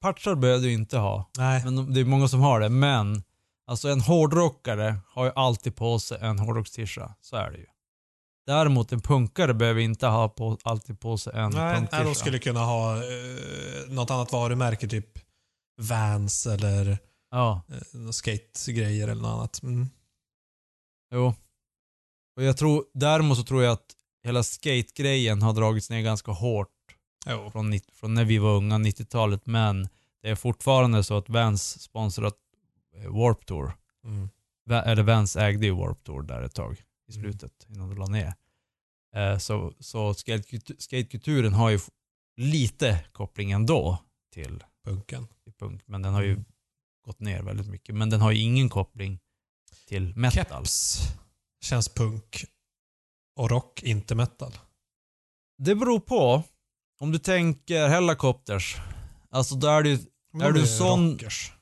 patchar 0.00 0.34
behöver 0.34 0.62
du 0.66 0.72
inte 0.72 0.98
ha. 0.98 1.30
Nej. 1.38 1.64
Men 1.64 1.76
de- 1.76 1.94
det 1.94 2.00
är 2.00 2.04
många 2.04 2.28
som 2.28 2.40
har 2.40 2.60
det. 2.60 2.68
Men 2.68 3.22
alltså 3.66 3.88
en 3.88 4.00
hårdrockare 4.00 5.00
har 5.08 5.24
ju 5.24 5.32
alltid 5.36 5.76
på 5.76 5.98
sig 5.98 6.18
en 6.20 6.38
hårdrockstisha. 6.38 7.14
Så 7.20 7.36
är 7.36 7.50
det 7.50 7.58
ju. 7.58 7.66
Däremot 8.46 8.92
en 8.92 9.00
punkare 9.00 9.54
behöver 9.54 9.80
inte 9.80 10.06
ha 10.06 10.28
på, 10.28 10.58
alltid 10.62 11.00
på 11.00 11.18
sig 11.18 11.32
en 11.36 11.50
Nej, 11.50 11.86
nej, 11.92 12.04
de 12.04 12.14
skulle 12.14 12.38
kunna 12.38 12.60
ha 12.60 12.96
eh, 12.96 13.02
något 13.88 14.10
annat 14.10 14.32
varumärke, 14.32 14.88
typ 14.88 15.18
Vans 15.80 16.46
eller 16.46 16.98
Ja, 17.30 17.62
eh, 17.68 18.10
skategrejer 18.10 19.08
eller 19.08 19.22
något 19.22 19.38
annat. 19.38 19.62
Mm. 19.62 19.86
jo. 21.14 21.34
Och 22.36 22.42
jag 22.42 22.56
tror, 22.56 22.84
däremot 22.94 23.38
så 23.38 23.44
tror 23.44 23.62
jag 23.62 23.72
att 23.72 23.96
hela 24.24 24.42
skate-grejen 24.42 25.42
har 25.42 25.52
dragits 25.52 25.90
ner 25.90 26.00
ganska 26.00 26.32
hårt 26.32 26.68
Jo. 27.26 27.50
från, 27.50 27.80
från 27.92 28.14
när 28.14 28.24
vi 28.24 28.38
var 28.38 28.56
unga, 28.56 28.78
90-talet. 28.78 29.46
Men 29.46 29.88
det 30.22 30.28
är 30.28 30.34
fortfarande 30.34 31.04
så 31.04 31.16
att 31.16 31.28
Vans 31.28 31.82
sponsrat 31.82 32.36
eh, 32.96 33.10
Warp 33.10 33.46
Tour. 33.46 33.72
Mm. 34.04 34.28
Eller 34.70 35.02
Vans 35.02 35.36
ägde 35.36 35.66
ju 35.66 35.72
Warp 35.72 36.04
Tour 36.04 36.22
där 36.22 36.42
ett 36.42 36.54
tag 36.54 36.82
i 37.08 37.12
Mm. 37.16 37.22
slutet 37.32 37.66
innan 37.68 37.88
de 37.88 37.98
la 37.98 38.06
ner. 38.06 38.34
Eh, 39.16 39.38
så 39.38 39.74
så 39.80 40.12
skatekultu- 40.12 40.76
skatekulturen 40.78 41.52
har 41.52 41.70
ju 41.70 41.78
lite 42.36 43.04
koppling 43.12 43.52
ändå 43.52 43.98
till, 44.32 44.64
Punken. 44.84 45.26
till 45.44 45.52
punk. 45.52 45.82
Men 45.86 46.02
den 46.02 46.14
har 46.14 46.22
ju 46.22 46.32
Mm. 46.32 46.44
gått 47.04 47.20
ner 47.20 47.42
väldigt 47.42 47.66
mycket. 47.68 47.94
Men 47.94 48.10
den 48.10 48.20
har 48.20 48.32
ju 48.32 48.40
ingen 48.40 48.68
koppling 48.68 49.18
till 49.88 50.16
metal. 50.16 50.44
Keps 50.64 50.98
känns 51.64 51.88
punk 51.88 52.44
och 53.36 53.50
rock 53.50 53.82
inte 53.82 54.14
metal. 54.14 54.52
Det 55.58 55.74
beror 55.74 56.00
på. 56.00 56.42
Om 57.00 57.12
du 57.12 57.18
tänker 57.18 57.88
Hellacopters. 57.88 58.76
Alltså 59.30 59.54
där 59.54 59.72
är 59.80 59.84
ju, 59.84 59.98
Men 60.34 60.42
Är 60.46 60.52
du 60.52 60.66
sån- 60.66 61.10
rockers? 61.12 61.52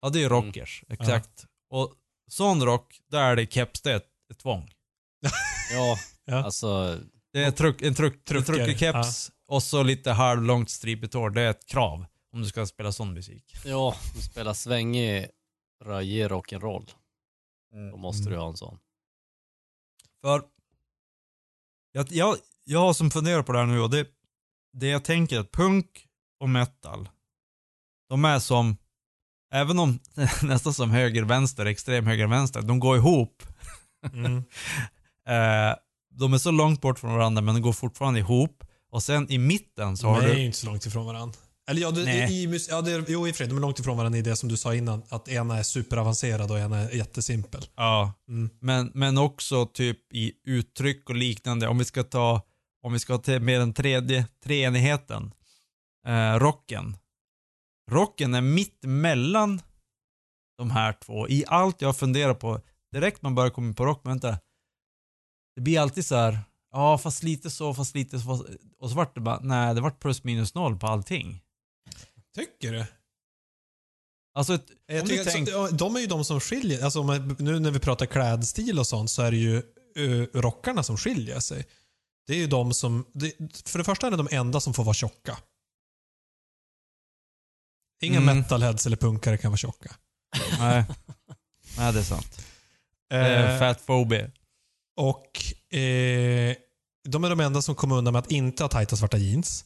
ja 0.00 0.08
det 0.10 0.22
är 0.22 0.26
Mm. 0.30 0.44
rockers. 0.46 0.84
Exakt. 0.88 1.46
Och 1.70 1.94
sån 2.30 2.62
rock, 2.64 3.00
där 3.08 3.30
är 3.30 3.36
det 3.36 3.52
keps, 3.52 3.80
det 3.80 3.92
är 3.92 3.96
ett, 3.96 4.10
ett 4.30 4.38
tvång. 4.38 4.70
Ja, 5.72 5.98
Ja. 6.24 6.44
alltså 6.44 6.98
Det 7.32 7.44
är 7.44 7.50
truck, 7.50 7.82
en 7.82 7.94
truck, 7.94 8.14
en 8.14 8.20
Trucker, 8.24 8.52
truckerkeps 8.52 9.30
och 9.46 9.62
så 9.62 9.82
lite 9.82 10.10
halvlångt 10.12 10.70
stripigt 10.70 11.14
hår. 11.14 11.30
Det 11.30 11.42
är 11.42 11.50
ett 11.50 11.66
krav 11.66 12.06
om 12.32 12.42
du 12.42 12.48
ska 12.48 12.66
spela 12.66 12.92
sån 12.92 13.14
musik. 13.14 13.56
Ja, 13.64 13.96
du 14.14 14.20
spelar 14.20 14.54
svängig, 14.54 15.26
röjig 15.84 16.26
rock'n'roll. 16.26 16.90
Då 17.90 17.96
måste 17.96 18.30
du 18.30 18.36
ha 18.36 18.48
en 18.48 18.56
sån. 18.56 18.78
För 20.20 20.42
jag, 21.92 22.06
jag, 22.12 22.36
jag 22.64 22.78
har 22.80 22.92
som 22.92 23.10
funderar 23.10 23.42
på 23.42 23.52
det 23.52 23.58
här 23.58 23.66
nu 23.66 23.80
och 23.80 23.90
det, 23.90 24.06
det 24.72 24.86
jag 24.88 25.04
tänker 25.04 25.40
att 25.40 25.52
punk 25.52 26.06
och 26.40 26.48
metal, 26.48 27.08
de 28.08 28.24
är 28.24 28.38
som, 28.38 28.76
även 29.52 29.78
om 29.78 29.98
nästan 30.42 30.74
som 30.74 30.90
höger-vänster, 30.90 31.66
extrem 31.66 32.06
höger-vänster, 32.06 32.62
de 32.62 32.80
går 32.80 32.96
ihop. 32.96 33.42
Mm. 34.12 34.44
Eh, 35.30 35.74
de 36.14 36.32
är 36.34 36.38
så 36.38 36.50
långt 36.50 36.80
bort 36.80 36.98
från 36.98 37.12
varandra 37.14 37.42
men 37.42 37.54
de 37.54 37.60
går 37.60 37.72
fortfarande 37.72 38.20
ihop. 38.20 38.64
Och 38.92 39.02
sen 39.02 39.30
i 39.30 39.38
mitten 39.38 39.96
så 39.96 40.06
har 40.08 40.22
är 40.22 40.28
du... 40.28 40.38
ju 40.38 40.46
inte 40.46 40.58
så 40.58 40.66
långt 40.66 40.86
ifrån 40.86 41.06
varandra. 41.06 41.38
Eller 41.70 41.80
ja, 41.82 41.90
Nej. 41.90 42.42
i, 42.42 42.46
mus- 42.46 42.66
ja 42.70 42.80
det, 42.82 42.92
är- 42.92 43.04
jo 43.08 43.28
i 43.28 43.30
och 43.30 43.34
för 43.36 43.44
sig, 43.44 43.48
de 43.48 43.56
är 43.56 43.60
långt 43.60 43.78
ifrån 43.78 43.96
varandra 43.96 44.18
i 44.18 44.22
det 44.22 44.36
som 44.36 44.48
du 44.48 44.56
sa 44.56 44.74
innan. 44.74 45.02
Att 45.08 45.28
ena 45.28 45.58
är 45.58 45.62
superavancerad 45.62 46.50
och 46.50 46.58
ena 46.58 46.78
är 46.78 46.90
jättesimpel. 46.96 47.66
Ja. 47.76 48.12
Mm. 48.28 48.50
Men, 48.60 48.90
men 48.94 49.18
också 49.18 49.66
typ 49.66 50.12
i 50.12 50.32
uttryck 50.44 51.08
och 51.10 51.16
liknande. 51.16 51.68
Om 51.68 51.78
vi 51.78 51.84
ska 51.84 52.02
ta, 52.02 52.42
om 52.82 52.92
vi 52.92 52.98
ska 52.98 53.18
ta 53.18 53.38
med 53.38 53.60
den 53.60 53.74
tredje, 53.74 54.26
treenigheten. 54.44 55.32
Eh, 56.06 56.34
rocken. 56.38 56.96
Rocken 57.90 58.34
är 58.34 58.40
mitt 58.40 58.78
mellan 58.82 59.62
de 60.58 60.70
här 60.70 60.92
två. 60.92 61.28
I 61.28 61.44
allt 61.46 61.82
jag 61.82 61.96
funderar 61.96 62.34
på. 62.34 62.60
Direkt 62.92 63.22
man 63.22 63.34
börjar 63.34 63.50
komma 63.50 63.66
in 63.68 63.74
på 63.74 63.84
rock, 63.86 64.00
men 64.04 64.12
vänta. 64.12 64.38
Det 65.54 65.60
blir 65.60 65.80
alltid 65.80 66.06
så 66.06 66.14
här. 66.16 66.38
Ja, 66.72 66.98
fast 66.98 67.22
lite 67.22 67.50
så, 67.50 67.74
fast 67.74 67.94
lite 67.94 68.20
så. 68.20 68.26
Fast, 68.26 68.42
och 68.78 68.90
så 68.90 68.96
vart 68.96 69.14
det 69.14 69.20
bara, 69.20 69.40
nej, 69.40 69.74
det 69.74 69.80
vart 69.80 70.00
plus 70.00 70.24
minus 70.24 70.54
noll 70.54 70.78
på 70.78 70.86
allting. 70.86 71.42
Tycker 72.34 72.72
du? 72.72 72.84
Alltså, 74.34 74.54
ett, 74.54 74.66
Jag 74.86 75.06
tycker, 75.06 75.40
du 75.40 75.52
så, 75.52 75.68
de 75.68 75.96
är 75.96 76.00
ju 76.00 76.06
de 76.06 76.24
som 76.24 76.40
skiljer. 76.40 76.84
Alltså, 76.84 77.02
man- 77.02 77.36
nu 77.38 77.58
när 77.58 77.70
vi 77.70 77.78
pratar 77.78 78.06
klädstil 78.06 78.78
och 78.78 78.86
sånt 78.86 79.10
så 79.10 79.22
är 79.22 79.30
det 79.30 79.36
ju 79.36 79.62
uh, 79.98 80.26
rockarna 80.34 80.82
som 80.82 80.96
skiljer 80.96 81.40
sig. 81.40 81.66
Det 82.26 82.32
är 82.32 82.38
ju 82.38 82.46
de 82.46 82.74
som... 82.74 83.04
Det, 83.12 83.32
för 83.64 83.78
det 83.78 83.84
första 83.84 84.06
är 84.06 84.10
det 84.10 84.16
de 84.16 84.28
enda 84.30 84.60
som 84.60 84.74
får 84.74 84.84
vara 84.84 84.94
tjocka. 84.94 85.38
Inga 88.02 88.18
Mm. 88.20 88.36
metalheads 88.38 88.86
eller 88.86 88.96
punkare 88.96 89.38
kan 89.38 89.50
vara 89.50 89.56
tjocka. 89.58 89.96
Nej. 90.58 90.84
nej, 91.78 91.92
det 91.92 91.98
är 91.98 92.02
sant. 92.02 92.46
Eh, 93.12 93.20
Eh, 93.52 93.58
fat 93.58 93.86
phobia. 93.86 94.30
Och 94.96 95.42
eh, 95.78 96.54
de 97.08 97.24
är 97.24 97.30
de 97.30 97.40
enda 97.40 97.62
som 97.62 97.74
kommer 97.74 97.96
undan 97.96 98.12
med 98.12 98.20
att 98.20 98.30
inte 98.30 98.64
ha 98.64 98.68
tajta 98.68 98.96
svarta 98.96 99.16
jeans. 99.18 99.64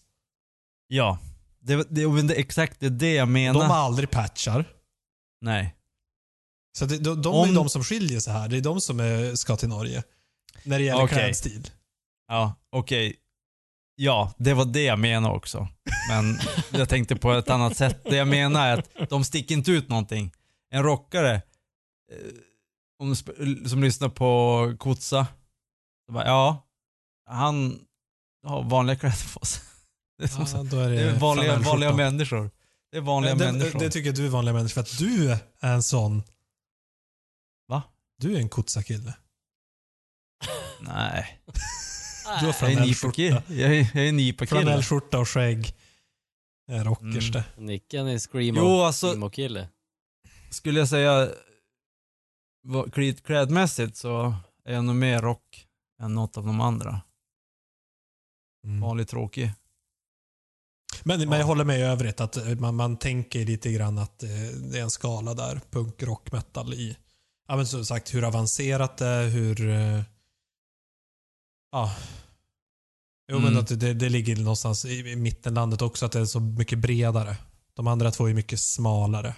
Ja. 0.87 1.18
Det, 1.61 1.77
det, 1.91 2.22
det, 2.22 2.35
exakt 2.35 2.81
det 2.81 2.87
är 2.87 2.91
det 2.91 3.14
jag 3.14 3.29
menar. 3.29 3.61
De 3.61 3.70
har 3.70 3.77
aldrig 3.77 4.11
patchar. 4.11 4.64
Nej. 5.41 5.75
Så 6.79 6.87
det, 6.87 6.99
de, 6.99 7.22
de 7.22 7.35
Om- 7.35 7.49
är 7.51 7.55
de 7.55 7.68
som 7.68 7.85
skiljer 7.85 8.20
sig 8.20 8.33
här. 8.33 8.49
Det 8.49 8.57
är 8.57 8.61
de 8.61 8.81
som 8.81 9.01
är, 9.01 9.35
ska 9.35 9.57
till 9.57 9.68
Norge. 9.68 10.03
När 10.64 10.79
det 10.79 10.85
gäller 10.85 11.05
Okej. 11.05 11.18
klädstil. 11.18 11.70
Ja, 12.29 12.55
okej. 12.72 13.16
Ja, 13.97 14.33
det 14.39 14.55
var 14.55 14.64
det 14.64 14.83
jag 14.83 14.99
menade 14.99 15.35
också. 15.35 15.68
Men 16.09 16.39
jag 16.81 16.89
tänkte 16.89 17.16
på 17.16 17.33
ett 17.33 17.51
annat 17.51 17.77
sätt. 17.77 18.05
Det 18.05 18.16
jag 18.16 18.29
menar 18.29 18.68
är 18.68 18.79
att 19.03 19.11
de 19.11 19.25
sticker 19.25 19.55
inte 19.55 19.70
ut 19.70 19.89
någonting. 19.89 20.33
En 20.70 20.83
rockare, 20.83 21.43
sp- 23.12 23.68
som 23.68 23.82
lyssnar 23.82 24.09
på 24.09 24.74
Kotsa, 24.78 25.26
bara, 26.12 26.26
ja, 26.26 26.66
han 27.26 27.80
har 28.46 28.62
vanliga 28.62 28.96
kläder 28.96 29.38
på 29.38 29.46
sig. 29.46 29.62
Det 30.18 30.24
är, 30.24 30.28
som 30.28 30.46
Ja, 30.52 30.62
då 30.70 30.78
är 30.80 30.88
det 30.90 30.96
det 30.96 31.02
är 31.11 31.18
vanliga, 31.18 31.59
vanliga 31.59 31.92
människor. 31.94 32.50
Det 32.90 32.96
är 32.96 33.00
vanliga 33.00 33.34
det, 33.34 33.52
människor. 33.52 33.78
Det, 33.78 33.90
tycker 33.90 34.07
jag 34.09 34.16
du 34.16 34.26
är 34.26 34.30
vanliga 34.30 34.52
människor. 34.55 34.74
För 34.74 34.80
att 34.80 34.98
du 34.98 35.30
är 35.32 35.72
en 35.72 35.82
sån... 35.82 36.22
Va? 37.68 37.82
Du 38.18 38.34
är 38.34 38.38
en 38.38 38.48
kotsa-kille. 38.48 39.14
Nej. 40.80 41.40
Du 41.44 42.30
har 42.30 42.36
Jag 42.40 42.48
är 42.48 42.52
flanellskjorta. 42.52 43.20
Jag 43.48 43.76
är, 43.76 43.90
jag 43.94 44.09
är 44.09 44.12
nipa-kille. 44.12 44.61
Flanellskjorta 44.61 45.18
och 45.18 45.28
skägg. 45.28 45.74
Är 46.70 46.84
rockers 46.84 47.30
Mm. 47.30 47.32
det. 47.32 47.44
Nicken 47.62 48.07
är 48.07 48.18
screamo, 48.18 48.59
Jo, 48.61 48.80
alltså- 48.82 49.30
skulle 50.50 50.78
jag 50.78 50.88
säga 50.88 51.28
klädmässigt 53.24 53.96
så 53.96 54.34
är 54.64 54.74
jag 54.74 54.84
nog 54.84 54.96
mer 54.96 55.22
rock 55.22 55.66
än 56.02 56.14
något 56.14 56.36
av 56.36 56.46
de 56.46 56.60
andra. 56.60 57.00
Mm. 58.66 58.80
Vanlig 58.80 59.08
tråkig. 59.08 59.52
Men, 61.04 61.28
men 61.28 61.38
jag 61.38 61.46
håller 61.46 61.64
med 61.64 61.78
i 61.78 61.82
övrigt 61.82 62.20
att 62.20 62.36
eh, 62.36 62.54
man, 62.58 62.74
man 62.74 62.96
tänker 62.96 63.44
lite 63.44 63.72
grann 63.72 63.98
att 63.98 64.22
eh, 64.22 64.28
det 64.72 64.78
är 64.78 64.82
en 64.82 64.90
skala 64.90 65.34
där. 65.34 65.60
Punk, 65.70 66.02
rock, 66.02 66.32
metal 66.32 66.74
i. 66.74 66.96
Ja 67.48 67.56
men 67.56 67.66
som 67.66 67.84
sagt 67.84 68.14
hur 68.14 68.24
avancerat 68.24 68.96
det 68.96 69.06
är, 69.06 69.28
hur... 69.28 69.68
eh, 69.68 70.02
Ja. 71.72 71.94
Jo, 73.28 73.36
Mm. 73.38 73.52
men 73.52 73.62
att 73.62 73.80
det, 73.80 73.94
det 73.94 74.08
ligger 74.08 74.36
någonstans 74.36 74.84
i, 74.84 75.10
i 75.10 75.16
mittenlandet 75.16 75.82
också, 75.82 76.06
att 76.06 76.12
det 76.12 76.20
är 76.20 76.24
så 76.24 76.40
mycket 76.40 76.78
bredare. 76.78 77.36
De 77.74 77.86
andra 77.86 78.10
två 78.10 78.28
är 78.28 78.34
mycket 78.34 78.60
smalare. 78.60 79.34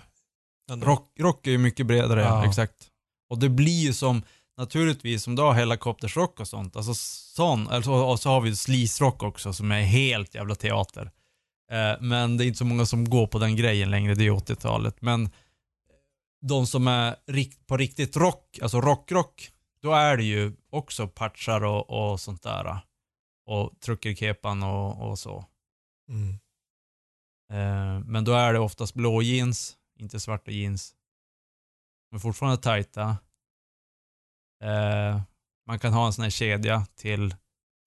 Rock, 0.71 1.13
rock 1.19 1.47
är 1.47 1.51
ju 1.51 1.59
mycket 1.59 1.87
bredare, 1.87 2.21
Ja. 2.21 2.49
exakt. 2.49 2.89
Och 3.29 3.39
det 3.39 3.49
blir 3.49 3.83
ju 3.83 3.93
som, 3.93 4.23
naturligtvis, 4.57 5.23
som 5.23 5.37
du 5.37 5.43
har 5.43 5.55
helikoptersrock 5.55 6.41
och 6.41 6.49
sånt. 6.49 6.77
Alltså 6.77 6.95
sån, 6.95 7.69
alltså, 7.69 7.91
och 7.91 8.21
så 8.21 8.29
har 8.29 8.41
vi 8.41 8.57
sleaze-rock 8.57 9.23
också 9.23 9.53
som 9.53 9.73
är 9.73 9.83
helt 9.83 10.35
jävla 10.35 10.55
teater. 10.55 11.11
Eh, 11.71 12.01
men 12.01 12.37
det 12.37 12.45
är 12.45 12.47
inte 12.47 12.59
så 12.59 12.65
många 12.65 12.87
som 12.87 13.11
går 13.11 13.27
på 13.27 13.39
den 13.39 13.57
grejen 13.57 13.91
längre, 13.91 14.15
det 14.15 14.27
är 14.27 14.31
80-talet. 14.31 15.03
Men 15.03 15.31
de 16.41 16.67
som 16.67 16.89
är 16.89 17.17
rikt, 17.27 17.67
på 17.67 17.77
riktigt 17.77 18.17
rock, 18.17 18.59
alltså 18.63 18.81
rock-rock, 18.81 19.51
då 19.83 19.93
är 19.93 20.17
det 20.17 20.25
ju 20.25 20.53
också 20.71 21.09
patchar 21.09 21.65
och, 21.65 21.91
och 21.91 22.21
sånt 22.21 22.43
där. 22.43 22.79
Och 23.47 23.81
truckerkepan 23.81 24.63
och, 24.63 25.11
och 25.11 25.19
så. 25.19 25.45
Mm. 26.09 26.31
Eh, 27.53 28.05
men 28.07 28.25
då 28.25 28.33
är 28.33 28.53
det 28.53 28.59
oftast 28.59 28.95
blå 28.95 29.23
jeans, 29.23 29.77
inte 29.99 30.21
svarta 30.21 30.51
jeans. 30.51 30.95
Men 32.11 32.21
fortfarande 32.21 32.57
tajta. 32.63 33.17
Eh, 34.63 35.21
man 35.67 35.79
kan 35.79 35.93
ha 35.93 36.07
en 36.07 36.13
sån 36.13 36.23
här 36.23 36.31
kedja 36.31 36.87
till 36.95 37.35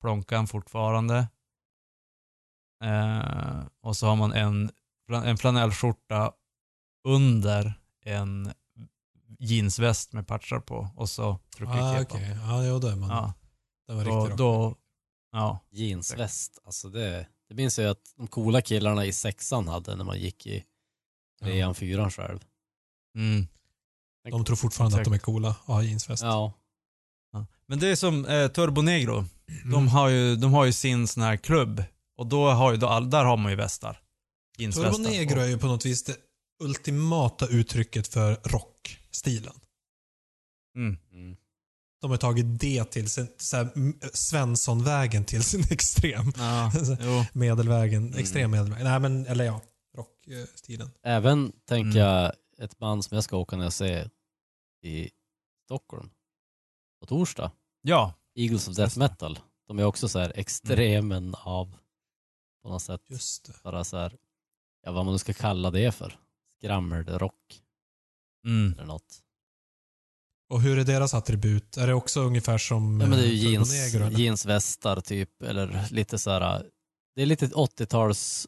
plånkan 0.02 0.48
fortfarande. 0.48 1.28
Eh, 2.84 3.66
och 3.82 3.98
så 3.98 4.08
har 4.08 4.16
man 4.16 4.34
en, 4.34 4.72
en 5.12 5.38
flanellskjorta 5.38 6.34
under 7.08 7.74
en 8.06 8.54
jeansväst 9.40 10.14
med 10.14 10.28
patchar 10.28 10.60
på 10.60 10.90
och 10.96 11.10
så 11.10 11.30
Ah, 11.30 11.40
truckerkepa. 11.56 12.02
okej. 12.02 12.38
Ja, 12.42 12.66
jo, 12.66 12.80
det 12.80 12.92
är 12.92 12.96
man. 12.96 13.10
Ja, 13.10 13.34
Den 13.88 13.98
var 13.98 14.06
då, 14.06 14.22
riktigt 14.22 14.38
då, 14.38 14.76
ja. 15.32 15.60
Jeansväst, 15.70 16.60
alltså 16.64 16.90
det, 16.90 17.28
det 17.50 17.56
minns 17.56 17.80
jag 17.80 17.90
att 17.92 18.14
de 18.16 18.28
coola 18.28 18.62
killarna 18.62 19.06
i 19.06 19.14
sexan 19.14 19.68
hade 19.68 19.96
när 19.96 20.04
man 20.04 20.20
gick 20.20 20.48
i 20.48 20.66
trean, 21.42 21.76
fyran 21.76 22.12
själv. 22.12 22.40
Mm. 23.16 23.48
De 24.32 24.46
tror 24.46 24.56
fortfarande 24.56 24.96
Exakt. 24.96 25.08
att 25.08 25.12
de 25.14 25.16
är 25.16 25.20
coola 25.20 25.56
och 25.66 25.74
har 25.76 25.82
jeansväst. 25.82 26.24
Ja, 26.24 26.54
Ja. 27.34 27.46
Men 27.68 27.80
det 27.80 27.88
är 27.88 27.96
som 27.96 28.26
eh, 28.26 28.48
Turbo 28.48 28.82
Negro. 28.82 29.26
De, 29.64 29.74
Mm. 29.74 29.88
har 29.88 30.10
ju, 30.10 30.36
de 30.36 30.54
har 30.54 30.66
ju 30.66 30.72
sin 30.74 31.08
sån 31.08 31.24
här 31.24 31.38
klubb. 31.38 31.84
Och 32.18 32.28
då 32.28 32.50
har 32.50 32.72
ju, 32.72 32.78
då, 32.78 32.88
all- 32.88 33.10
där 33.10 33.24
har 33.26 33.38
man 33.38 33.52
ju 33.52 33.56
västar. 33.56 34.00
Turbo 34.58 34.98
Negro 34.98 35.40
är 35.40 35.48
ju 35.48 35.58
på 35.58 35.68
något 35.68 35.86
vis 35.86 36.04
det 36.04 36.16
ultimata 36.64 37.48
uttrycket 37.48 38.08
för 38.08 38.36
rockstilen. 38.44 39.54
Mm. 40.78 40.98
mm. 41.12 41.36
De 42.02 42.12
har 42.12 42.18
tagit 42.18 42.60
det 42.60 42.84
till 42.84 43.10
sin, 43.10 43.28
så 43.38 43.68
Svenssonvägen 44.14 45.26
till 45.26 45.44
sin 45.44 45.64
extrem. 45.72 46.34
Ja, 46.38 46.72
jo. 47.02 47.26
Medelvägen, 47.34 48.08
Mm. 48.08 48.20
extrem 48.20 48.52
medelväg. 48.52 48.84
Nej 48.84 49.00
men, 49.00 49.26
eller 49.26 49.46
ja, 49.46 49.62
rockstilen. 49.98 50.92
Även 51.04 51.52
tänker 51.68 52.00
Mm. 52.00 52.14
jag 52.14 52.32
ett 52.62 52.78
band 52.80 53.06
som 53.06 53.16
jag 53.16 53.24
ska 53.24 53.38
åka 53.38 53.56
ner 53.58 53.66
och 53.66 53.74
se 53.74 54.06
i 54.82 55.10
Stockholm 55.66 56.10
på 57.00 57.06
torsdag. 57.06 57.52
ja. 57.82 58.14
Eagles 58.36 58.68
of 58.68 58.76
Death. 58.76 58.98
Metal. 59.00 59.40
De 59.68 59.80
är 59.80 59.84
också 59.84 60.10
så 60.10 60.20
här 60.20 60.34
extremen 60.36 61.36
av 61.36 61.76
på 62.64 62.70
något 62.70 62.82
sätt. 62.82 63.02
Just 63.10 63.46
det. 63.46 63.54
Bara 63.64 63.84
så 63.84 63.98
här, 63.98 64.18
ja 64.84 64.92
vad 64.92 65.06
man 65.06 65.14
nu 65.14 65.18
ska 65.18 65.34
kalla 65.34 65.72
det 65.72 65.92
för. 65.92 66.20
Skrammelrock 66.58 67.62
Mm. 68.46 68.74
eller 68.74 68.86
något. 68.86 69.24
Och 70.50 70.62
hur 70.62 70.80
är 70.80 70.84
deras 70.84 71.14
attribut? 71.14 71.78
Är 71.78 71.88
det 71.88 71.94
också 71.94 72.22
ungefär 72.22 72.58
som 72.58 73.02
Ja, 73.02 73.08
men 73.08 73.18
det 73.18 73.24
är 73.26 73.32
ju 73.32 73.48
eh, 73.48 73.52
jeans, 73.52 73.74
jeansvästar 74.20 75.02
typ, 75.02 75.42
eller 75.42 75.88
lite 75.92 76.18
så 76.18 76.30
här. 76.32 76.70
Det 77.16 77.22
är 77.22 77.26
lite 77.26 77.48
80-tals 77.48 78.48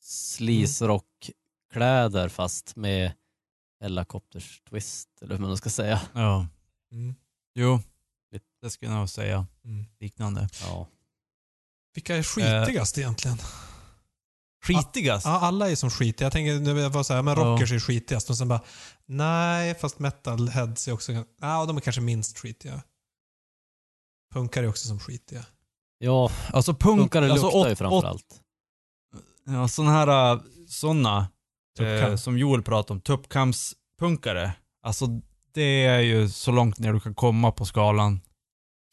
sleaze-rockkläder 0.00 2.28
fast 2.28 2.76
med 2.76 3.12
helikopters 3.80 4.62
twist, 4.70 5.08
eller 5.22 5.34
hur 5.34 5.40
man 5.40 5.50
nu 5.50 5.56
ska 5.56 5.70
säga. 5.70 6.00
Ja. 6.14 6.46
Mm. 6.92 7.14
Jo. 7.54 7.80
Det 8.62 8.70
skulle 8.70 8.92
jag 8.92 8.98
nog 8.98 9.08
säga. 9.08 9.46
Mm. 9.64 9.84
Liknande. 10.00 10.48
Ja. 10.62 10.88
Vilka 11.94 12.16
är 12.16 12.22
skitigast 12.22 12.98
egentligen? 12.98 13.38
Skitigast? 14.64 15.26
Ja, 15.26 15.40
alla 15.40 15.70
är 15.70 15.74
som 15.76 15.90
skitiga. 15.90 16.24
Jag 16.26 16.32
tänker, 16.32 16.72
jag 16.80 16.90
var 16.90 17.02
så 17.02 17.14
här, 17.14 17.22
men 17.22 17.38
Ja. 17.38 17.44
rockers 17.44 17.72
är 17.72 17.78
skitigast. 17.80 18.30
Och 18.30 18.36
sen 18.38 18.48
bara, 18.48 18.60
nej, 19.06 19.74
fast 19.74 19.98
metalheads 19.98 20.88
är 20.88 20.92
också, 20.92 21.12
ja, 21.40 21.66
de 21.66 21.76
är 21.76 21.80
kanske 21.80 22.00
minst 22.02 22.38
skitiga. 22.38 22.82
Punkar 24.32 24.62
är 24.62 24.68
också 24.68 24.88
som 24.88 25.00
skitiga. 25.00 25.46
Ja, 25.98 26.30
Alltså 26.52 26.74
punk... 26.74 27.00
punkare 27.00 27.30
alltså, 27.32 27.46
luktar 27.46 27.66
ju 27.66 27.72
åt- 27.72 27.78
framförallt. 27.78 28.40
Ja, 29.44 29.68
sådana 29.68 29.92
här, 29.92 30.34
äh, 30.36 30.40
såna 30.68 31.20
Tuppkam. 31.22 31.39
Eh, 31.82 32.16
som 32.16 32.38
Joel 32.38 32.62
pratade 32.62 32.92
om, 32.92 33.00
tuppkamspunkare. 33.00 34.52
Alltså 34.82 35.06
det 35.54 35.84
är 35.86 36.00
ju 36.00 36.28
så 36.28 36.52
långt 36.52 36.78
ner 36.78 36.92
du 36.92 37.00
kan 37.00 37.14
komma 37.14 37.52
på 37.52 37.66
skalan, 37.66 38.20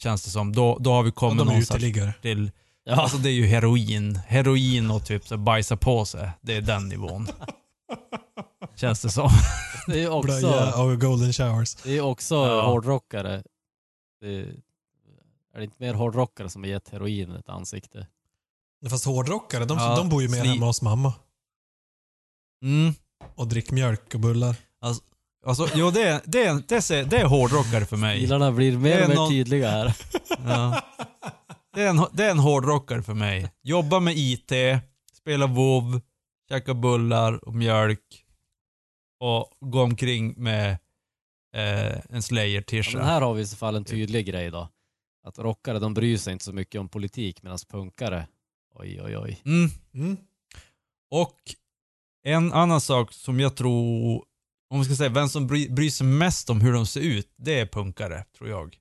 känns 0.03 0.23
det 0.23 0.29
som. 0.29 0.53
Då, 0.55 0.77
då 0.79 0.91
har 0.93 1.03
vi 1.03 1.11
kommit 1.11 1.41
är 1.41 1.45
någonstans 1.45 1.83
till, 2.21 2.51
Ja, 2.83 2.95
alltså 2.95 3.17
det 3.17 3.29
är 3.29 3.33
ju 3.33 3.45
heroin. 3.45 4.15
Heroin 4.27 4.91
och 4.91 5.05
typ 5.05 5.27
så 5.27 5.37
bajsa 5.37 5.77
på 5.77 6.05
sig. 6.05 6.29
Det 6.41 6.55
är 6.55 6.61
den 6.61 6.87
nivån. 6.89 7.27
känns 8.75 9.01
det 9.01 9.09
som. 9.09 9.29
det 9.87 10.03
är 10.03 10.09
också, 10.11 10.27
Blöja 10.39 10.75
och 10.83 11.01
golden 11.01 11.33
showers. 11.33 11.75
det 11.75 11.97
är 11.97 12.01
också 12.01 12.35
Ja. 12.35 12.61
hårdrockare. 12.69 13.43
Det 14.21 14.27
är, 14.27 14.41
är 15.53 15.57
det 15.59 15.63
inte 15.63 15.75
mer 15.79 15.93
hårdrockare 15.93 16.49
som 16.49 16.63
har 16.63 16.69
gett 16.69 16.89
heroin 16.89 17.31
ett 17.35 17.49
ansikte? 17.49 18.07
Fast 18.89 19.05
hårdrockare, 19.05 19.65
de, 19.65 19.77
Ja, 19.77 19.95
de 19.95 20.09
bor 20.09 20.21
ju 20.21 20.29
mer 20.29 20.43
sli- 20.43 20.47
hemma 20.47 20.65
hos 20.65 20.81
mamma. 20.81 21.13
Mm. 22.63 22.93
Och 23.35 23.47
dricker 23.47 23.73
mjölk 23.73 24.13
och 24.13 24.19
bullar. 24.19 24.55
Alltså, 25.45 25.67
jo 25.75 25.91
det 25.91 26.01
är, 26.03 26.21
det, 26.25 26.43
är, 26.45 26.63
det, 26.67 26.75
är, 26.91 27.05
det 27.05 27.17
är 27.17 27.25
hårdrockare 27.25 27.85
för 27.85 27.97
mig. 27.97 28.17
Stilarna 28.19 28.51
blir 28.51 28.71
Det 28.71 28.77
mer 28.77 28.97
är 28.97 29.03
och 29.03 29.09
mer 29.09 29.15
någon- 29.15 29.29
tydliga 29.29 29.69
här. 29.69 29.95
Ja. 30.47 30.81
Det, 31.73 31.83
är 31.83 31.89
en, 31.89 32.05
det 32.13 32.23
är 32.25 32.31
en 32.31 32.39
hårdrockare 32.39 33.03
för 33.03 33.13
mig. 33.13 33.51
Jobba 33.63 33.99
med 33.99 34.13
IT, 34.17 34.51
spela 35.13 35.47
WoW, 35.47 36.01
käka 36.49 36.73
bullar 36.73 37.47
och 37.47 37.55
mjölk 37.55 38.25
och 39.19 39.51
gå 39.59 39.81
omkring 39.83 40.33
med 40.37 40.71
eh, 41.55 41.91
en 41.91 42.01
Ja, 42.09 42.21
Slayer-tisha. 42.21 42.97
men 42.97 43.05
här 43.07 43.21
har 43.21 43.33
vi 43.33 43.41
i 43.41 43.45
så 43.47 43.55
fall 43.57 43.75
en 43.75 43.85
tydlig 43.85 44.25
grej 44.25 44.51
då. 44.51 44.69
Att 45.27 45.39
rockare 45.39 45.79
de 45.79 45.93
bryr 45.93 46.17
sig 46.17 46.33
inte 46.33 46.45
så 46.45 46.53
mycket 46.53 46.81
om 46.81 46.89
politik 46.89 47.43
medan 47.43 47.57
punkare, 47.69 48.27
oj 48.75 49.01
oj 49.01 49.17
oj. 49.17 49.41
Mm. 49.45 49.69
Mm. 49.93 50.17
Och 51.11 51.37
en 52.27 52.53
annan 52.53 52.81
sak 52.81 53.13
som 53.13 53.39
jag 53.39 53.55
tror, 53.55 54.25
om 54.69 54.79
vi 54.79 54.85
ska 54.85 54.95
säga 54.95 55.09
vem 55.09 55.29
som 55.29 55.47
bry, 55.47 55.69
bryr 55.69 55.89
sig 55.89 56.07
mest 56.07 56.49
om 56.49 56.61
hur 56.61 56.73
de 56.73 56.85
ser 56.85 57.01
ut, 57.01 57.33
det 57.37 57.59
är 57.59 57.65
punkare, 57.65 58.25
tror 58.37 58.49
jag. 58.49 58.77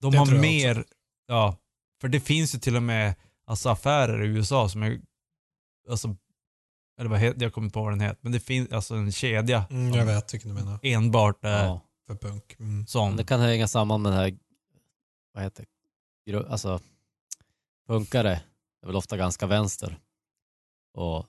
De 0.00 0.12
Det 0.12 0.18
har 0.18 0.38
mer, 0.38 0.84
ja, 1.26 1.56
för 2.00 2.08
det 2.08 2.20
finns 2.20 2.54
ju 2.54 2.58
till 2.58 2.76
och 2.76 2.82
med 2.82 3.14
alltså 3.46 3.68
affärer 3.68 4.24
i 4.24 4.26
USA 4.26 4.68
som 4.68 4.82
är, 4.82 5.00
alltså, 5.90 6.16
eller 6.98 7.10
vad 7.10 7.18
heter, 7.18 7.42
jag 7.42 7.52
kommer 7.52 7.66
inte 7.66 7.74
på 7.74 7.82
vad 7.82 7.92
den 7.92 8.00
heter, 8.00 8.18
men 8.20 8.32
det 8.32 8.40
finns 8.40 8.72
alltså 8.72 8.94
en 8.94 9.12
kedja 9.12 9.66
Mm, 9.70 9.94
jag 9.94 10.06
vet 10.06 10.34
vilken 10.34 10.54
du 10.54 10.54
menar. 10.54 10.78
enbart 10.82 11.44
är 11.44 11.64
Ja. 11.64 11.80
För 12.06 12.14
punk. 12.14 12.56
Mm. 12.58 12.86
Sån. 12.86 13.16
det 13.16 13.24
kan 13.24 13.40
hänga 13.40 13.68
samman 13.68 14.02
med 14.02 14.12
det 14.12 14.16
här, 14.16 14.38
vad 15.34 15.42
heter 15.42 15.64
det? 16.26 16.48
Alltså 16.48 16.80
punkare 17.86 18.40
är 18.82 18.86
väl 18.86 18.96
ofta 18.96 19.16
ganska 19.16 19.46
vänster. 19.46 19.98
Och 20.94 21.26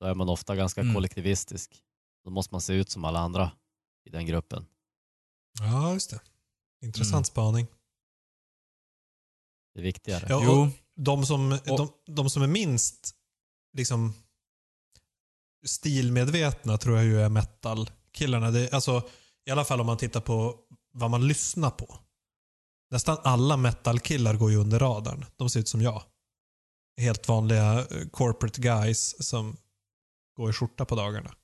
då 0.00 0.06
är 0.06 0.14
man 0.14 0.28
ofta 0.28 0.56
ganska 0.56 0.80
Mm. 0.80 0.94
kollektivistisk. 0.94 1.82
Då 2.24 2.30
måste 2.30 2.54
man 2.54 2.60
se 2.60 2.72
ut 2.72 2.90
som 2.90 3.04
alla 3.04 3.18
andra 3.18 3.50
i 4.04 4.10
den 4.10 4.26
gruppen. 4.26 4.66
Ja, 5.60 5.92
just 5.92 6.10
det. 6.10 6.20
Intressant 6.82 7.14
Mm. 7.14 7.24
spaning. 7.24 7.66
Det 9.74 9.80
är 9.80 9.84
viktigare. 9.84 10.26
Ja, 10.28 10.40
Jo, 10.44 10.50
och 10.62 10.68
de, 10.96 11.26
som, 11.26 11.58
de, 11.66 11.88
de 12.06 12.30
som 12.30 12.42
är 12.42 12.46
minst 12.46 13.14
liksom 13.72 14.14
stilmedvetna 15.66 16.78
tror 16.78 16.96
jag 16.96 17.04
ju 17.04 17.20
är 17.20 17.28
metal-killarna. 17.28 18.50
Det, 18.50 18.72
alltså, 18.72 19.02
I 19.46 19.50
alla 19.50 19.64
fall 19.64 19.80
om 19.80 19.86
man 19.86 19.96
tittar 19.96 20.20
på 20.20 20.58
vad 20.92 21.10
man 21.10 21.28
lyssnar 21.28 21.70
på. 21.70 21.98
Nästan 22.90 23.18
alla 23.24 23.56
metal-killar 23.56 24.34
går 24.34 24.50
ju 24.50 24.56
under 24.56 24.78
radarn. 24.78 25.24
De 25.36 25.50
ser 25.50 25.60
ut 25.60 25.68
som 25.68 25.82
jag. 25.82 26.02
Helt 27.00 27.28
vanliga 27.28 27.72
eh, 27.90 28.08
corporate 28.08 28.60
guys 28.60 29.26
som 29.28 29.56
går 30.38 30.50
i 30.50 30.52
skjorta 30.52 30.84
på 30.84 30.94
dagarna. 30.96 31.34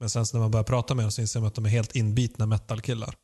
Men 0.00 0.10
sen 0.10 0.26
så 0.26 0.36
när 0.36 0.40
man 0.42 0.50
börjar 0.50 0.64
prata 0.64 0.94
med 0.94 1.04
dem 1.04 1.12
så 1.12 1.20
inser 1.20 1.40
man 1.40 1.46
att 1.46 1.54
de 1.54 1.64
är 1.66 1.70
helt 1.70 1.96
inbitna 1.96 2.46
metal-killar. 2.46 3.14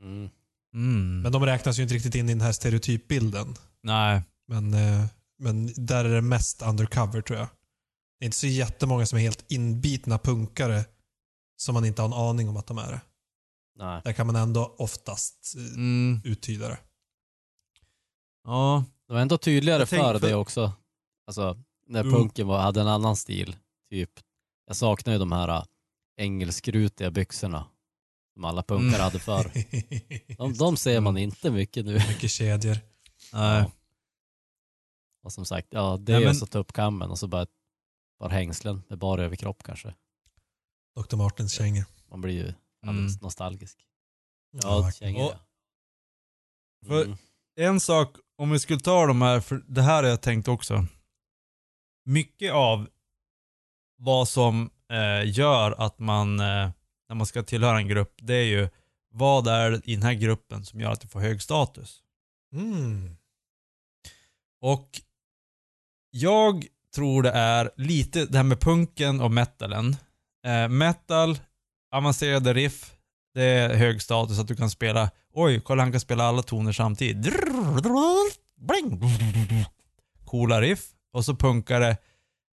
Mm. 0.00 0.28
mm. 0.74 1.20
Men 1.22 1.32
de 1.32 1.46
räknas 1.46 1.78
ju 1.78 1.82
inte 1.82 1.94
riktigt 1.94 2.14
in 2.14 2.28
i 2.28 2.32
den 2.32 2.40
här 2.40 2.52
stereotypbilden. 2.52 3.54
nej. 3.82 4.22
Men, 4.48 4.74
eh, 4.74 5.04
men 5.38 5.86
där 5.86 6.04
är 6.04 6.14
det 6.14 6.22
mest 6.22 6.62
undercover 6.62 7.20
tror 7.20 7.38
jag. 7.38 7.48
Det 8.18 8.24
är 8.24 8.26
inte 8.26 8.36
så 8.36 8.46
jättemånga 8.46 9.06
som 9.06 9.18
är 9.18 9.22
helt 9.22 9.44
inbitna 9.52 10.18
punkare 10.18 10.84
som 11.56 11.74
man 11.74 11.84
inte 11.84 12.02
har 12.02 12.06
en 12.08 12.12
aning 12.28 12.48
om 12.48 12.56
att 12.56 12.66
de 12.66 12.78
är 12.78 12.90
det. 12.92 13.00
Nej. 13.78 14.00
Där 14.04 14.12
kan 14.12 14.26
man 14.26 14.36
ändå 14.36 14.74
oftast 14.78 15.54
eh, 15.56 15.74
Mm. 15.74 16.20
uttyda 16.24 16.68
det. 16.68 16.78
Ja, 18.44 18.84
Det 19.06 19.12
var 19.12 19.20
ändå 19.20 19.38
tydligare 19.38 19.86
för 19.86 19.96
för- 20.18 20.28
det 20.28 20.34
också. 20.34 20.72
Alltså, 21.26 21.62
när 21.86 22.04
Jo. 22.04 22.10
punken 22.10 22.46
var, 22.46 22.58
hade 22.62 22.80
en 22.80 22.88
annan 22.88 23.16
stil. 23.16 23.56
Typ, 23.90 24.10
jag 24.66 24.76
saknar 24.76 25.12
ju 25.12 25.18
de 25.18 25.32
här 25.32 25.48
äh, 25.48 25.64
engelskrutiga 26.16 27.10
byxorna. 27.10 27.66
Som 28.34 28.44
alla 28.44 28.62
punkare 28.62 28.88
Mm. 28.88 29.00
hade 29.00 29.18
förr. 29.18 29.52
De, 30.36 30.52
de 30.54 30.76
ser 30.76 31.00
man 31.00 31.16
inte 31.18 31.50
mycket 31.50 31.84
nu. 31.84 31.92
Mycket 31.94 32.30
kedjor. 32.30 32.78
nej. 33.32 33.60
Ja. 33.60 33.70
Och 35.22 35.32
som 35.32 35.44
sagt, 35.46 35.68
ja 35.70 35.96
det 36.00 36.12
Nej, 36.12 36.22
är 36.22 36.26
men- 36.26 36.34
så 36.36 36.46
ta 36.46 36.58
upp 36.58 36.72
kammen 36.72 37.10
och 37.10 37.18
så 37.18 37.26
bara 37.28 37.42
ett 37.42 37.50
par 38.18 38.28
hängslen 38.30 38.82
med 38.88 38.98
bara 38.98 39.22
överkropp 39.24 39.62
kanske. 39.62 39.94
Dr. 40.96 41.16
Martens 41.16 41.52
kängor. 41.52 41.84
Man 42.10 42.20
blir 42.20 42.34
ju 42.34 42.52
alldeles 42.86 43.12
Mm. 43.12 43.22
nostalgisk. 43.22 43.78
Ja, 44.62 44.90
kängor 44.92 45.32
ja. 45.32 45.38
för- 46.86 47.04
Mm. 47.04 47.16
En 47.58 47.80
sak, 47.80 48.16
om 48.38 48.50
vi 48.50 48.58
skulle 48.58 48.80
ta 48.80 49.06
de 49.06 49.22
här, 49.22 49.40
för 49.40 49.64
det 49.68 49.82
här 49.82 50.02
har 50.02 50.10
jag 50.10 50.20
tänkt 50.22 50.48
också. 50.48 50.86
Mycket 52.06 52.52
av 52.52 52.88
vad 53.98 54.28
som 54.28 54.70
eh, 54.90 55.30
gör 55.30 55.72
att 55.72 55.98
man, 55.98 56.40
eh, 56.40 56.70
när 57.08 57.14
man 57.14 57.26
ska 57.26 57.42
tillhöra 57.42 57.78
en 57.78 57.88
grupp, 57.88 58.14
det 58.22 58.34
är 58.34 58.44
ju 58.44 58.68
vad 59.12 59.46
är 59.46 59.70
det 59.70 59.80
i 59.84 59.94
den 59.94 60.02
här 60.02 60.14
gruppen 60.14 60.64
som 60.64 60.80
gör 60.80 60.90
att 60.90 61.00
du 61.00 61.08
får 61.08 61.20
hög 61.20 61.42
status? 61.42 62.02
Mm. 62.52 63.16
Och 64.60 65.00
jag 66.10 66.66
tror 66.94 67.22
det 67.22 67.30
är 67.30 67.70
lite 67.76 68.26
det 68.26 68.36
här 68.36 68.44
med 68.44 68.60
punken 68.60 69.20
och 69.20 69.30
metalen. 69.30 69.96
Eh, 70.46 70.68
metal, 70.68 71.38
avancerade 71.92 72.54
riff, 72.54 72.94
det 73.34 73.42
är 73.42 73.74
hög 73.74 74.02
status 74.02 74.38
att 74.38 74.48
du 74.48 74.56
kan 74.56 74.70
spela, 74.70 75.10
oj, 75.32 75.60
kolla 75.60 75.82
han 75.82 75.92
kan 75.92 76.00
spela 76.00 76.24
alla 76.24 76.42
toner 76.42 76.72
samtidigt. 76.72 77.34
Bling. 78.56 79.00
Coola 80.24 80.60
riff. 80.60 80.95
Och 81.16 81.24
så 81.24 81.34
punkare, 81.36 81.96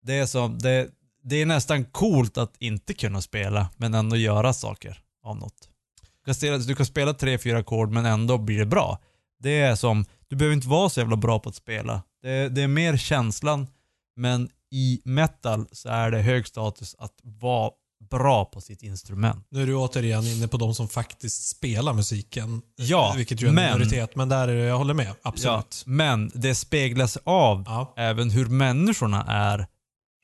det 0.03 0.13
är 0.13 0.25
som, 0.25 0.59
det, 0.59 0.89
det 1.23 1.41
är 1.41 1.45
nästan 1.45 1.85
coolt 1.85 2.37
att 2.37 2.55
inte 2.59 2.93
kunna 2.93 3.21
spela, 3.21 3.69
men 3.77 3.93
ändå 3.93 4.15
göra 4.15 4.53
saker 4.53 5.03
av 5.23 5.37
något. 5.37 5.69
Du 6.01 6.25
kan 6.25 6.35
spela, 6.35 6.57
du 6.57 6.75
kan 6.75 6.85
spela 6.85 7.13
tre, 7.13 7.37
fyra 7.37 7.57
ackord 7.57 7.91
men 7.91 8.05
ändå 8.05 8.37
blir 8.37 8.59
det 8.59 8.65
bra. 8.65 8.99
Det 9.39 9.61
är 9.61 9.75
som, 9.75 10.05
du 10.27 10.35
behöver 10.35 10.55
inte 10.55 10.67
vara 10.67 10.89
så 10.89 10.99
jävla 10.99 11.15
bra 11.15 11.39
på 11.39 11.49
att 11.49 11.55
spela. 11.55 12.03
Det, 12.21 12.49
det 12.49 12.61
är 12.61 12.67
mer 12.67 12.97
känslan, 12.97 13.67
men 14.15 14.49
i 14.71 15.01
metal 15.05 15.67
så 15.71 15.89
är 15.89 16.11
det 16.11 16.21
hög 16.21 16.47
status 16.47 16.95
att 16.99 17.19
vara 17.23 17.71
bra 18.09 18.45
på 18.45 18.61
sitt 18.61 18.83
instrument. 18.83 19.47
Nu 19.49 19.61
är 19.61 19.67
du 19.67 19.75
återigen 19.75 20.23
inne 20.23 20.47
på 20.47 20.57
de 20.57 20.75
som 20.75 20.87
faktiskt 20.87 21.47
spelar 21.47 21.93
musiken. 21.93 22.61
Ja, 22.75 23.13
vilket 23.17 23.41
ju 23.41 23.45
är 23.45 23.49
en 23.49 23.55
men- 23.55 23.73
minoritet. 23.79 24.15
Men 24.15 24.29
där 24.29 24.47
är 24.47 24.55
det, 24.55 24.63
jag 24.63 24.77
håller 24.77 24.93
med. 24.93 25.07
Ja, 25.07 25.15
Absolut. 25.21 25.83
men 25.85 26.31
det 26.33 26.55
speglas 26.55 27.17
av 27.23 27.63
Ja, 27.65 27.93
även 27.97 28.29
hur 28.29 28.45
människorna 28.45 29.23
är. 29.27 29.67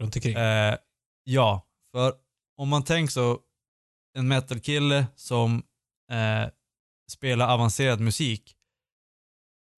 runt 0.01 0.15
omkring. 0.15 0.35
Eh, 0.35 0.75
ja, 1.23 1.65
för 1.91 2.13
om 2.57 2.69
man 2.69 2.83
tänker 2.83 3.11
så, 3.11 3.39
en 4.17 4.27
metalkille 4.27 5.05
som 5.15 5.63
eh, 6.11 6.49
spelar 7.11 7.53
avancerad 7.53 7.99
musik, 7.99 8.55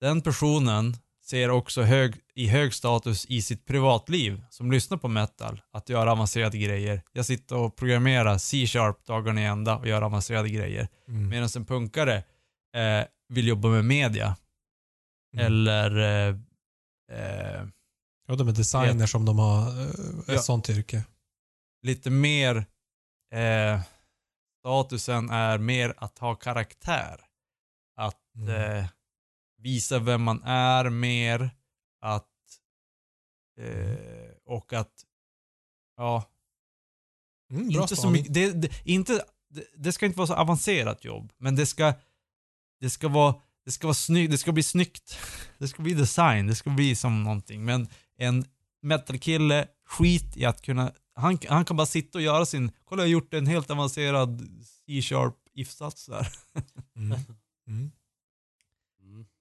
den 0.01 0.21
personen 0.21 0.97
ser 1.31 1.49
också 1.49 1.81
hög, 1.81 2.15
i 2.35 2.47
hög 2.47 2.73
status 2.73 3.25
i 3.25 3.41
sitt 3.41 3.65
privatliv 3.65 4.43
som 4.49 4.71
lyssnar 4.71 4.97
på 4.97 5.07
metal, 5.07 5.61
att 5.71 5.89
göra 5.89 6.11
avancerade 6.11 6.57
grejer. 6.57 7.01
Jag 7.11 7.25
sitter 7.25 7.55
och 7.55 7.75
programmerar 7.75 8.37
C-sharp 8.37 9.05
dagarna 9.05 9.41
i 9.41 9.45
ända 9.45 9.77
och 9.77 9.87
gör 9.87 10.01
avancerade 10.01 10.49
grejer. 10.49 10.87
Mm. 11.07 11.29
Medan 11.29 11.49
en 11.55 11.65
punkare 11.65 12.15
eh, 12.75 13.05
vill 13.29 13.47
jobba 13.47 13.67
med 13.67 13.85
media. 13.85 14.35
Mm. 15.33 15.45
Eller 15.45 15.97
eh, 15.97 16.35
eh, 17.11 17.67
Ja, 18.27 18.35
de 18.35 18.47
är 18.47 18.51
designers 18.51 19.11
som 19.11 19.25
de 19.25 19.39
har 19.39 19.81
eh, 19.81 19.89
ett 19.89 20.25
Ja. 20.27 20.37
sånt 20.41 20.69
yrke. 20.69 21.03
lite 21.83 22.09
mer 22.09 22.57
eh, 23.33 23.81
statusen 24.59 25.29
är 25.29 25.57
mer 25.57 25.93
att 25.97 26.17
ha 26.19 26.35
karaktär. 26.35 27.19
Att 27.97 28.17
Mm. 28.35 28.85
Visa 29.61 29.99
vem 29.99 30.23
man 30.23 30.43
är 30.43 30.89
mer. 30.89 31.49
Att 32.01 32.27
eh, 33.59 34.31
och 34.45 34.73
att 34.73 35.05
ja, 35.97 36.27
Mm, 37.51 37.71
inte 37.71 37.95
så 37.95 38.09
mycket, 38.09 38.33
det, 38.33 38.51
det, 38.51 38.71
inte, 38.83 39.23
det, 39.49 39.63
det 39.75 39.91
ska 39.91 40.05
inte 40.05 40.17
vara 40.17 40.27
så 40.27 40.33
avancerat 40.33 41.05
jobb, 41.05 41.33
men 41.37 41.55
det 41.55 41.65
ska 41.65 41.93
det 42.79 42.89
ska 42.89 43.07
vara 43.07 43.35
det 43.65 43.71
ska 43.71 43.87
vara 43.87 43.95
snyggt, 43.95 44.31
det 44.31 44.37
ska 44.37 44.51
bli 44.51 44.63
snyggt. 44.63 45.17
Det 45.57 45.67
ska 45.67 45.81
bli 45.81 45.93
design, 45.93 46.47
det 46.47 46.55
ska 46.55 46.69
bli 46.69 46.95
som 46.95 47.23
någonting. 47.23 47.65
Men 47.65 47.87
en 48.17 48.45
metalkille, 48.81 49.67
skit 49.85 50.37
i 50.37 50.45
att 50.45 50.61
kunna, 50.61 50.93
han, 51.15 51.39
han 51.49 51.65
kan 51.65 51.77
bara 51.77 51.85
sitta 51.85 52.17
och 52.17 52.21
göra 52.21 52.45
sin, 52.45 52.71
kolla 52.85 53.01
jag 53.01 53.07
har 53.07 53.11
gjort 53.11 53.33
en 53.33 53.47
helt 53.47 53.71
avancerad 53.71 54.41
C-sharp 54.63 55.35
if-sats 55.53 56.05
där. 56.05 56.27
Mm. 56.95 57.19
Mm. 57.67 57.91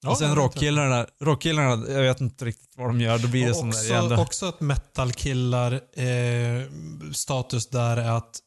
Ja, 0.03 0.11
och 0.11 0.19
sen 0.19 0.35
rockkillarna, 0.35 1.07
rockkillarna, 1.21 1.89
jag 1.93 2.03
vet 2.03 2.21
inte 2.21 2.45
riktigt 2.45 2.77
vad 2.77 2.89
de 2.89 3.01
gör, 3.01 3.19
då 3.19 3.29
blir 3.29 3.47
det 3.47 3.55
som 3.55 3.71
där 3.71 3.77
också, 3.79 3.93
igen. 3.93 4.09
då. 4.09 4.23
också 4.23 4.47
att 4.47 4.61
metalkillar 4.61 5.73
eh, 5.99 6.71
status 7.13 7.67
där 7.67 7.97
är 7.97 8.11
att 8.11 8.41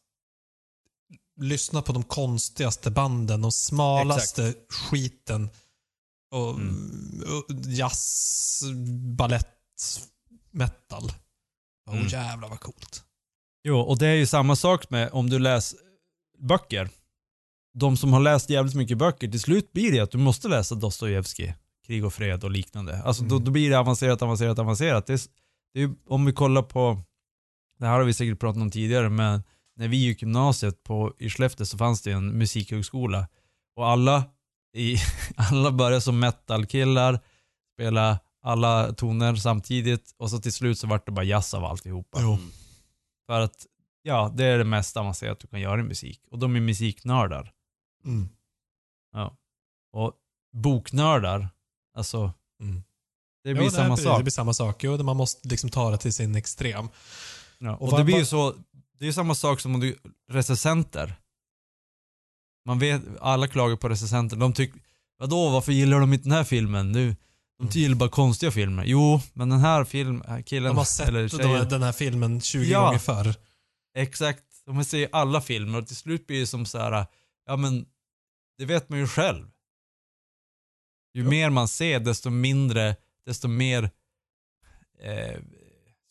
lyssna 1.41 1.81
på 1.81 1.93
de 1.93 2.03
konstigaste 2.03 2.91
banden, 2.91 3.41
de 3.41 3.51
smalaste 3.51 4.53
skiten. 4.69 5.49
Och, 6.31 6.49
Mm. 6.49 7.23
och 7.27 7.55
jazz, 7.65 8.61
ballett, 9.17 9.47
metal. 10.51 11.11
Åh 11.89 11.95
Mm. 11.95 12.07
jävlar 12.07 12.49
vad 12.49 12.59
coolt. 12.59 13.03
Jo, 13.63 13.79
och 13.79 13.97
det 13.97 14.07
är 14.07 14.13
ju 14.15 14.25
samma 14.25 14.55
sak 14.55 14.89
med 14.89 15.09
om 15.11 15.29
du 15.29 15.39
läser 15.39 15.79
böcker. 16.39 16.89
De 17.73 17.97
som 17.97 18.13
har 18.13 18.19
läst 18.19 18.49
jävligt 18.49 18.75
mycket 18.75 18.97
böcker, 18.97 19.27
till 19.27 19.39
slut 19.39 19.73
blir 19.73 19.91
det 19.91 19.99
att 19.99 20.11
du 20.11 20.17
måste 20.17 20.47
läsa 20.47 20.75
Dostojevskij, 20.75 21.55
Krig 21.87 22.05
och 22.05 22.13
fred 22.13 22.43
och 22.43 22.51
liknande. 22.51 23.01
Alltså 23.03 23.23
då, 23.23 23.35
Mm. 23.35 23.45
då 23.45 23.51
blir 23.51 23.69
det 23.69 23.79
avancerat, 23.79 24.21
avancerat, 24.21 24.59
avancerat. 24.59 25.07
Det 25.07 25.13
är, 25.13 25.19
det 25.73 25.81
är, 25.81 25.91
om 26.07 26.25
vi 26.25 26.33
kollar 26.33 26.61
på, 26.61 27.01
det 27.79 27.85
här 27.85 27.93
har 27.97 28.03
vi 28.03 28.13
säkert 28.13 28.39
pratat 28.39 28.61
om 28.61 28.71
tidigare, 28.71 29.09
men 29.09 29.43
när 29.75 29.87
vi 29.87 29.97
gick 29.97 30.21
gymnasiet 30.21 30.83
på, 30.83 31.13
i 31.19 31.29
Skellefteå 31.29 31.65
så 31.65 31.77
fanns 31.77 32.01
det 32.01 32.11
en 32.11 32.37
musikhögskola. 32.37 33.27
Och 33.75 33.87
alla, 33.87 34.23
i, 34.75 34.95
alla 35.35 35.71
började 35.71 36.01
som 36.01 36.19
metalkillar, 36.19 37.19
spela 37.75 38.19
alla 38.41 38.93
toner 38.93 39.35
samtidigt 39.35 40.15
och 40.17 40.29
så 40.29 40.37
till 40.39 40.53
slut 40.53 40.79
så 40.79 40.87
vart 40.87 41.05
det 41.05 41.11
bara 41.11 41.25
jazz 41.25 41.53
av 41.53 41.65
alltihopa. 41.65 42.17
Jo. 42.21 42.37
För 43.27 43.39
att, 43.39 43.65
ja, 44.01 44.33
det 44.35 44.45
är 44.45 44.57
det 44.57 44.63
mest 44.63 44.97
avancerade 44.97 45.37
du 45.41 45.47
kan 45.47 45.61
göra 45.61 45.79
i 45.79 45.83
musik. 45.83 46.19
Och 46.31 46.39
de 46.39 46.55
är 46.55 46.59
musiknördar. 46.59 47.51
Mm. 48.05 48.29
Ja. 49.13 49.37
Och 49.93 50.13
boknördar, 50.55 51.49
alltså, 51.97 52.33
Mm. 52.61 52.83
det 53.43 53.53
blir 53.53 53.63
Jo, 53.63 53.69
samma 53.71 53.95
nej, 53.95 54.03
sak. 54.03 54.17
Det 54.19 54.23
blir 54.23 54.31
samma 54.31 54.53
sak. 54.53 54.83
Jo, 54.83 55.03
man 55.03 55.17
måste 55.17 55.47
liksom 55.47 55.69
ta 55.69 55.91
det 55.91 55.97
till 55.97 56.13
sin 56.13 56.35
extrem. 56.35 56.89
Ja. 57.57 57.75
Och 57.75 57.91
Och 57.93 57.97
det 57.97 58.03
blir 58.03 58.17
ju 58.17 58.25
så, 58.25 58.55
det 58.99 59.07
är 59.07 59.11
samma 59.11 59.35
sak 59.35 59.59
som 59.59 59.73
om 59.75 59.79
du, 59.81 59.97
recensenter. 60.31 61.15
Man 62.65 62.79
vet, 62.79 63.01
alla 63.21 63.47
klagar 63.47 63.75
på 63.75 63.89
recensenter. 63.89 64.37
De 64.37 64.53
tycker, 64.53 64.79
vadå, 65.17 65.49
varför 65.49 65.71
gillar 65.71 65.99
de 65.99 66.13
inte 66.13 66.23
den 66.29 66.37
här 66.37 66.43
filmen? 66.43 66.91
Nu, 66.91 67.15
de 67.57 67.63
Mm. 67.63 67.71
gillar 67.71 67.95
bara 67.95 68.09
konstiga 68.09 68.51
filmer. 68.51 68.83
Jo, 68.85 69.21
men 69.33 69.49
den 69.49 69.59
här 69.59 69.83
filmen, 69.83 70.43
killen, 70.43 70.69
De 70.69 70.77
har 70.77 70.85
sett 70.85 71.07
eller 71.07 71.27
tjejen, 71.29 71.69
den 71.69 71.83
här 71.83 71.91
filmen 71.91 72.41
20 72.41 72.71
Ja. 72.71 72.85
gånger 72.85 72.99
förr. 72.99 73.35
Exakt. 73.97 74.43
De 74.65 74.83
ser 74.85 75.09
alla 75.11 75.41
filmer 75.41 75.77
och 75.79 75.87
till 75.87 75.95
slut 75.95 76.27
blir 76.27 76.39
det 76.39 76.47
som 76.47 76.65
så 76.65 76.77
här, 76.77 77.05
ja 77.45 77.55
men 77.57 77.85
det 78.57 78.65
vet 78.65 78.89
man 78.89 78.99
ju 78.99 79.07
själv. 79.07 79.45
Ju 81.13 81.23
Jo. 81.23 81.29
mer 81.29 81.49
man 81.49 81.67
ser 81.67 81.99
desto 81.99 82.29
mindre, 82.29 82.95
desto 83.25 83.47
mer 83.47 83.83
eh, 85.01 85.39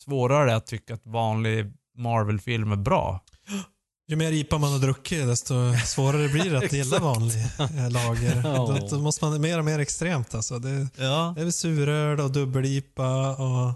svårare 0.05 0.51
det 0.51 0.57
att 0.57 0.67
tycka 0.67 0.95
att 0.95 1.07
vanlig 1.07 1.73
Marvel-film 1.97 2.73
är 2.73 2.77
bra. 2.77 3.21
Ju 4.09 4.17
mer 4.17 4.33
IPA 4.33 4.59
man 4.59 4.73
har 4.73 4.79
druckit 4.79 5.27
desto 5.27 5.55
svårare 5.87 6.29
blir 6.29 6.51
det 6.51 6.59
att 6.59 6.73
gilla 6.73 6.99
vanlig 6.99 7.43
eh, 7.59 7.91
lager. 7.91 8.43
Ja. 8.45 8.87
då, 8.91 8.99
måste 9.01 9.25
man 9.25 9.41
mer 9.41 9.59
och 9.59 9.65
mer 9.65 9.79
extremt 9.79 10.35
alltså. 10.35 10.59
Det, 10.59 10.89
Ja. 10.97 11.33
det 11.37 11.43
är 11.43 11.51
suröl 11.51 12.21
och 12.21 12.31
dubbel-IPA 12.33 13.37
och 13.37 13.75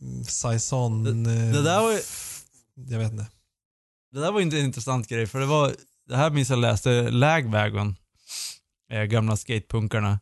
mm, 0.00 0.24
saison. 0.24 1.06
eh, 1.26 1.52
Det 1.52 1.62
där 1.62 1.80
var 1.82 1.92
ju, 1.92 2.00
Jag 2.74 2.98
vet 2.98 3.12
inte. 3.12 3.26
det 4.12 4.20
där 4.20 4.32
var 4.32 4.40
inte 4.40 4.58
en 4.58 4.64
intressant 4.64 5.08
grej 5.08 5.26
för 5.26 5.40
det 5.40 5.46
var, 5.46 5.74
det 6.10 6.16
här 6.16 6.30
minns 6.30 6.50
jag 6.50 6.58
läste 6.58 7.10
Lagwagon, 7.10 7.96
eh, 8.92 9.02
gamla 9.02 9.36
skatepunkarna. 9.36 10.20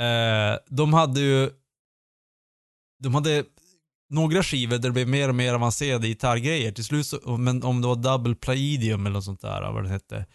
Eh, 0.00 0.58
de 0.68 0.92
hade 0.94 1.20
ju, 1.20 1.50
de 3.02 3.14
hade 3.14 3.44
några 4.08 4.42
skivor 4.42 4.76
där 4.76 4.88
det 4.88 4.90
blev 4.90 5.08
mer 5.08 5.28
och 5.28 5.34
mer 5.34 5.54
avancerade 5.54 6.08
gitarrgrejer. 6.08 6.72
Till 6.72 6.84
slut 6.84 7.06
så, 7.06 7.36
men 7.36 7.62
om 7.62 7.80
det 7.82 7.88
var 7.88 7.96
double 7.96 8.34
plaidium 8.34 9.06
eller 9.06 9.14
något 9.14 9.24
sånt 9.24 9.40
där, 9.40 9.72
vad 9.72 9.84
det 9.84 9.88
hette. 9.88 10.26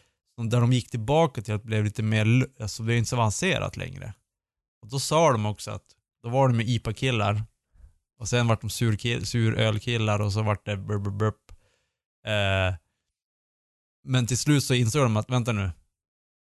Där 0.49 0.61
de 0.61 0.73
gick 0.73 0.89
tillbaka 0.89 1.41
till 1.41 1.53
att 1.53 1.61
det 1.61 1.67
blev 1.67 1.83
lite 1.83 2.03
mer, 2.03 2.47
alltså 2.59 2.83
det 2.83 2.93
är 2.93 2.97
inte 2.97 3.09
så 3.09 3.15
avancerat 3.15 3.77
längre. 3.77 4.13
Och 4.81 4.89
då 4.89 4.99
sa 4.99 5.31
de 5.31 5.45
också 5.45 5.71
att, 5.71 5.85
då 6.23 6.29
var 6.29 6.47
de 6.47 6.57
med 6.57 6.69
IPA-killar. 6.69 7.43
Och 8.19 8.27
sen 8.27 8.47
vart 8.47 8.61
de 8.61 8.69
sur, 8.69 9.25
sur 9.25 9.55
ölkillar 9.55 10.21
och 10.21 10.33
så 10.33 10.41
vart 10.41 10.65
det 10.65 10.77
burp, 10.77 11.03
burp, 11.03 11.13
burp. 11.13 11.51
Eh, 12.27 12.75
men 14.04 14.28
till 14.28 14.38
slut 14.38 14.64
så 14.64 14.74
insåg 14.74 15.02
de 15.02 15.18
att, 15.18 15.30
vänta 15.30 15.52
nu. 15.52 15.72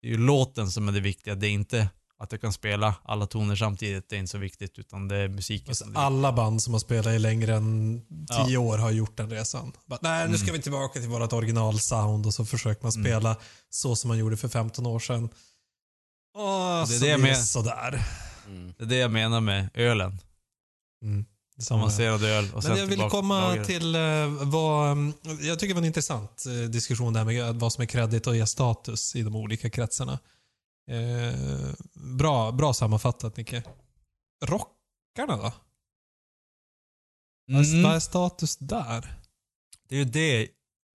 Det 0.02 0.08
är 0.08 0.12
ju 0.12 0.18
låten 0.18 0.70
som 0.70 0.88
är 0.88 0.92
det 0.92 1.00
viktiga, 1.00 1.34
det 1.34 1.46
är 1.46 1.50
inte 1.50 1.88
att 2.18 2.32
jag 2.32 2.40
kan 2.40 2.52
spela 2.52 2.94
alla 3.04 3.26
toner 3.26 3.56
samtidigt, 3.56 4.08
det 4.08 4.16
är 4.16 4.20
inte 4.20 4.30
så 4.30 4.38
viktigt, 4.38 4.78
utan 4.78 5.08
det 5.08 5.16
är 5.16 5.28
musiken 5.28 5.68
Alltså, 5.68 5.84
alla 5.94 6.32
band 6.32 6.62
som 6.62 6.72
har 6.72 6.80
spelat 6.80 7.06
i 7.14 7.18
längre 7.18 7.54
än 7.56 8.02
Ja. 8.28 8.46
tio 8.46 8.56
år 8.56 8.78
har 8.78 8.90
gjort 8.90 9.16
den 9.16 9.30
resan. 9.30 9.72
Bara, 9.86 9.98
Nej, 10.02 10.28
nu 10.28 10.36
ska 10.38 10.44
Mm. 10.44 10.56
vi 10.56 10.62
tillbaka 10.62 11.00
till 11.00 11.08
vårt 11.08 11.32
originalsound 11.32 12.26
och 12.26 12.34
så 12.34 12.44
försöker 12.44 12.82
man 12.82 12.92
Mm. 12.92 13.04
spela 13.04 13.36
så 13.70 13.96
som 13.96 14.08
man 14.08 14.18
gjorde 14.18 14.36
för 14.36 14.48
15 14.48 14.86
år 14.86 14.98
sedan. 14.98 15.28
Åh, 16.38 16.76
Det 16.76 16.94
är 16.94 16.98
så 16.98 17.04
det 17.04 17.14
blir 17.18 17.18
med- 17.18 17.44
sådär. 17.44 18.02
Mm. 18.46 18.74
Det 18.78 18.84
är 18.84 18.88
det 18.88 18.96
jag 18.96 19.10
menar 19.12 19.40
med 19.40 19.68
ölen. 19.74 20.18
Mm. 21.04 21.24
Samma. 21.60 21.80
Avancerad 21.80 22.24
öl 22.24 22.54
och 22.54 22.64
Men 22.64 22.76
jag 22.76 22.86
vill 22.86 23.00
komma 23.00 23.40
lager. 23.40 23.64
till 23.64 23.94
eh, 23.94 24.50
vad... 24.50 24.92
mm, 24.92 25.12
Jag 25.40 25.58
tycker 25.58 25.68
det 25.68 25.74
var 25.74 25.82
en 25.82 25.86
intressant 25.86 26.44
eh, 26.46 26.52
diskussion 26.70 27.12
där 27.12 27.24
med 27.24 27.54
vad 27.54 27.72
som 27.72 27.82
är 27.82 27.86
kredit 27.86 28.26
och 28.26 28.48
status 28.48 29.16
i 29.16 29.22
de 29.22 29.36
olika 29.36 29.70
kretsarna. 29.70 30.18
Eh, 30.90 31.34
bra, 32.18 32.52
bra 32.52 32.72
sammanfattat 32.74 33.36
Nicke. 33.36 33.62
Rockarna 34.44 35.36
då? 35.36 35.52
Mm. 37.56 37.82
Vad 37.82 37.94
är 37.94 38.00
status 38.00 38.56
där? 38.56 39.14
Det 39.88 39.94
är 39.94 39.98
ju 39.98 40.04
det. 40.04 40.48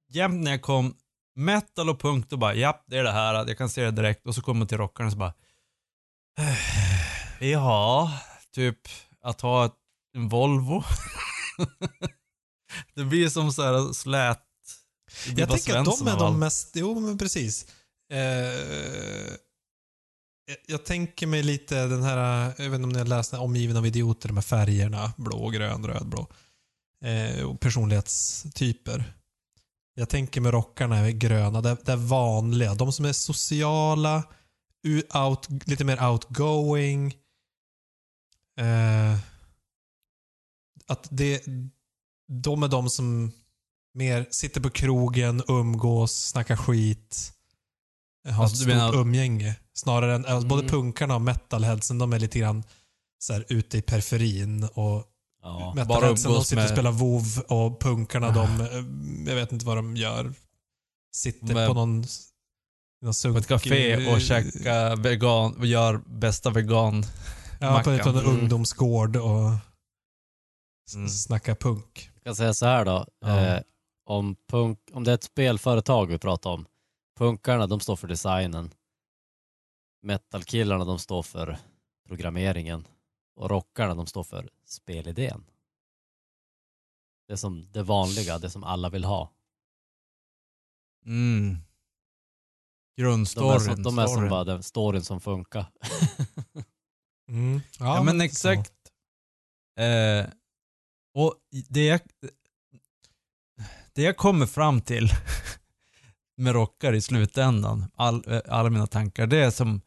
Jämt 0.09 0.43
när 0.43 0.51
jag 0.51 0.61
kom 0.61 0.95
metal 1.35 1.89
och 1.89 1.99
punk, 1.99 2.29
då 2.29 2.37
bara 2.37 2.53
japp, 2.55 2.83
det 2.87 2.97
är 2.97 3.03
det 3.03 3.11
här. 3.11 3.33
Jag 3.47 3.57
kan 3.57 3.69
se 3.69 3.83
det 3.83 3.91
direkt. 3.91 4.27
Och 4.27 4.35
så 4.35 4.41
kommer 4.41 4.61
jag 4.61 4.69
till 4.69 4.77
rockarna 4.77 5.11
så 5.11 5.17
bara 5.17 5.33
Ja, 7.39 8.11
typ 8.53 8.79
att 9.21 9.41
ha 9.41 9.65
ett, 9.65 9.73
en 10.15 10.29
Volvo. 10.29 10.83
det 12.95 13.03
blir 13.03 13.29
som 13.29 13.53
så 13.53 13.61
här 13.63 13.93
slät. 13.93 14.41
Jag 15.35 15.49
tänker 15.49 15.75
att 15.77 15.85
de 15.99 16.07
är 16.07 16.17
de 16.19 16.39
mest... 16.39 16.71
Jo, 16.75 16.99
men 16.99 17.17
precis. 17.17 17.65
Eh, 18.11 18.19
jag- 20.47 20.57
jag 20.67 20.85
tänker 20.85 21.27
mig 21.27 21.43
lite 21.43 21.85
den 21.87 22.03
här, 22.03 22.45
jag 22.57 22.69
vet 22.69 22.75
inte 22.75 22.83
om 22.83 22.89
ni 22.89 22.97
har 22.99 23.05
läst 23.05 23.31
den 23.31 23.39
här 23.39 23.45
Omgiven 23.45 23.77
av 23.77 23.85
idioter, 23.85 24.27
de 24.27 24.37
här 24.37 24.41
färgerna, 24.41 25.13
blå, 25.17 25.49
grön, 25.49 25.85
röd, 25.87 26.07
blå. 26.07 26.27
Eh, 27.05 27.43
och 27.45 27.59
personlighetstyper. 27.59 29.13
Jag 29.95 30.09
tänker 30.09 30.41
med 30.41 30.51
rockarna 30.51 30.97
är 30.97 31.11
gröna, 31.11 31.61
det, 31.61 31.77
det 31.85 31.91
är 31.91 31.95
vanliga. 31.95 32.73
De 32.75 32.91
som 32.93 33.05
är 33.05 33.13
sociala, 33.13 34.23
out, 35.13 35.67
lite 35.67 35.83
mer 35.83 36.03
outgoing. 36.09 37.13
Eh, 38.59 39.17
att 40.87 41.07
det, 41.11 41.43
de 42.43 42.63
är 42.63 42.67
de 42.67 42.89
som 42.89 43.31
mer 43.93 44.27
sitter 44.31 44.61
på 44.61 44.69
krogen, 44.69 45.43
umgås, 45.47 46.11
snackar 46.27 46.55
skit. 46.55 47.31
Har 48.29 48.43
Alltså, 48.43 48.57
stort 48.57 48.67
menar- 48.67 48.95
umgänge. 48.95 49.55
Snarare 49.73 50.15
än, 50.15 50.25
alltså, 50.25 50.47
både 50.47 50.61
Mm. 50.61 50.71
punkarna 50.71 51.15
och 51.15 51.21
metalheadsen, 51.21 51.97
de 51.97 52.13
är 52.13 52.19
lite 52.19 52.39
grann 52.39 52.63
så 53.19 53.33
här, 53.33 53.45
ute 53.49 53.77
i 53.77 53.81
periferin. 53.81 54.63
Och 54.63 55.03
Ja. 55.41 55.73
metalheadsen, 55.75 56.31
de 56.31 56.43
sitter 56.43 56.57
och 56.57 56.61
med- 56.63 56.71
spelar 56.71 56.91
WoW 56.91 57.39
och 57.47 57.81
punkarna, 57.81 58.31
de, 58.31 58.61
eh, 58.61 59.29
jag 59.29 59.35
vet 59.35 59.51
inte 59.51 59.65
vad 59.65 59.77
de 59.77 59.95
gör. 59.97 60.33
Sitter 61.15 61.53
Men- 61.53 61.67
på 61.67 61.73
någon, 61.73 62.05
På 63.33 63.37
ett 63.37 63.47
café 63.47 64.13
och 64.13 64.21
käka 64.21 64.95
vegan, 64.95 65.55
och 65.55 65.65
gör 65.65 65.97
bästa 66.05 66.49
vegan. 66.49 67.05
Ja, 67.59 67.81
på, 67.83 67.89
en. 67.89 67.99
Mm. 67.99 68.25
ungdomsgård 68.25 69.15
och 69.15 69.51
Mm. 70.93 71.09
snacka 71.09 71.55
punk. 71.55 72.11
Jag 72.15 72.23
kan 72.23 72.35
säga 72.35 72.53
så 72.53 72.65
här 72.65 72.85
då. 72.85 73.07
Ja. 73.19 73.39
Eh, 73.39 73.61
om, 74.03 74.35
punk, 74.47 74.79
om 74.91 75.03
det 75.03 75.11
är 75.11 75.15
ett 75.15 75.23
spelföretag 75.23 76.05
vi 76.05 76.17
pratar 76.17 76.49
om. 76.49 76.65
Punkarna 77.17 77.67
de 77.67 77.79
står 77.79 77.95
för 77.95 78.07
designen. 78.07 78.73
Metalkillarna 80.01 80.85
de 80.85 80.99
står 80.99 81.23
för 81.23 81.57
programmeringen. 82.07 82.87
Och 83.35 83.49
rockarna 83.49 83.95
de 83.95 84.07
står 84.07 84.23
för 84.23 84.49
spelidén. 84.65 85.45
Det 87.27 87.37
som 87.37 87.71
det 87.71 87.83
vanliga, 87.83 88.39
det 88.39 88.49
som 88.49 88.63
alla 88.63 88.89
vill 88.89 89.03
ha. 89.03 89.31
Mm. 91.05 91.57
De 92.95 93.01
är 93.01 93.05
Grundstoryn. 93.05 93.59
som, 93.59 93.83
de 93.83 93.99
är 93.99 94.07
som 94.07 94.29
bara 94.29 94.43
den 94.43 94.63
storyn 94.63 95.03
som 95.03 95.21
funkar. 95.21 95.65
Mm. 97.29 97.61
Ja, 97.79 98.03
men 98.03 98.21
exakt. 98.21 98.73
Eh, 99.79 100.25
och 101.15 101.35
det 101.69 101.85
jag, 101.85 101.99
det 103.93 104.01
jag 104.01 104.17
kommer 104.17 104.45
fram 104.45 104.81
till 104.81 105.09
med 106.37 106.53
rockar 106.53 106.93
i 106.93 107.01
slutändan, 107.01 107.85
all, 107.95 108.23
eh, 108.27 108.41
alla 108.47 108.69
mina 108.69 108.87
tankar, 108.87 109.27
det 109.27 109.37
är 109.37 109.51
som, 109.51 109.81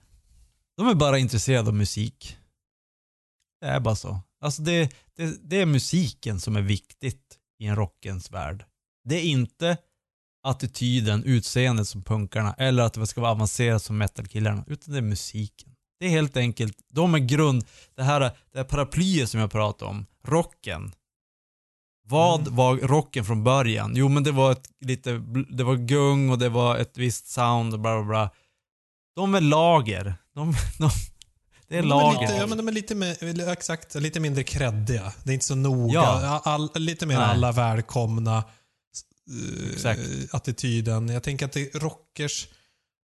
de 0.76 0.88
är 0.88 0.94
bara 0.94 1.18
intresserade 1.18 1.68
av 1.68 1.74
musik. 1.74 2.36
Det 3.60 3.66
är 3.66 3.80
bara 3.80 3.96
så. 3.96 4.20
Alltså 4.40 4.62
det, 4.62 4.94
det, 5.16 5.50
det 5.50 5.60
är 5.60 5.66
musiken 5.66 6.40
som 6.40 6.56
är 6.56 6.62
viktigt 6.62 7.38
i 7.58 7.66
en 7.66 7.76
rockens 7.76 8.30
värld. 8.30 8.64
Det 9.04 9.16
är 9.16 9.24
inte 9.24 9.76
attityden, 10.42 11.24
utseendet 11.24 11.88
som 11.88 12.02
punkarna 12.02 12.54
eller 12.58 12.82
att 12.82 12.94
det 12.94 13.06
ska 13.06 13.20
vara 13.20 13.30
avancerat 13.30 13.82
som 13.82 13.98
metalkillarna, 13.98 14.64
utan 14.66 14.92
det 14.92 14.98
är 14.98 15.02
musiken. 15.02 15.74
Det 16.00 16.06
är 16.06 16.10
helt 16.10 16.36
enkelt, 16.36 16.76
de 16.92 17.14
är 17.14 17.18
grund, 17.18 17.64
det 17.94 18.02
här, 18.02 18.20
det 18.20 18.58
här 18.58 18.64
paraplyet 18.64 19.30
som 19.30 19.40
jag 19.40 19.50
pratade 19.50 19.90
om, 19.90 20.06
rocken. 20.24 20.92
Vad 22.08 22.40
Mm. 22.40 22.54
var 22.56 22.76
rocken 22.76 23.24
från 23.24 23.44
början? 23.44 23.92
Jo 23.96 24.08
men 24.08 24.22
det 24.24 24.32
var 24.32 24.52
ett 24.52 24.68
lite, 24.80 25.12
det 25.50 25.64
var 25.64 25.76
gung 25.76 26.30
och 26.30 26.38
det 26.38 26.48
var 26.48 26.76
ett 26.76 26.96
visst 26.98 27.26
sound 27.28 27.74
och 27.74 27.80
bla 27.80 27.96
bla 27.96 28.04
bla. 28.04 28.30
De 29.16 29.34
är 29.34 29.40
lager. 29.40 30.14
De, 30.34 30.54
de, 30.78 30.90
det 31.68 31.76
är 31.78 31.82
De 31.82 31.88
lager. 31.88 32.20
lite, 32.20 32.32
ja, 32.34 32.46
men 32.46 32.58
de 32.58 32.68
är 32.68 32.72
lite, 32.72 32.94
mer, 32.94 33.48
exakt, 33.48 33.94
lite 33.94 34.20
mindre 34.20 34.44
kreddiga. 34.44 35.12
Det 35.24 35.30
är 35.30 35.34
inte 35.34 35.46
så 35.46 35.54
noga. 35.54 35.92
Ja. 35.94 36.40
All, 36.44 36.70
lite 36.74 37.06
mer 37.06 37.16
Nej. 37.16 37.24
alla 37.24 37.52
välkomna. 37.52 38.44
Exakt. 39.72 40.00
Attityden. 40.32 41.08
Jag 41.08 41.22
tänker 41.22 41.46
att 41.46 41.52
det 41.52 41.74
är 41.74 41.80
rockers 41.80 42.48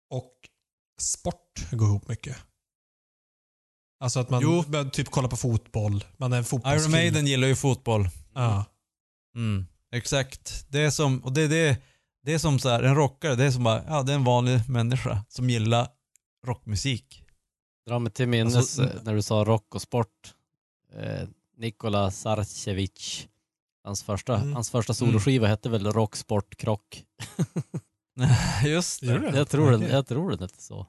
och 0.09 0.31
sport 1.01 1.71
går 1.71 1.87
ihop 1.87 2.07
mycket. 2.07 2.37
Alltså 4.03 4.19
att 4.19 4.29
man 4.29 4.41
Jo. 4.41 4.63
typ 4.91 5.11
kolla 5.11 5.27
på 5.27 5.37
fotboll. 5.37 6.03
Man 6.17 6.33
är 6.33 6.37
en 6.37 6.43
Iron. 6.79 6.91
Maiden 6.91 7.27
gillar 7.27 7.47
ju 7.47 7.55
fotboll. 7.55 8.09
Ja. 8.33 8.65
Mm, 9.35 9.65
exakt. 9.91 10.65
Det 10.69 10.79
är 10.81 10.89
som, 10.91 11.19
och 11.23 11.33
det, 11.33 11.47
det, 11.47 11.81
det 12.23 12.33
är 12.33 12.37
som 12.39 12.59
så 12.59 12.69
här, 12.69 12.83
en 12.83 12.95
rockare, 12.95 13.35
det 13.35 13.43
är 13.45 13.51
som 13.51 13.63
bara, 13.63 13.83
ja 13.87 14.03
det 14.03 14.11
är 14.11 14.15
en 14.15 14.23
vanlig 14.23 14.69
människa 14.69 15.25
som 15.29 15.49
gillar 15.49 15.87
rockmusik. 16.45 17.23
Dra 17.87 17.99
mig 17.99 18.11
till 18.11 18.27
minnes 18.27 18.55
Alltså, 18.55 18.83
eh, 18.83 19.03
när 19.03 19.13
du 19.15 19.21
sa 19.21 19.43
rock 19.43 19.75
och 19.75 19.81
sport. 19.81 20.33
Eh, 20.95 21.27
Nikola 21.57 22.11
Sarcevic. 22.11 23.27
Hans 23.83 24.03
första, 24.03 24.35
Mm. 24.37 24.53
hans 24.53 24.69
första 24.71 24.93
soloskiva 24.93 25.47
hette 25.47 25.69
väl 25.69 25.91
Rock, 25.91 26.15
Sport, 26.15 26.55
Krock. 26.55 27.03
Just 28.65 29.01
det. 29.01 29.19
det? 29.19 29.37
Jag 29.37 29.49
tror, 29.49 29.71
den, 29.71 29.79
Okej. 29.79 29.91
jag 29.91 30.07
tror 30.07 30.29
den 30.31 30.39
hette 30.39 30.61
så. 30.61 30.87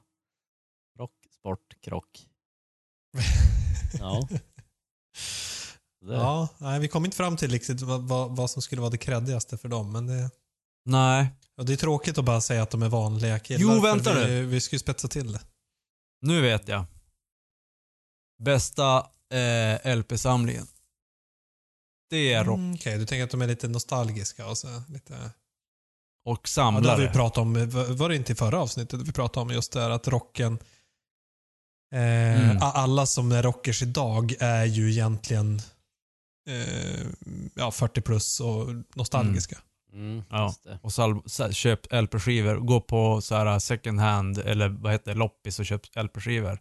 Rock, 0.99 1.11
Sport, 1.39 1.73
Krock. 1.81 2.27
Ja. 3.99 4.27
Ja, 6.13 6.47
nej, 6.57 6.79
vi 6.79 6.87
kom 6.87 7.05
inte 7.05 7.17
fram 7.17 7.37
till 7.37 7.51
riktigt 7.51 7.81
vad, 7.81 8.01
vad, 8.07 8.35
vad 8.35 8.49
som 8.51 8.61
skulle 8.61 8.81
vara 8.81 8.91
det 8.91 8.97
kreddigaste 8.97 9.57
för 9.57 9.69
dem. 9.69 9.91
Men 9.91 10.07
det, 10.07 10.29
Nej. 10.85 11.27
och 11.57 11.65
det 11.65 11.73
är 11.73 11.77
tråkigt 11.77 12.17
att 12.17 12.25
bara 12.25 12.41
säga 12.41 12.63
att 12.63 12.69
de 12.69 12.83
är 12.83 12.89
vanliga 12.89 13.39
killar. 13.39 13.61
Jo, 13.61 13.81
vänta 13.81 14.13
vi, 14.13 14.25
nu. 14.25 14.45
Vi 14.45 14.61
ska 14.61 14.75
ju 14.75 14.79
spetsa 14.79 15.07
till 15.07 15.31
det. 15.31 15.41
Nu 16.21 16.41
vet 16.41 16.67
jag. 16.67 16.85
Bästa 18.43 19.07
eh, 19.33 19.95
LP-samlingen. 19.95 20.67
Det 22.09 22.33
är 22.33 22.43
rock 22.43 22.57
Mm, 22.57 22.73
Okej, 22.75 22.97
du 22.97 23.05
tänker 23.05 23.23
att 23.23 23.29
de 23.31 23.41
är 23.41 23.47
lite 23.47 23.67
nostalgiska 23.67 24.47
och 24.47 24.57
så 24.57 24.81
lite... 24.87 25.13
och 26.25 26.31
Ja, 26.31 26.39
det 26.43 26.47
samlare. 26.49 27.01
vi 27.07 27.13
pratat 27.13 27.37
om, 27.37 27.53
var 27.97 28.09
det 28.09 28.15
inte 28.15 28.31
i 28.31 28.35
förra 28.35 28.59
avsnittet 28.59 29.01
vi 29.01 29.11
pratade 29.11 29.41
om 29.41 29.49
just 29.49 29.71
det 29.71 29.81
här 29.81 29.89
att 29.89 30.07
rocken... 30.07 30.53
Eh, 31.93 32.25
Mm. 32.35 32.57
Alla 32.61 33.05
som 33.05 33.31
är 33.31 33.43
rockers 33.43 33.81
idag 33.81 34.33
är 34.39 34.65
ju 34.65 34.91
egentligen 34.91 35.61
eh, 36.47 37.05
ja, 37.55 37.71
40 37.71 38.01
plus 38.01 38.39
och 38.39 38.67
nostalgiska. 38.95 39.57
mm, 39.93 40.23
Ja. 40.29 40.43
just 40.47 40.63
det. 40.63 40.79
och 40.83 40.91
sal- 40.93 41.21
sa- 41.25 41.51
köpt 41.51 41.87
LP-skivor. 41.93 42.55
Gå 42.55 42.81
på 42.81 43.21
så 43.21 43.35
här 43.35 43.59
second 43.59 43.99
hand 43.99 44.37
eller 44.37 44.69
vad 44.69 44.91
heter 44.91 45.11
det, 45.13 45.17
loppis 45.17 45.59
och 45.59 45.65
köpt 45.65 45.95
LP-skivor. 45.95 46.59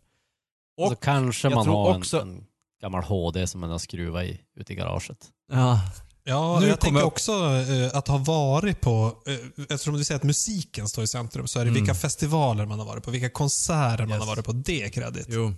Och 0.77 0.89
så 0.89 0.97
kanske 0.97 1.49
man 1.51 1.67
har 1.69 1.97
också- 1.99 2.21
en, 2.21 2.29
en 2.31 2.45
gammal 2.83 3.03
HD 3.03 3.47
som 3.47 3.61
man 3.61 3.71
har 3.71 3.79
skruvat 3.79 4.25
i 4.25 4.41
ute 4.57 4.73
i 4.73 4.77
garaget. 4.77 5.19
ja, 5.53 5.81
Ja, 6.27 6.61
Nu 6.61 6.67
jag 6.67 6.81
tänker 6.81 6.87
kommer 6.89 7.01
jag- 7.01 7.07
också 7.07 7.33
eh, 7.33 7.97
att 7.97 8.09
ha 8.09 8.19
varit 8.19 8.81
på, 8.81 9.23
eh, 9.27 9.35
eftersom 9.69 9.95
du 9.95 10.05
säger 10.05 10.17
att 10.17 10.23
musiken 10.25 10.89
står 10.89 11.05
i 11.05 11.07
centrum, 11.07 11.47
så 11.47 11.59
är 11.61 11.65
det 11.65 11.71
Mm. 11.71 11.83
vilka 11.83 11.95
festivaler 11.95 12.67
man 12.67 12.79
har 12.79 12.87
varit 12.87 13.05
på, 13.05 13.11
vilka 13.11 13.31
konserter 13.31 14.07
man 14.07 14.11
Yes. 14.11 14.19
har 14.19 14.27
varit 14.27 14.45
på. 14.45 14.53
Det 14.53 14.83
är 14.83 14.89
kredit. 14.89 15.27
jo. 15.31 15.55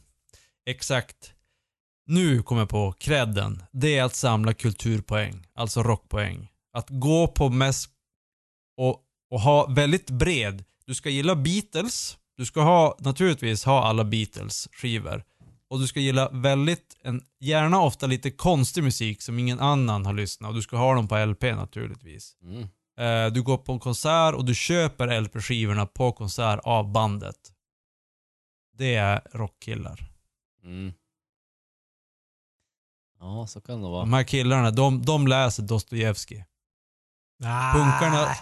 exakt. 0.67 1.33
Nu 2.07 2.43
kommer 2.43 2.61
jag 2.61 2.69
på 2.69 2.93
credden. 2.93 3.63
Det 3.73 3.99
är 3.99 4.05
att 4.05 4.15
samla 4.15 4.55
kulturpoäng, 4.55 5.47
alltså 5.55 5.83
rockpoäng. 5.83 6.49
Att 6.73 6.87
gå 6.91 7.29
på 7.29 7.49
mest 7.49 7.91
och, 8.77 9.01
och 9.31 9.41
ha 9.41 9.67
väldigt 9.67 10.11
bred. 10.11 10.65
Du 10.87 10.95
ska 10.95 11.11
gilla 11.11 11.37
Beatles. 11.37 12.19
Du 12.37 12.47
ska 12.47 12.61
ha, 12.61 12.97
naturligtvis 12.99 13.65
ha 13.65 13.85
alla 13.85 14.05
Beatles 14.05 14.69
skivor. 14.73 15.25
Och 15.69 15.81
du 15.81 15.87
ska 15.87 16.01
gilla 16.01 16.31
väldigt, 16.31 16.97
en, 17.03 17.23
gärna 17.41 17.81
ofta 17.81 18.07
lite 18.07 18.31
konstig 18.31 18.85
musik 18.85 19.23
som 19.23 19.39
ingen 19.39 19.61
annan 19.61 20.07
har 20.07 20.13
lyssnat. 20.13 20.49
Och 20.49 20.55
du 20.55 20.63
ska 20.63 20.77
ha 20.77 20.95
dem 20.95 21.09
på 21.09 21.25
LP 21.25 21.43
naturligtvis. 21.43 22.37
Mm. 22.43 22.63
Eh, 22.99 23.33
du 23.33 23.43
går 23.43 23.59
på 23.59 23.73
en 23.73 23.79
konsert 23.79 24.35
och 24.35 24.45
du 24.45 24.55
köper 24.55 25.21
LP-skivorna 25.21 25.87
på 25.87 26.13
konsert 26.13 26.61
av 26.65 26.93
bandet. 26.93 27.53
Det 28.79 28.95
är 28.95 29.21
rockkillar. 29.33 30.01
Mm. 30.65 30.93
Ja, 33.27 33.47
så 33.47 33.61
kan 33.61 33.83
det 33.83 33.89
vara. 33.89 34.01
De 34.01 34.13
här 34.13 34.23
killarna, 34.23 34.71
de, 34.71 35.03
de 35.05 35.27
läser 35.29 35.63
Dostojevskij. 35.63 36.45
Ah, 37.45 37.73
Punkarna- 37.75 38.35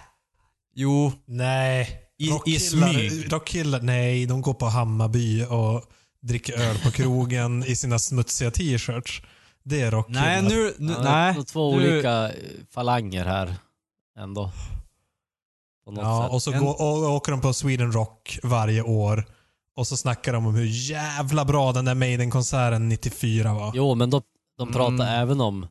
Jo, 0.74 1.12
Nej. 1.24 2.00
I- 2.46 2.58
smyg. 2.58 3.32
Rockkillar, 3.32 3.80
nej. 3.80 4.26
De 4.26 4.42
går 4.42 4.54
på 4.54 4.66
Hammarby 4.66 5.44
och 5.44 5.82
dricker 6.20 6.58
öl 6.60 6.78
på 6.78 6.90
krogen 6.90 7.64
i 7.66 7.76
sina 7.76 7.98
smutsiga 7.98 8.50
t-shirts. 8.50 9.22
Det 9.64 9.80
är 9.80 9.90
rockkillar. 9.90 10.20
nej 10.22 10.42
nu, 10.42 10.74
nu 10.78 10.92
Ja, 10.92 11.02
nej. 11.02 11.34
det 11.34 11.40
är 11.40 11.44
två 11.44 11.76
nu- 11.76 11.92
olika 11.92 12.28
eh, 12.28 12.34
falanger 12.70 13.24
här 13.24 13.54
ändå. 14.18 14.50
På 15.84 15.90
något 15.90 16.04
Ja, 16.04 16.22
sätt. 16.22 16.32
och 16.32 16.42
så 16.42 16.52
En- 16.52 16.64
går, 16.64 16.80
och 16.82 17.14
åker 17.14 17.32
de 17.32 17.40
på 17.40 17.52
Sweden 17.52 17.92
Rock 17.92 18.38
varje 18.42 18.82
år. 18.82 19.24
Och 19.76 19.86
så 19.86 19.96
snackar 19.96 20.32
de 20.32 20.46
om 20.46 20.54
hur 20.54 20.66
jävla 20.90 21.44
bra 21.44 21.72
den 21.72 21.84
där 21.84 21.94
Maiden-konserten 21.94 22.88
94 22.88 23.54
var. 23.54 23.72
Jo, 23.74 23.94
men 23.94 24.10
de, 24.10 24.22
de 24.58 24.72
pratar 24.72 24.92
Mm. 24.94 25.00
även 25.22 25.40
om 25.40 25.66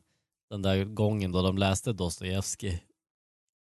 den 0.50 0.62
där 0.62 0.84
gången 0.84 1.32
då 1.32 1.42
de 1.42 1.58
läste 1.58 1.92
Dostojevskij. 1.92 2.82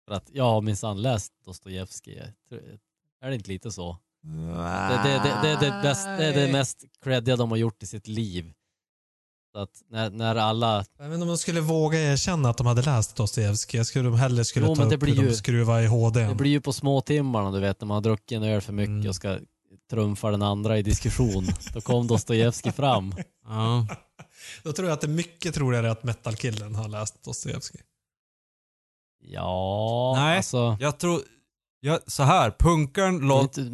För 0.07 0.15
att 0.15 0.29
jag 0.33 0.43
har 0.43 0.61
minsann 0.61 1.01
läst 1.01 1.33
Dostojevskij. 1.45 2.33
Är 3.21 3.29
det 3.29 3.35
inte 3.35 3.49
lite 3.51 3.71
så? 3.71 3.97
Det, 4.23 5.09
det, 5.09 5.39
det, 5.43 5.57
det, 5.65 5.79
bäst, 5.83 6.05
det 6.05 6.25
är 6.25 6.33
det 6.45 6.51
mest 6.51 6.83
creddiga 7.03 7.35
de 7.35 7.49
har 7.51 7.57
gjort 7.57 7.83
i 7.83 7.85
sitt 7.85 8.07
liv. 8.07 8.53
Så 9.53 9.59
att 9.59 9.81
när, 9.89 10.09
när 10.09 10.35
alla... 10.35 10.79
Inte 11.01 11.15
om 11.15 11.27
de 11.27 11.37
skulle 11.37 11.61
våga 11.61 11.99
erkänna 11.99 12.49
att 12.49 12.57
de 12.57 12.67
hade 12.67 12.81
läst 12.81 13.15
Dostojevskij. 13.15 13.77
Jag 13.79 13.87
skulle 13.87 14.09
de 14.09 14.15
hellre 14.15 14.45
skulle 14.45 14.65
Jo, 14.67 14.75
ta 14.75 14.83
upp 14.83 14.91
hur 14.91 14.97
de 15.07 15.11
ju- 15.11 15.33
skruvar 15.33 15.81
i 15.81 15.85
HD. 15.85 16.19
Det 16.27 16.35
blir 16.35 16.51
ju 16.51 16.61
på 16.61 16.73
småtimmarna 16.73 17.51
du 17.51 17.59
vet 17.59 17.81
när 17.81 17.85
man 17.87 17.95
har 17.95 18.01
druckit 18.01 18.35
en 18.35 18.43
öl 18.43 18.61
för 18.61 18.73
mycket 18.73 18.89
Mm. 18.91 19.09
och 19.09 19.15
ska 19.15 19.39
trumfa 19.89 20.31
den 20.31 20.41
andra 20.41 20.77
i 20.77 20.81
diskussion. 20.83 21.47
Då 21.73 21.81
kom 21.81 22.07
Dostojevskij 22.07 22.71
fram. 22.71 23.13
Ja. 23.45 23.87
Då 24.63 24.73
tror 24.73 24.87
jag 24.87 24.93
att 24.93 25.01
det 25.01 25.07
är 25.07 25.09
mycket 25.09 25.55
troligare 25.55 25.91
att 25.91 26.03
metalkillen 26.03 26.75
har 26.75 26.87
läst 26.87 27.23
Dostojevskij. 27.23 27.81
Ja, 29.23 30.13
Nej. 30.15 30.37
alltså... 30.37 30.77
Jag 30.79 30.97
tror, 30.97 31.21
jag, 31.79 31.99
så 32.07 32.23
här, 32.23 32.51
punkaren 32.59 33.27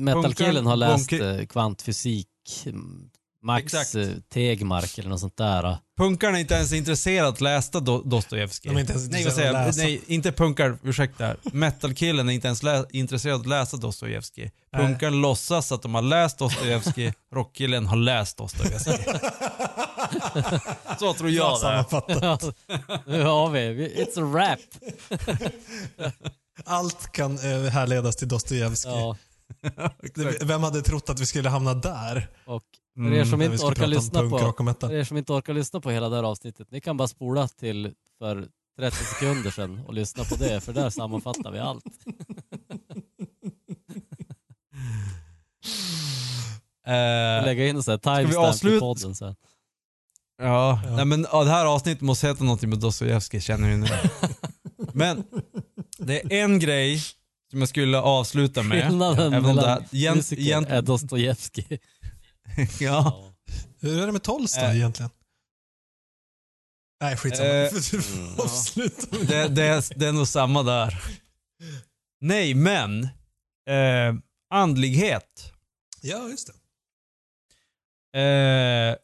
Metalkillen 0.04 0.66
har 0.66 0.76
läst 0.76 1.14
eh, 1.14 1.46
kvantfysik, 1.46 2.28
mm, 2.66 3.10
Max 3.48 3.64
Exakt. 3.74 3.96
eh, 3.96 4.08
Tegmark 4.34 4.98
eller 4.98 5.10
något 5.10 5.20
sånt 5.20 5.38
där. 5.38 5.78
punkarna 5.98 6.38
är 6.38 6.42
inte 6.42 6.54
ens 6.54 6.74
intresserade 6.74 7.28
att 7.30 7.42
läsa 7.42 7.80
Do, 7.80 8.02
Dostojevskij. 8.06 8.70
De 8.72 8.76
är 8.78 8.82
inte 8.82 8.94
ens 8.94 9.10
Nej, 9.10 9.22
intresserade 9.22 9.52
jag? 9.52 9.62
att 9.62 9.68
läsa. 9.68 9.82
Nej, 9.82 10.02
inte 10.08 10.32
punkar, 10.32 10.78
ursäkta. 10.84 11.36
Metalkillen 11.44 12.30
är 12.30 12.34
inte 12.34 12.48
ens 12.48 12.62
intresserad 12.92 13.40
att 13.42 13.48
läsa 13.48 13.78
Dostojevskij. 13.78 14.52
Punkaren 14.78 15.22
låtsas 15.22 15.72
att 15.72 15.82
de 15.82 15.96
har 15.96 16.02
läst 16.02 16.38
Dostojevskij, 16.38 17.14
rockkillen 17.34 17.88
har 17.88 17.98
läst 17.98 18.38
Dostojevskij. 18.38 19.06
Så 21.00 21.14
tror 21.14 21.30
jag 21.30 21.62
det 21.62 21.68
är. 21.68 22.54
nu 23.10 23.24
har 23.24 23.50
vi, 23.50 23.60
it's 23.96 24.18
a 24.20 24.38
rap. 24.38 24.60
Allt 26.66 27.12
kan 27.12 27.32
eh, 27.38 27.70
härledas 27.72 28.16
till 28.16 28.28
Dostojevskij. 28.28 28.92
Ja, 28.92 29.18
Vem 30.42 30.64
hade 30.64 30.82
trott 30.82 31.10
att 31.10 31.20
vi 31.20 31.26
skulle 31.26 31.50
hamna 31.50 31.74
där? 31.74 32.28
och 32.46 32.64
Mm, 32.98 33.12
för 33.12 33.18
er 33.20 33.26
som 33.26 33.40
när 33.40 33.48
vi 33.48 33.54
inte 33.54 33.66
orkar 33.66 33.88
lyssna 33.88 34.22
på 34.30 34.40
För 34.90 34.96
er 34.96 35.04
som 35.04 35.18
inte 35.18 35.34
orkar 35.34 35.54
lyssna 35.54 35.82
på 35.82 35.92
hela 35.92 36.10
det 36.10 36.16
här 36.16 36.24
avsnittet, 36.24 36.72
ni 36.72 36.82
kan 36.82 36.98
bara 36.98 37.08
spola 37.08 37.48
till 37.48 37.94
för 38.20 38.48
30 38.80 38.98
sekunder 38.98 39.52
sedan 39.52 39.82
och 39.88 39.94
lyssna 39.94 40.24
på 40.24 40.36
det, 40.36 40.62
för 40.62 40.74
där 40.74 40.90
sammanfattar 40.90 41.52
vi 41.52 41.60
allt. 41.60 41.84
Eh, 46.88 47.46
Lägga 47.46 47.68
in 47.68 47.76
en 47.76 47.84
sån 47.84 47.92
här 47.92 48.22
vi 48.22 48.26
timestamp 48.34 48.74
i 48.74 48.80
podden 48.80 49.16
sen. 49.16 49.36
Ja, 50.42 50.82
Ja. 50.86 50.96
Nej, 50.96 51.06
men 51.06 51.28
ja, 51.32 51.44
det 51.44 51.50
här 51.50 51.66
avsnittet 51.66 52.02
måste 52.02 52.28
heta 52.28 52.44
någonting 52.44 52.70
med 52.70 52.80
Dostojevskij 52.80 53.42
känner 53.42 53.70
vi 53.70 53.78
nu. 53.78 53.88
men 54.94 55.24
det 55.98 56.22
är 56.22 56.44
en 56.44 56.60
grej 56.60 57.02
som 57.52 57.60
jag 57.60 57.70
skulle 57.70 58.00
avsluta 58.00 58.64
med. 58.64 58.84
Skillnaden 58.88 59.26
om 59.26 59.32
det 59.34 59.42
mellan 59.42 59.66
här- 59.66 59.84
egent- 59.92 60.16
musiker 60.16 60.42
egent- 60.44 60.70
är 60.70 60.82
Dostojevskij. 60.82 61.80
ja. 62.80 63.24
Hur 63.80 64.02
är 64.02 64.06
det 64.06 64.12
med 64.12 64.24
Tolstoj 64.24 64.64
Eh. 64.64 64.76
egentligen? 64.76 65.12
Nej, 67.02 67.18
skitsamma. 67.18 67.50
Eh, 67.50 67.72
Du 67.92 68.02
får 68.02 68.20
mm. 68.20 68.40
avsluta. 68.40 69.18
Det, 69.18 69.48
det, 69.48 69.64
är, 69.64 70.00
det 70.00 70.08
är 70.08 70.12
nog 70.14 70.28
samma 70.28 70.64
där. 70.64 71.04
Nej, 72.22 72.54
men 72.54 73.04
eh, 73.70 74.14
andlighet 74.50 75.54
Ja, 76.02 76.30
just 76.30 76.50
det. 78.14 78.20
eh, 78.22 78.96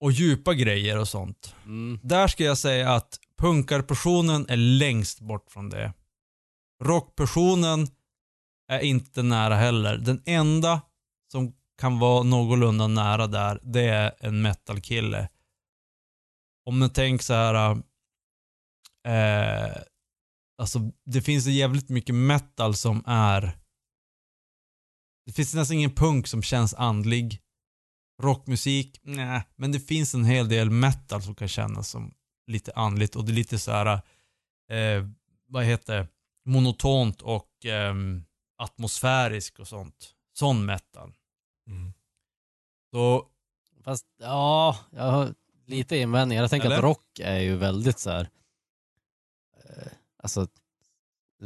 och 0.00 0.12
djupa 0.12 0.54
grejer 0.54 0.98
och 0.98 1.08
sånt. 1.08 1.54
Mm. 1.64 2.00
Där 2.02 2.28
ska 2.28 2.44
jag 2.44 2.58
säga 2.58 2.92
att 2.94 3.18
punkarpersonen 3.38 4.46
är 4.48 4.56
längst 4.56 5.20
bort 5.20 5.50
från 5.50 5.70
det. 5.70 5.92
Rockpersonen 6.84 7.88
är 8.68 8.80
inte 8.80 9.22
nära 9.22 9.56
heller. 9.56 9.96
Den 9.96 10.22
enda 10.26 10.80
som 11.32 11.54
kan 11.78 11.98
vara 11.98 12.22
någorlunda 12.22 12.86
nära 12.86 13.26
där, 13.26 13.60
det 13.62 13.88
är 13.88 14.14
en 14.20 14.42
metal-kille. 14.42 15.28
Om 16.66 16.78
man 16.78 16.90
tänker 16.90 17.24
så 17.24 17.34
här. 17.34 17.82
Eh, 19.06 19.76
alltså 20.58 20.78
det 21.04 21.22
finns 21.22 21.46
jävligt 21.46 21.88
mycket 21.88 22.14
metal 22.14 22.74
som 22.74 23.02
är 23.06 23.58
det 25.26 25.32
finns 25.32 25.54
nästan 25.54 25.76
ingen 25.76 25.94
punk 25.94 26.26
som 26.26 26.42
känns 26.42 26.74
andlig. 26.74 27.40
Rockmusik, 28.22 29.00
nej. 29.02 29.42
Men 29.56 29.72
det 29.72 29.80
finns 29.80 30.14
en 30.14 30.24
hel 30.24 30.48
del 30.48 30.70
metal 30.70 31.22
som 31.22 31.34
kan 31.34 31.48
kännas 31.48 31.88
som 31.88 32.14
lite 32.46 32.72
andligt 32.72 33.16
och 33.16 33.24
det 33.24 33.32
är 33.32 33.34
lite 33.34 33.58
så 33.58 33.70
här, 33.70 33.86
eh, 34.70 35.08
vad 35.48 35.64
heter 35.64 35.98
det? 35.98 36.08
monotont 36.46 37.22
och 37.22 37.66
eh, 37.66 37.94
atmosfärisk 38.58 39.58
och 39.58 39.68
sånt. 39.68 40.14
Sån 40.32 40.64
metal. 40.64 41.14
Mm. 41.66 41.92
Så, 42.90 43.28
Fast 43.84 44.06
ja, 44.18 44.76
jag 44.90 45.02
har 45.02 45.34
lite 45.66 45.96
invändningar. 45.96 46.42
Jag 46.42 46.50
tänker 46.50 46.66
Eller? 46.66 46.76
att 46.76 46.82
rock 46.82 47.18
är 47.18 47.38
ju 47.38 47.56
väldigt 47.56 47.98
så 47.98 48.10
här. 48.10 48.30
Eh, 49.56 49.92
alltså, 50.22 50.48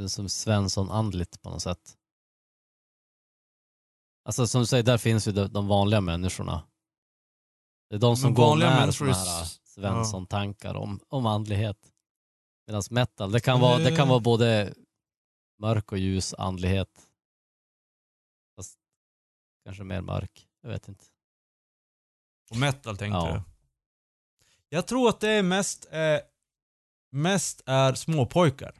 som 0.08 0.28
Svensson-andligt 0.28 1.42
på 1.42 1.50
något 1.50 1.62
sätt. 1.62 1.96
Alltså 4.24 4.46
som 4.46 4.60
du 4.60 4.66
säger, 4.66 4.82
där 4.82 4.98
finns 4.98 5.28
ju 5.28 5.32
de, 5.32 5.46
de 5.46 5.68
vanliga 5.68 6.00
människorna. 6.00 6.62
Det 7.90 7.96
är 7.96 8.00
de 8.00 8.16
som 8.16 8.26
Men 8.26 8.34
går 8.34 8.56
med 8.56 8.94
sådana 8.94 9.14
här 9.14 9.44
Svensson-tankar 9.64 10.74
om, 10.74 11.00
om 11.08 11.26
andlighet. 11.26 11.92
Medan 12.66 12.82
metal, 12.90 13.32
det 13.32 13.40
kan, 13.40 13.60
vara, 13.60 13.78
det 13.78 13.96
kan 13.96 14.08
vara 14.08 14.20
både 14.20 14.74
mörk 15.58 15.92
och 15.92 15.98
ljus 15.98 16.34
andlighet. 16.34 17.07
Kanske 19.68 19.84
mer 19.84 20.00
mörk, 20.00 20.48
jag 20.62 20.70
vet 20.70 20.88
inte. 20.88 21.04
och 22.50 22.56
metal 22.56 22.96
tänkte 22.96 23.16
Ja. 23.18 23.32
du? 23.34 23.42
Jag 24.68 24.86
tror 24.86 25.08
att 25.08 25.20
det 25.20 25.30
är 25.30 25.42
mest, 25.42 25.88
eh, 25.92 26.18
mest 27.12 27.62
är 27.66 27.94
småpojkar 27.94 28.74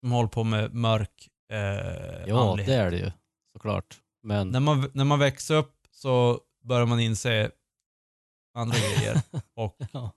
som 0.00 0.12
håller 0.12 0.28
på 0.28 0.44
med 0.44 0.74
mörk 0.74 1.28
eh, 1.52 1.58
Ja, 2.26 2.50
andlighet. 2.50 2.66
det 2.66 2.74
är 2.74 2.90
det 2.90 2.96
ju 2.98 3.10
såklart. 3.52 4.00
Men 4.22 4.48
När 4.48 4.60
man, 4.60 4.90
när 4.94 5.04
man 5.04 5.18
växer 5.18 5.54
upp 5.54 5.86
så 5.90 6.40
börjar 6.62 6.86
man 6.86 7.00
inse 7.00 7.50
andra 8.54 8.76
grejer. 8.78 9.22
Och, 9.54 9.76
Ja. 9.92 10.12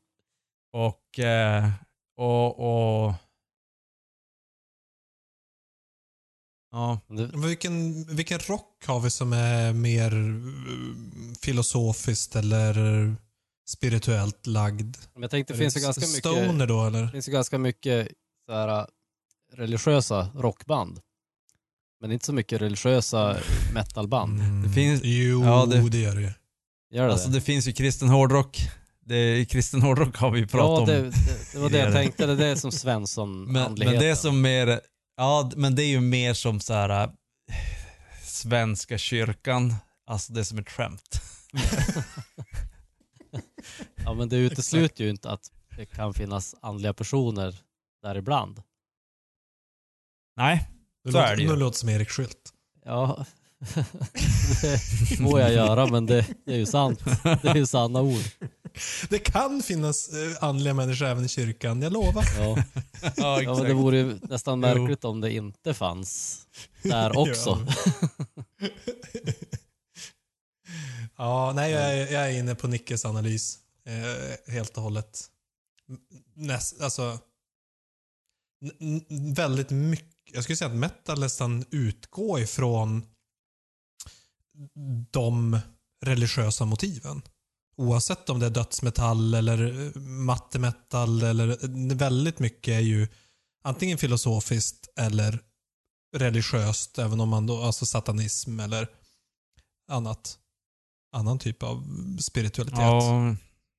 och, 0.72 1.20
eh, 1.20 1.70
och, 2.16 2.60
och 3.08 3.14
Ja, 6.76 7.00
Men 7.08 7.42
Vilken, 7.42 8.04
vilken 8.16 8.40
rock 8.40 8.84
har 8.86 9.00
vi 9.00 9.10
som 9.10 9.34
är 9.34 9.74
mer 9.74 10.14
eh, 10.14 11.36
filosofiskt 11.42 12.36
eller 12.36 12.76
spirituellt 13.68 14.48
lagd? 14.48 14.96
jag 15.20 15.32
tänkte 15.32 15.54
det 15.54 15.58
Är 15.58 15.60
finns 15.62 15.78
ju 15.78 15.82
ganska 15.82 16.02
mycket, 16.02 16.18
Stoner 16.18 16.68
då 16.68 16.86
eller? 16.86 17.02
det 17.04 17.10
finns 17.12 17.28
ju 17.28 17.32
ganska 17.32 17.58
mycket 17.58 18.08
så 18.48 18.54
här, 18.54 18.88
religiösa 19.54 20.30
rockband. 20.36 21.00
Men 22.02 22.12
inte 22.12 22.26
så 22.26 22.34
mycket 22.34 22.62
religiösa 22.62 23.38
metalband. 23.74 24.40
Mm. 24.40 24.64
Det 24.64 24.70
finns- 24.70 25.02
Jo, 25.04 25.44
ja, 25.44 25.66
det- 25.66 25.90
det 25.90 25.98
gör 25.98 26.16
det 26.16 26.22
ju. 26.22 26.32
Gör 26.92 27.08
det 27.08 27.14
Alltså 27.14 27.30
det? 27.30 27.42
finns 27.42 27.68
ju 27.68 27.72
kristen 27.74 28.10
hårdrock. 28.10 28.58
Det, 29.06 29.38
I 29.38 29.46
kristen 29.46 29.82
hårdrock 29.82 30.18
har 30.18 30.32
vi 30.32 30.48
pratat 30.48 30.90
Ja, 30.90 30.96
om. 30.98 31.04
det, 31.04 31.10
det, 31.10 31.54
det 31.54 31.60
var 31.60 31.70
det 31.70 31.78
jag 31.78 31.94
tänkte. 31.94 32.26
Det 32.26 32.34
är 32.34 32.38
det 32.50 32.58
som 32.58 32.72
Svensson 32.82 33.44
Men, 33.44 33.74
men 33.74 33.88
det 34.00 34.08
är 34.08 34.16
som 34.16 34.42
mer, 34.42 34.80
ja 35.18 35.52
men 35.56 35.76
det 35.76 35.84
är 35.84 35.88
ju 35.88 36.02
mer 36.02 36.34
som 36.34 36.60
så 36.60 36.74
här 36.74 36.90
äh, 37.04 37.10
Svenska 38.24 38.98
kyrkan, 38.98 39.76
alltså 40.06 40.34
det 40.34 40.40
är 40.40 40.44
som 40.44 40.58
ett 40.58 40.70
skämt. 40.70 41.22
Ja, 44.06 44.14
men 44.14 44.30
det 44.30 44.36
utesluter 44.36 45.04
ju 45.04 45.10
inte 45.10 45.30
att 45.30 45.52
det 45.78 45.86
kan 45.86 46.14
finnas 46.14 46.56
andliga 46.62 46.94
personer 46.94 47.56
där 48.02 48.16
ibland. 48.18 48.62
Nej, 50.38 50.70
Så 51.04 51.10
är 51.10 51.12
låter, 51.22 51.36
det 51.36 51.42
ju. 51.42 51.48
nu 51.50 51.56
låter 51.56 51.78
som 51.78 51.90
Erik 51.90 52.10
Skylt. 52.10 52.54
Ja, 52.86 53.26
det 55.10 55.20
må 55.20 55.40
jag 55.40 55.54
göra, 55.54 55.86
men 55.88 56.06
det, 56.06 56.26
det 56.46 56.54
är 56.54 56.58
ju 56.58 56.66
sant. 56.66 57.00
Det 57.24 57.48
är 57.48 57.56
ju 57.56 57.66
sanna 57.66 58.02
ord. 58.02 58.24
Det 59.10 59.20
kan 59.20 59.62
finnas 59.62 60.10
eh, 60.10 60.44
andliga 60.44 60.74
människor 60.74 61.06
även 61.06 61.26
i 61.26 61.28
kyrkan, 61.28 61.82
jag 61.82 61.94
lovar. 61.94 62.26
Ja. 62.38 62.64
ja 63.16 63.42
Ja, 63.42 63.56
men 63.56 63.64
det 63.64 63.74
vore 63.74 63.98
ju 63.98 64.20
nästan 64.22 64.60
märkligt 64.60 65.06
om 65.06 65.22
det 65.22 65.34
inte 65.34 65.74
fanns 65.74 66.40
där 66.84 67.18
också. 67.30 67.68
Ja, 71.18 71.54
nej, 71.56 71.72
jag 71.72 71.94
är, 71.94 72.14
jag 72.14 72.32
är 72.32 72.40
inne 72.40 72.56
på 72.56 72.68
Nickes 72.68 73.06
analys 73.06 73.60
eh, 73.86 74.54
helt 74.54 74.78
och 74.78 74.84
hållet. 74.84 75.32
Näst, 76.34 76.82
alltså, 76.82 77.20
väldigt 79.36 79.70
mycket, 79.70 80.16
jag 80.34 80.44
skulle 80.44 80.58
säga 80.58 80.70
att 80.70 80.76
metal 80.76 81.20
nästan 81.20 81.66
utgår 81.72 82.40
ifrån 82.40 83.06
de 85.12 85.60
religiösa 86.06 86.66
motiven. 86.66 87.22
Oavsett 87.78 88.30
om 88.30 88.40
det 88.40 88.46
är 88.46 88.50
dödsmetall 88.50 89.34
eller 89.34 89.86
eh, 89.86 90.02
mattemetall 90.02 91.24
eller 91.24 91.50
eh, 91.50 91.98
väldigt 91.98 92.40
mycket 92.40 92.72
är 92.72 92.80
ju 92.80 93.08
antingen 93.64 93.98
filosofiskt 93.98 94.90
eller 95.00 95.40
religiöst, 96.18 97.00
även 97.00 97.20
om 97.20 97.30
man 97.30 97.48
då, 97.48 97.62
alltså 97.62 97.86
satanism 97.86 98.60
eller 98.60 98.88
annat 99.92 100.40
annan 101.16 101.40
typ 101.40 101.64
av 101.64 101.84
spiritualitet. 102.20 102.80
Ja, 102.80 103.36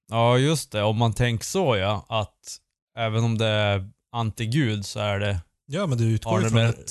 ja, 0.09 0.39
just 0.39 0.73
det. 0.73 0.83
Om 0.83 0.97
man 0.97 1.13
tänker 1.13 1.45
så 1.45 1.77
ja, 1.77 2.07
att 2.09 2.61
även 2.99 3.25
om 3.25 3.39
det 3.39 3.47
är 3.47 3.91
antigud 4.13 4.87
så 4.87 5.01
är 5.01 5.19
det, 5.19 5.41
Ja, 5.67 5.87
men 5.87 5.99
du 5.99 6.05
utgår 6.05 6.43
ju 6.43 6.49
från 6.49 6.61
ett, 6.61 6.91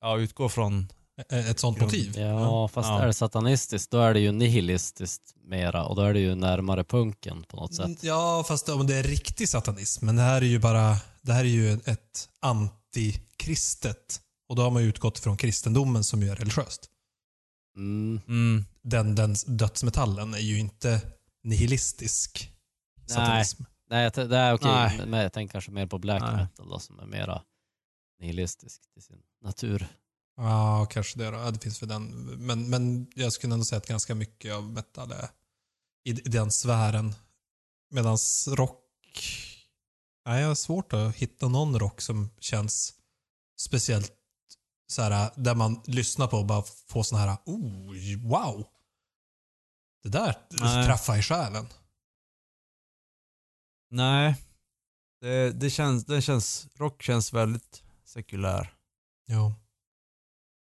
ja, 0.00 0.18
utgår 0.18 0.48
från, 0.48 0.88
ett 1.28 1.58
sånt 1.58 1.80
motiv. 1.80 2.18
Ja, 2.18 2.68
fast 2.68 2.88
Ja. 2.88 3.02
är 3.02 3.06
det 3.06 3.12
satanistiskt 3.12 3.90
då 3.90 3.98
är 4.00 4.14
det 4.14 4.20
ju 4.20 4.32
nihilistiskt 4.32 5.34
mera 5.44 5.84
och 5.84 5.96
då 5.96 6.02
är 6.02 6.14
det 6.14 6.20
ju 6.20 6.34
närmare 6.34 6.84
punken 6.84 7.44
på 7.48 7.56
något 7.56 7.74
sätt. 7.74 8.02
Ja, 8.02 8.44
fast 8.48 8.68
om 8.68 8.86
det 8.86 8.94
är 8.96 9.02
riktig 9.02 9.48
satanism. 9.48 10.06
Men 10.06 10.16
det 10.16 10.22
här 10.22 10.42
är 10.42 10.46
ju 10.46 10.58
bara, 10.58 10.96
det 11.22 11.32
här 11.32 11.40
är 11.44 11.48
ju 11.48 11.72
ett 11.72 12.28
antikristet. 12.40 14.20
Och 14.48 14.56
då 14.56 14.62
har 14.62 14.70
man 14.70 14.82
ju 14.82 14.88
utgått 14.88 15.18
från 15.18 15.36
kristendomen 15.36 16.04
som 16.04 16.22
ju 16.22 16.28
är 16.30 16.36
religiöst. 16.36 16.90
Mm. 17.76 18.20
mm, 18.28 18.64
Den, 18.82 19.14
den 19.14 19.34
dödsmetallen 19.46 20.34
är 20.34 20.38
ju 20.38 20.58
inte 20.58 21.00
nihilistisk 21.44 22.52
satanism. 23.06 23.62
Nej, 23.90 24.10
t- 24.10 24.24
det 24.24 24.36
är 24.36 24.54
okej, 24.54 24.70
Nej. 24.70 25.06
men 25.06 25.20
jag 25.20 25.32
tänker 25.32 25.52
kanske 25.52 25.70
mer 25.70 25.86
på 25.86 25.98
black 25.98 26.22
Nej. 26.22 26.36
metal 26.36 26.68
då, 26.68 26.78
som 26.78 26.98
är 26.98 27.06
mera 27.06 27.42
nihilistisk 28.20 28.82
till 28.92 29.02
sin 29.02 29.18
natur. 29.42 29.86
Ja, 30.36 30.86
kanske 30.90 31.18
det 31.18 31.30
då. 31.30 31.36
Ja, 31.36 31.50
det 31.50 31.58
finns 31.58 31.78
för 31.78 31.86
den. 31.86 32.10
Men, 32.46 32.70
men 32.70 33.06
jag 33.14 33.32
skulle 33.32 33.54
ändå 33.54 33.64
säga 33.64 33.78
att 33.78 33.86
ganska 33.86 34.14
mycket 34.14 34.54
av 34.54 34.64
metal 34.72 35.12
är 35.12 35.28
i, 36.04 36.10
i 36.10 36.28
den 36.28 36.50
sfären. 36.50 37.14
Medan 37.90 38.18
rock... 38.48 38.80
Nej, 40.26 40.40
jag 40.40 40.48
har 40.48 40.54
svårt 40.54 40.92
att 40.92 41.14
hitta 41.14 41.48
någon 41.48 41.78
rock 41.78 42.00
som 42.00 42.30
känns 42.40 42.94
speciellt 43.60 44.12
så 44.86 45.02
här, 45.02 45.30
där 45.36 45.54
man 45.54 45.80
lyssnar 45.84 46.26
på 46.26 46.36
och 46.36 46.46
bara 46.46 46.62
får 46.62 47.02
sån 47.02 47.18
här, 47.18 47.38
oh, 47.44 47.94
wow. 48.28 48.66
Det 50.02 50.08
där 50.08 50.36
Nej. 50.50 50.86
träffar 50.86 51.18
i 51.18 51.22
själen. 51.22 51.68
nej. 53.90 54.34
Det, 55.20 55.52
det 55.52 55.70
känns, 55.70 56.04
det 56.04 56.22
känns, 56.22 56.68
rock 56.74 57.02
känns 57.02 57.32
väldigt 57.32 57.82
sekulär. 58.04 58.74
Ja. 59.26 59.54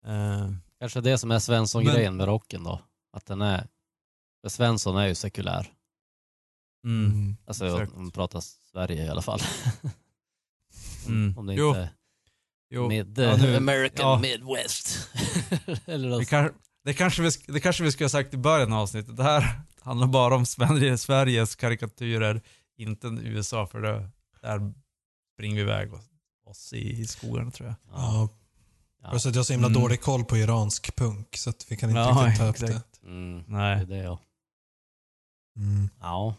Eh, 0.05 0.49
Kanske 0.79 1.01
det 1.01 1.17
som 1.17 1.31
är 1.31 1.39
Svensson-grejen 1.39 2.15
med 2.17 2.25
rocken 2.27 2.63
då. 2.63 2.81
Att 3.13 3.25
den 3.25 3.41
är... 3.41 3.67
För 4.41 4.49
Svensson 4.49 4.97
är 4.97 5.07
ju 5.07 5.15
sekulär. 5.15 5.71
mm, 6.85 7.11
Mm. 7.11 7.37
Alltså 7.47 7.65
Exakt. 7.65 7.91
om 7.93 8.01
man 8.01 8.11
pratar 8.11 8.39
Sverige 8.71 9.05
i 9.05 9.09
alla 9.09 9.21
fall. 9.21 9.39
mm. 11.07 11.37
Om 11.37 11.45
det 11.45 11.53
Jo, 11.53 11.69
inte 11.69 11.89
jo. 12.69 12.87
mid, 12.87 13.19
Ja, 13.19 13.37
nu- 13.37 13.55
American 13.55 14.05
ja. 14.11 14.19
Midwest. 14.19 15.09
Eller 15.85 16.09
Det, 16.09 16.15
något. 16.17 16.27
kan, 16.27 16.53
det, 16.83 16.93
kanske 16.93 17.21
vi, 17.21 17.29
det 17.47 17.59
kanske 17.59 17.83
vi 17.83 17.91
skulle 17.91 18.05
ha 18.05 18.09
sagt 18.09 18.33
i 18.33 18.37
början 18.37 18.73
av 18.73 18.79
avsnittet. 18.79 19.17
Det 19.17 19.23
här 19.23 19.61
handlar 19.81 20.07
bara 20.07 20.35
om 20.35 20.45
Sverige, 20.45 20.97
Sveriges 20.97 21.55
karikatyrer, 21.55 22.41
inte 22.77 23.07
USA, 23.07 23.67
för 23.67 23.81
det, 23.81 24.09
där 24.41 24.73
springer 25.33 25.55
vi 25.55 25.61
iväg 25.61 25.93
oss, 25.93 26.05
oss 26.45 26.73
i, 26.73 26.91
i 27.01 27.07
skogen 27.07 27.51
tror 27.51 27.69
jag. 27.69 27.75
Ja. 27.91 28.29
Ja. 29.05 29.11
Plus 29.11 29.25
att 29.25 29.35
jag 29.35 29.39
har 29.39 29.43
så 29.45 29.53
himla 29.53 29.67
Mm. 29.67 29.81
dålig 29.81 30.01
koll 30.01 30.25
på 30.25 30.37
iransk 30.37 30.95
punk 30.95 31.37
så 31.37 31.49
att 31.49 31.65
vi 31.71 31.77
kan 31.77 31.89
inte 31.89 31.99
Ja, 31.99 32.23
riktigt 32.27 32.39
ta 32.39 32.47
upp 32.47 32.57
det. 32.59 32.65
exakt. 32.65 33.03
Mm, 33.03 33.43
det 33.47 33.51
Nej. 33.53 33.81
är 33.81 33.85
det 33.85 33.97
ja. 33.97 34.19
Mm. 35.57 35.89
Ja. 36.01 36.35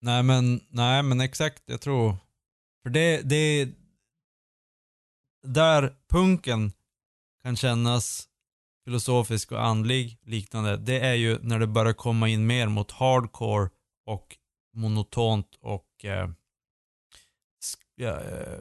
Nej 0.00 0.22
men, 0.22 0.60
nej 0.68 1.02
men 1.02 1.20
exakt, 1.20 1.62
jag 1.66 1.80
tror. 1.80 2.16
För 2.82 2.90
det, 2.90 3.22
det 3.22 3.68
där 5.46 5.94
punken 6.08 6.72
kan 7.42 7.56
kännas 7.56 8.28
filosofisk 8.84 9.52
och 9.52 9.64
andlig 9.64 10.18
liknande, 10.22 10.76
det 10.76 11.00
är 11.00 11.14
ju 11.14 11.38
när 11.42 11.58
det 11.58 11.66
börjar 11.66 11.92
komma 11.92 12.28
in 12.28 12.46
mer 12.46 12.68
mot 12.68 12.90
hardcore 12.90 13.70
och 14.06 14.36
monotont 14.74 15.56
och 15.60 16.04
eh, 16.04 16.30
eh, 18.00 18.58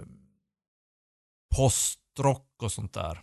postrock 1.56 2.54
och 2.62 2.72
sånt 2.72 2.93
där. 2.93 3.22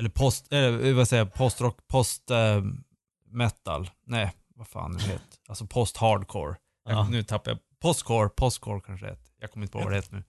Eller 0.00 0.10
post, 0.10 0.52
eh, 0.52 0.94
vad 0.94 1.08
säger 1.08 1.24
jag, 1.24 1.34
postrock, 1.34 1.86
post 1.88 2.30
eh, 2.30 2.62
metal. 3.30 3.90
Nej, 4.06 4.32
vad 4.54 4.68
fan 4.68 4.92
det 4.92 5.02
heter. 5.02 5.38
Alltså 5.48 5.66
post 5.66 5.96
hardcore. 5.96 6.56
Jag, 6.84 6.92
Ja. 6.94 7.08
Nu 7.08 7.22
tappar 7.22 7.50
jag. 7.50 7.58
Postcore, 7.80 8.28
postcore 8.28 8.80
kanske 8.80 9.06
det 9.06 9.12
heter. 9.12 9.32
Jag 9.40 9.50
kommer 9.52 9.64
inte 9.66 9.72
på 9.72 9.78
vad 9.78 9.92
det 9.92 9.96
heter 9.96 10.12
nu. 10.14 10.24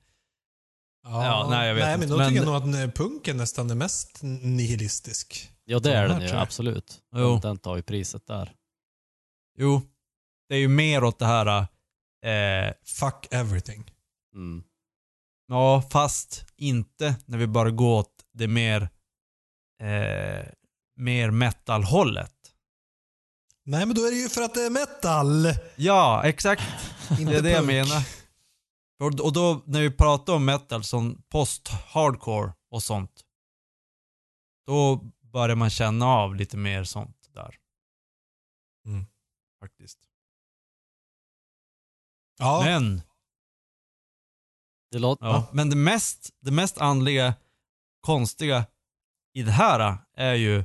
Ja, 1.04 1.26
Ja, 1.26 1.48
nej, 1.50 1.68
jag 1.68 1.76
vet 1.76 1.84
nej, 1.84 1.94
inte. 1.94 2.08
men 2.08 2.10
då 2.10 2.18
Men- 2.18 2.30
tycker 2.30 2.46
jag 2.46 2.64
nog 2.64 2.80
att 2.84 2.88
eh, 2.90 2.92
punken 3.06 3.38
nästan 3.38 3.70
är 3.70 3.76
mest 3.76 4.20
nihilistisk. 4.24 5.52
Ja 5.66 5.80
det 5.80 5.94
är 5.94 6.08
den 6.08 6.22
ju, 6.22 6.30
absolut. 6.30 7.02
Jo. 7.16 7.40
Den 7.42 7.58
tar 7.58 7.76
ju 7.76 7.82
priset 7.82 8.28
där. 8.28 8.52
Jo, 9.58 9.82
det 10.50 10.56
är 10.56 10.60
ju 10.60 10.68
mer 10.68 11.04
åt 11.04 11.20
det 11.20 11.26
här, 11.26 11.68
eh, 12.26 12.74
Fuck 12.86 13.28
everything. 13.32 13.92
Mm. 14.36 14.64
ja 15.48 15.82
fast 15.92 16.46
inte 16.56 17.16
när 17.26 17.38
vi 17.38 17.48
bara 17.48 17.70
går 17.72 18.00
åt 18.00 18.26
det 18.34 18.48
mer, 18.48 18.90
eh, 19.82 20.46
mer 20.96 21.32
metal-hållet. 21.32 22.36
Nej, 23.64 23.86
men 23.86 23.96
då 23.96 24.06
är 24.06 24.12
det 24.12 24.18
ju 24.18 24.30
för 24.30 24.42
att 24.42 24.54
det 24.54 24.66
är 24.66 24.70
metal. 24.70 25.46
Ja, 25.76 26.24
exakt. 26.26 26.64
Det 27.18 27.36
är 27.36 27.42
det 27.42 27.52
jag 27.52 27.66
menar. 27.66 28.04
Och, 29.00 29.20
och 29.20 29.34
då 29.34 29.64
när 29.66 29.82
vi 29.82 29.92
pratar 29.92 30.34
om 30.34 30.46
metal 30.46 30.84
som 30.84 31.24
post-hardcore 31.30 32.54
och 32.70 32.84
sånt. 32.84 33.26
Då 34.68 34.96
börjar 35.22 35.56
man 35.56 35.70
känna 35.70 36.06
av 36.06 36.36
lite 36.36 36.58
mer 36.58 36.84
sånt 36.84 37.30
där. 37.34 37.56
Mm. 38.86 39.06
Faktiskt. 39.60 40.00
Ja, 42.40 42.62
Men, 42.66 43.02
Det 44.92 45.00
låter... 45.00 45.26
ja, 45.26 45.50
men 45.54 45.70
det 45.70 45.76
mest, 45.76 46.30
det 46.40 46.52
mest 46.52 46.78
andliga, 46.78 47.34
konstiga 48.02 48.66
i 49.34 49.44
det 49.44 49.52
här 49.52 49.98
är 50.16 50.34
ju 50.34 50.64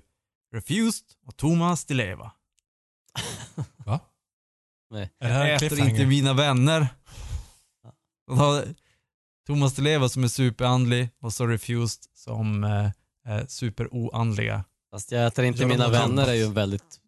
Refused 0.53 1.07
och 1.27 1.37
Thomas 1.37 1.85
Di 1.85 1.95
Leva. 1.95 2.33
Nej. 4.91 5.11
det 5.19 5.27
här 5.27 5.47
en 5.47 5.57
Äter 5.57 5.81
inte 5.81 6.07
mina 6.07 6.35
vänner. 6.35 6.89
Thomas 9.47 9.75
Di 9.75 9.83
Leva 9.83 10.09
som 10.09 10.25
är 10.25 10.29
superandlig 10.29 11.09
och 11.21 11.33
så 11.33 11.47
Refused 11.47 12.05
som 12.15 12.65
eh, 12.65 12.91
är 13.25 13.47
superoandliga. 13.47 14.65
Fast 14.91 15.13
jag 15.13 15.27
äter 15.27 15.45
inte 15.45 15.61
de 15.61 15.67
mina 15.67 15.89
vänner 15.89 16.27
är 16.27 16.35
ju 16.35 16.45
en 16.45 16.55
väldigt, 16.55 17.01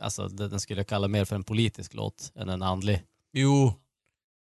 alltså 0.00 0.28
den 0.28 0.50
den 0.50 0.60
skulle 0.60 0.80
jag 0.80 0.86
kalla 0.86 1.08
mer 1.08 1.24
för 1.24 1.36
en 1.36 1.44
politisk 1.44 1.94
låt 1.94 2.32
än 2.34 2.48
en 2.48 2.62
andlig. 2.62 3.02
Jo, 3.32 3.74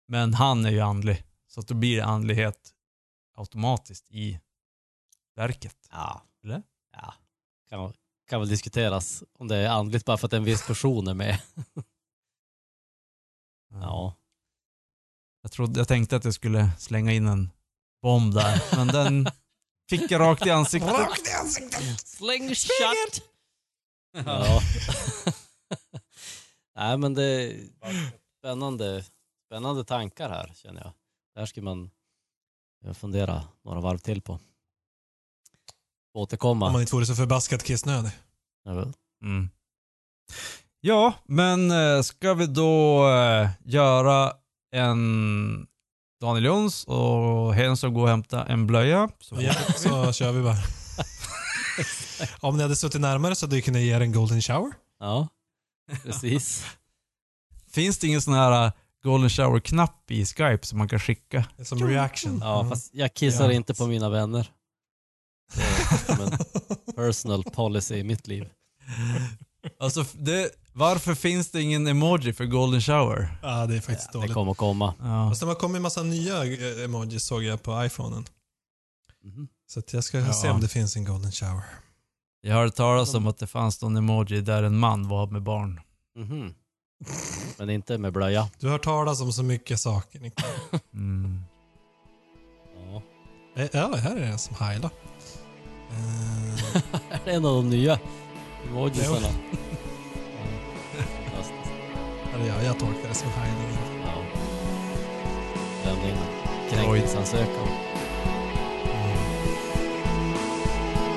men 0.09 0.35
han 0.35 0.65
är 0.65 0.71
ju 0.71 0.81
andlig. 0.81 1.25
Så 1.49 1.61
att 1.61 1.69
då 1.69 1.75
blir 1.75 1.97
det 1.97 2.05
andlighet 2.05 2.75
automatiskt 3.37 4.11
i 4.11 4.41
verket. 5.37 5.77
Ja. 5.91 6.23
Eller? 6.45 6.63
Ja. 6.93 7.15
Kan, 7.69 7.93
kan 8.29 8.41
väl 8.41 8.49
diskuteras 8.49 9.25
om 9.39 9.49
det 9.49 9.57
är 9.57 9.69
andligt 9.69 10.05
bara 10.05 10.17
för 10.17 10.27
att 10.27 10.33
en 10.33 10.45
viss 10.45 10.67
person 10.67 11.09
är 11.09 11.15
med. 11.15 11.43
Ja. 13.71 14.15
Jag, 15.43 15.53
trodde, 15.53 15.81
jag 15.81 15.89
tänkte 15.89 16.17
att 16.17 16.25
jag 16.25 16.35
skulle 16.35 16.71
slänga 16.79 17.13
in 17.13 17.27
en 17.27 17.51
bomb 18.03 18.35
där, 18.35 18.77
men 18.77 18.87
den 18.87 19.27
fick 19.91 20.11
jag 20.11 20.21
rakt 20.21 20.47
i 20.47 20.51
ansiktet. 20.51 20.93
Rakt 20.93 21.29
i 21.29 21.33
ansiktet! 21.33 22.09
Slingshot! 22.09 23.23
Ja. 24.13 24.61
Nej 26.77 26.99
men 26.99 27.15
det 27.15 27.25
är 27.25 27.69
spännande, 28.39 29.05
spännande 29.47 29.85
tankar 29.85 30.29
här 30.29 30.53
känner 30.55 30.81
jag. 30.81 30.93
Det 31.35 31.41
här 31.41 31.47
ska 31.47 31.63
man 31.63 31.91
fundera 32.95 33.45
några 33.63 33.81
varv 33.81 33.99
till 33.99 34.23
på. 34.23 34.39
Om 36.15 36.23
Återkomma. 36.23 36.71
man 36.73 36.81
inte 36.81 36.95
vore 36.95 37.07
så 37.07 37.15
förbaskat 37.15 37.63
kissnödig. 37.65 38.11
Jag. 38.65 38.93
Mm. 39.25 39.51
Ja, 40.81 41.13
men 41.27 41.71
eh, 41.71 42.03
ska 42.03 42.35
vi 42.35 42.47
då 42.47 43.09
eh, 43.09 43.49
göra 43.65 44.33
en 44.73 45.67
Daniel 46.21 46.45
Jons 46.45 46.85
och 46.85 47.55
Henson 47.55 47.95
gå 47.95 48.03
och 48.03 48.09
hämta 48.09 48.45
en 48.47 48.67
blöja? 48.67 49.09
Så 49.21 49.37
Ja, 49.43 49.53
så 49.77 50.13
kör 50.13 50.33
vi 50.33 50.43
bara. 50.43 50.57
Om 52.41 52.57
ni 52.57 52.63
hade 52.63 52.77
suttit 52.77 53.01
närmare 53.01 53.35
så 53.35 53.47
hade 53.47 53.57
vi 53.57 53.63
kunnat 53.63 53.81
ge 53.83 53.95
er 53.97 54.01
en 54.01 54.13
golden 54.13 54.43
shower. 54.43 54.73
Ja, 55.01 55.29
precis. 56.03 56.65
Finns 57.73 57.99
det 57.99 58.07
ingen 58.07 58.23
sån 58.23 58.35
här 58.35 58.67
eh, 58.67 58.73
golden 59.03 59.31
shower-knapp 59.31 60.11
i 60.11 60.27
Skype 60.27 60.67
som 60.67 60.79
man 60.79 60.89
kan 60.89 60.99
skicka? 61.01 61.45
Som 61.65 61.89
reaction. 61.89 62.39
Ja, 62.43 62.67
fast 62.69 62.95
jag 62.95 63.15
kissar 63.15 63.45
Ja. 63.47 63.53
inte 63.53 63.75
på 63.75 63.87
mina 63.87 64.09
vänner. 64.09 64.51
Det 65.55 65.99
som 66.15 66.21
en 66.21 66.39
personal 66.95 67.45
policy 67.45 67.95
i 67.95 68.05
mitt 68.05 68.27
liv. 68.27 68.49
Alltså, 69.81 70.05
det, 70.13 70.51
varför 70.73 71.15
finns 71.15 71.51
det 71.51 71.63
ingen 71.63 71.87
emoji 71.87 72.33
för 72.33 72.45
golden 72.45 72.81
shower? 72.81 73.39
Ja, 73.43 73.67
det 73.67 73.77
är 73.77 73.81
faktiskt 73.81 74.13
Det 74.13 74.19
dåligt. 74.19 74.35
kommer 74.35 74.53
att 74.53 74.59
komma. 74.59 74.95
Ja. 74.99 75.29
Fast 75.31 75.41
det 75.41 75.47
har 75.47 75.55
kommit 75.55 75.77
en 75.77 75.83
massa 75.83 76.03
nya 76.03 76.45
eh, 76.45 76.85
emojis 76.85 77.25
såg 77.25 77.43
jag 77.43 77.63
på 77.63 77.85
iPhonen. 77.85 78.25
Mhm. 79.25 79.49
Så 79.71 79.79
att 79.81 79.93
jag 79.93 80.05
ska 80.05 80.19
Ja. 80.19 80.33
se 80.33 80.49
om 80.51 80.61
det 80.61 80.69
finns 80.69 80.97
en 80.97 81.05
golden 81.05 81.33
shower. 81.33 81.63
Jag 82.43 82.55
hörde 82.55 82.71
talas 82.71 83.15
om 83.15 83.27
att 83.27 83.39
det 83.39 83.47
fanns 83.47 83.83
någon 83.83 83.97
emoji 83.97 84.41
där 84.41 84.63
en 84.63 84.79
man 84.79 85.09
var 85.09 85.27
med 85.27 85.43
barn. 85.43 85.81
Mhm. 86.17 86.55
Men 87.59 87.71
inte 87.71 87.99
med 87.99 88.13
blöja. 88.13 88.51
Du 88.59 88.67
har 88.67 88.73
hört 88.73 88.85
talas 88.85 89.21
om 89.21 89.33
så 89.33 89.43
mycket 89.43 89.81
saker. 89.81 90.33
Mm. 90.95 91.43
Ja. 92.77 93.03
Eh, 93.63 93.69
Ja, 93.73 93.97
här 93.97 94.17
är 94.17 94.21
det 94.21 94.27
en 94.27 94.39
som 94.39 94.57
heilar. 94.57 94.91
Eh, 96.75 97.17
Är 97.17 97.21
det 97.25 97.31
en 97.31 97.45
av 97.45 97.55
de 97.55 97.71
nya 97.71 97.99
emojisarna? 98.69 99.29
Eller 102.35 102.47
ja, 102.49 102.55
jag 102.65 102.79
tolkar 102.79 103.09
det 103.09 103.15
som 103.15 103.29
heiling. 103.31 103.79
Ja. 104.05 104.13
Lämna 105.85 106.09
in 106.09 106.17
kränkningsansökan. 106.71 107.69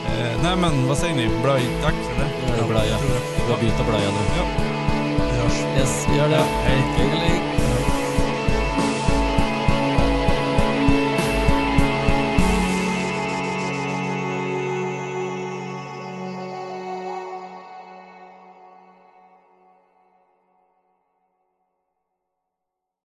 Eh, 0.07 0.41
nej 0.43 0.55
men, 0.55 0.88
vad 0.88 0.97
säger 0.97 1.15
ni? 1.15 1.28
Blöjdags 1.28 2.07
eller? 2.15 2.28
Nu 2.47 2.53
är 2.53 2.61
det 2.61 2.67
blöja. 2.67 2.97
Vi 3.36 3.41
får 3.53 3.61
byta 3.61 3.84
blöja 3.89 4.09
nu. 4.09 4.38
Ja. 4.38 4.45
Det 5.32 5.38
görs. 5.38 5.78
Yes, 5.80 6.07
vi 6.11 6.17
gör 6.17 6.30
det. 6.30 6.36
Hej. 6.63 6.82
Hej. 6.97 7.53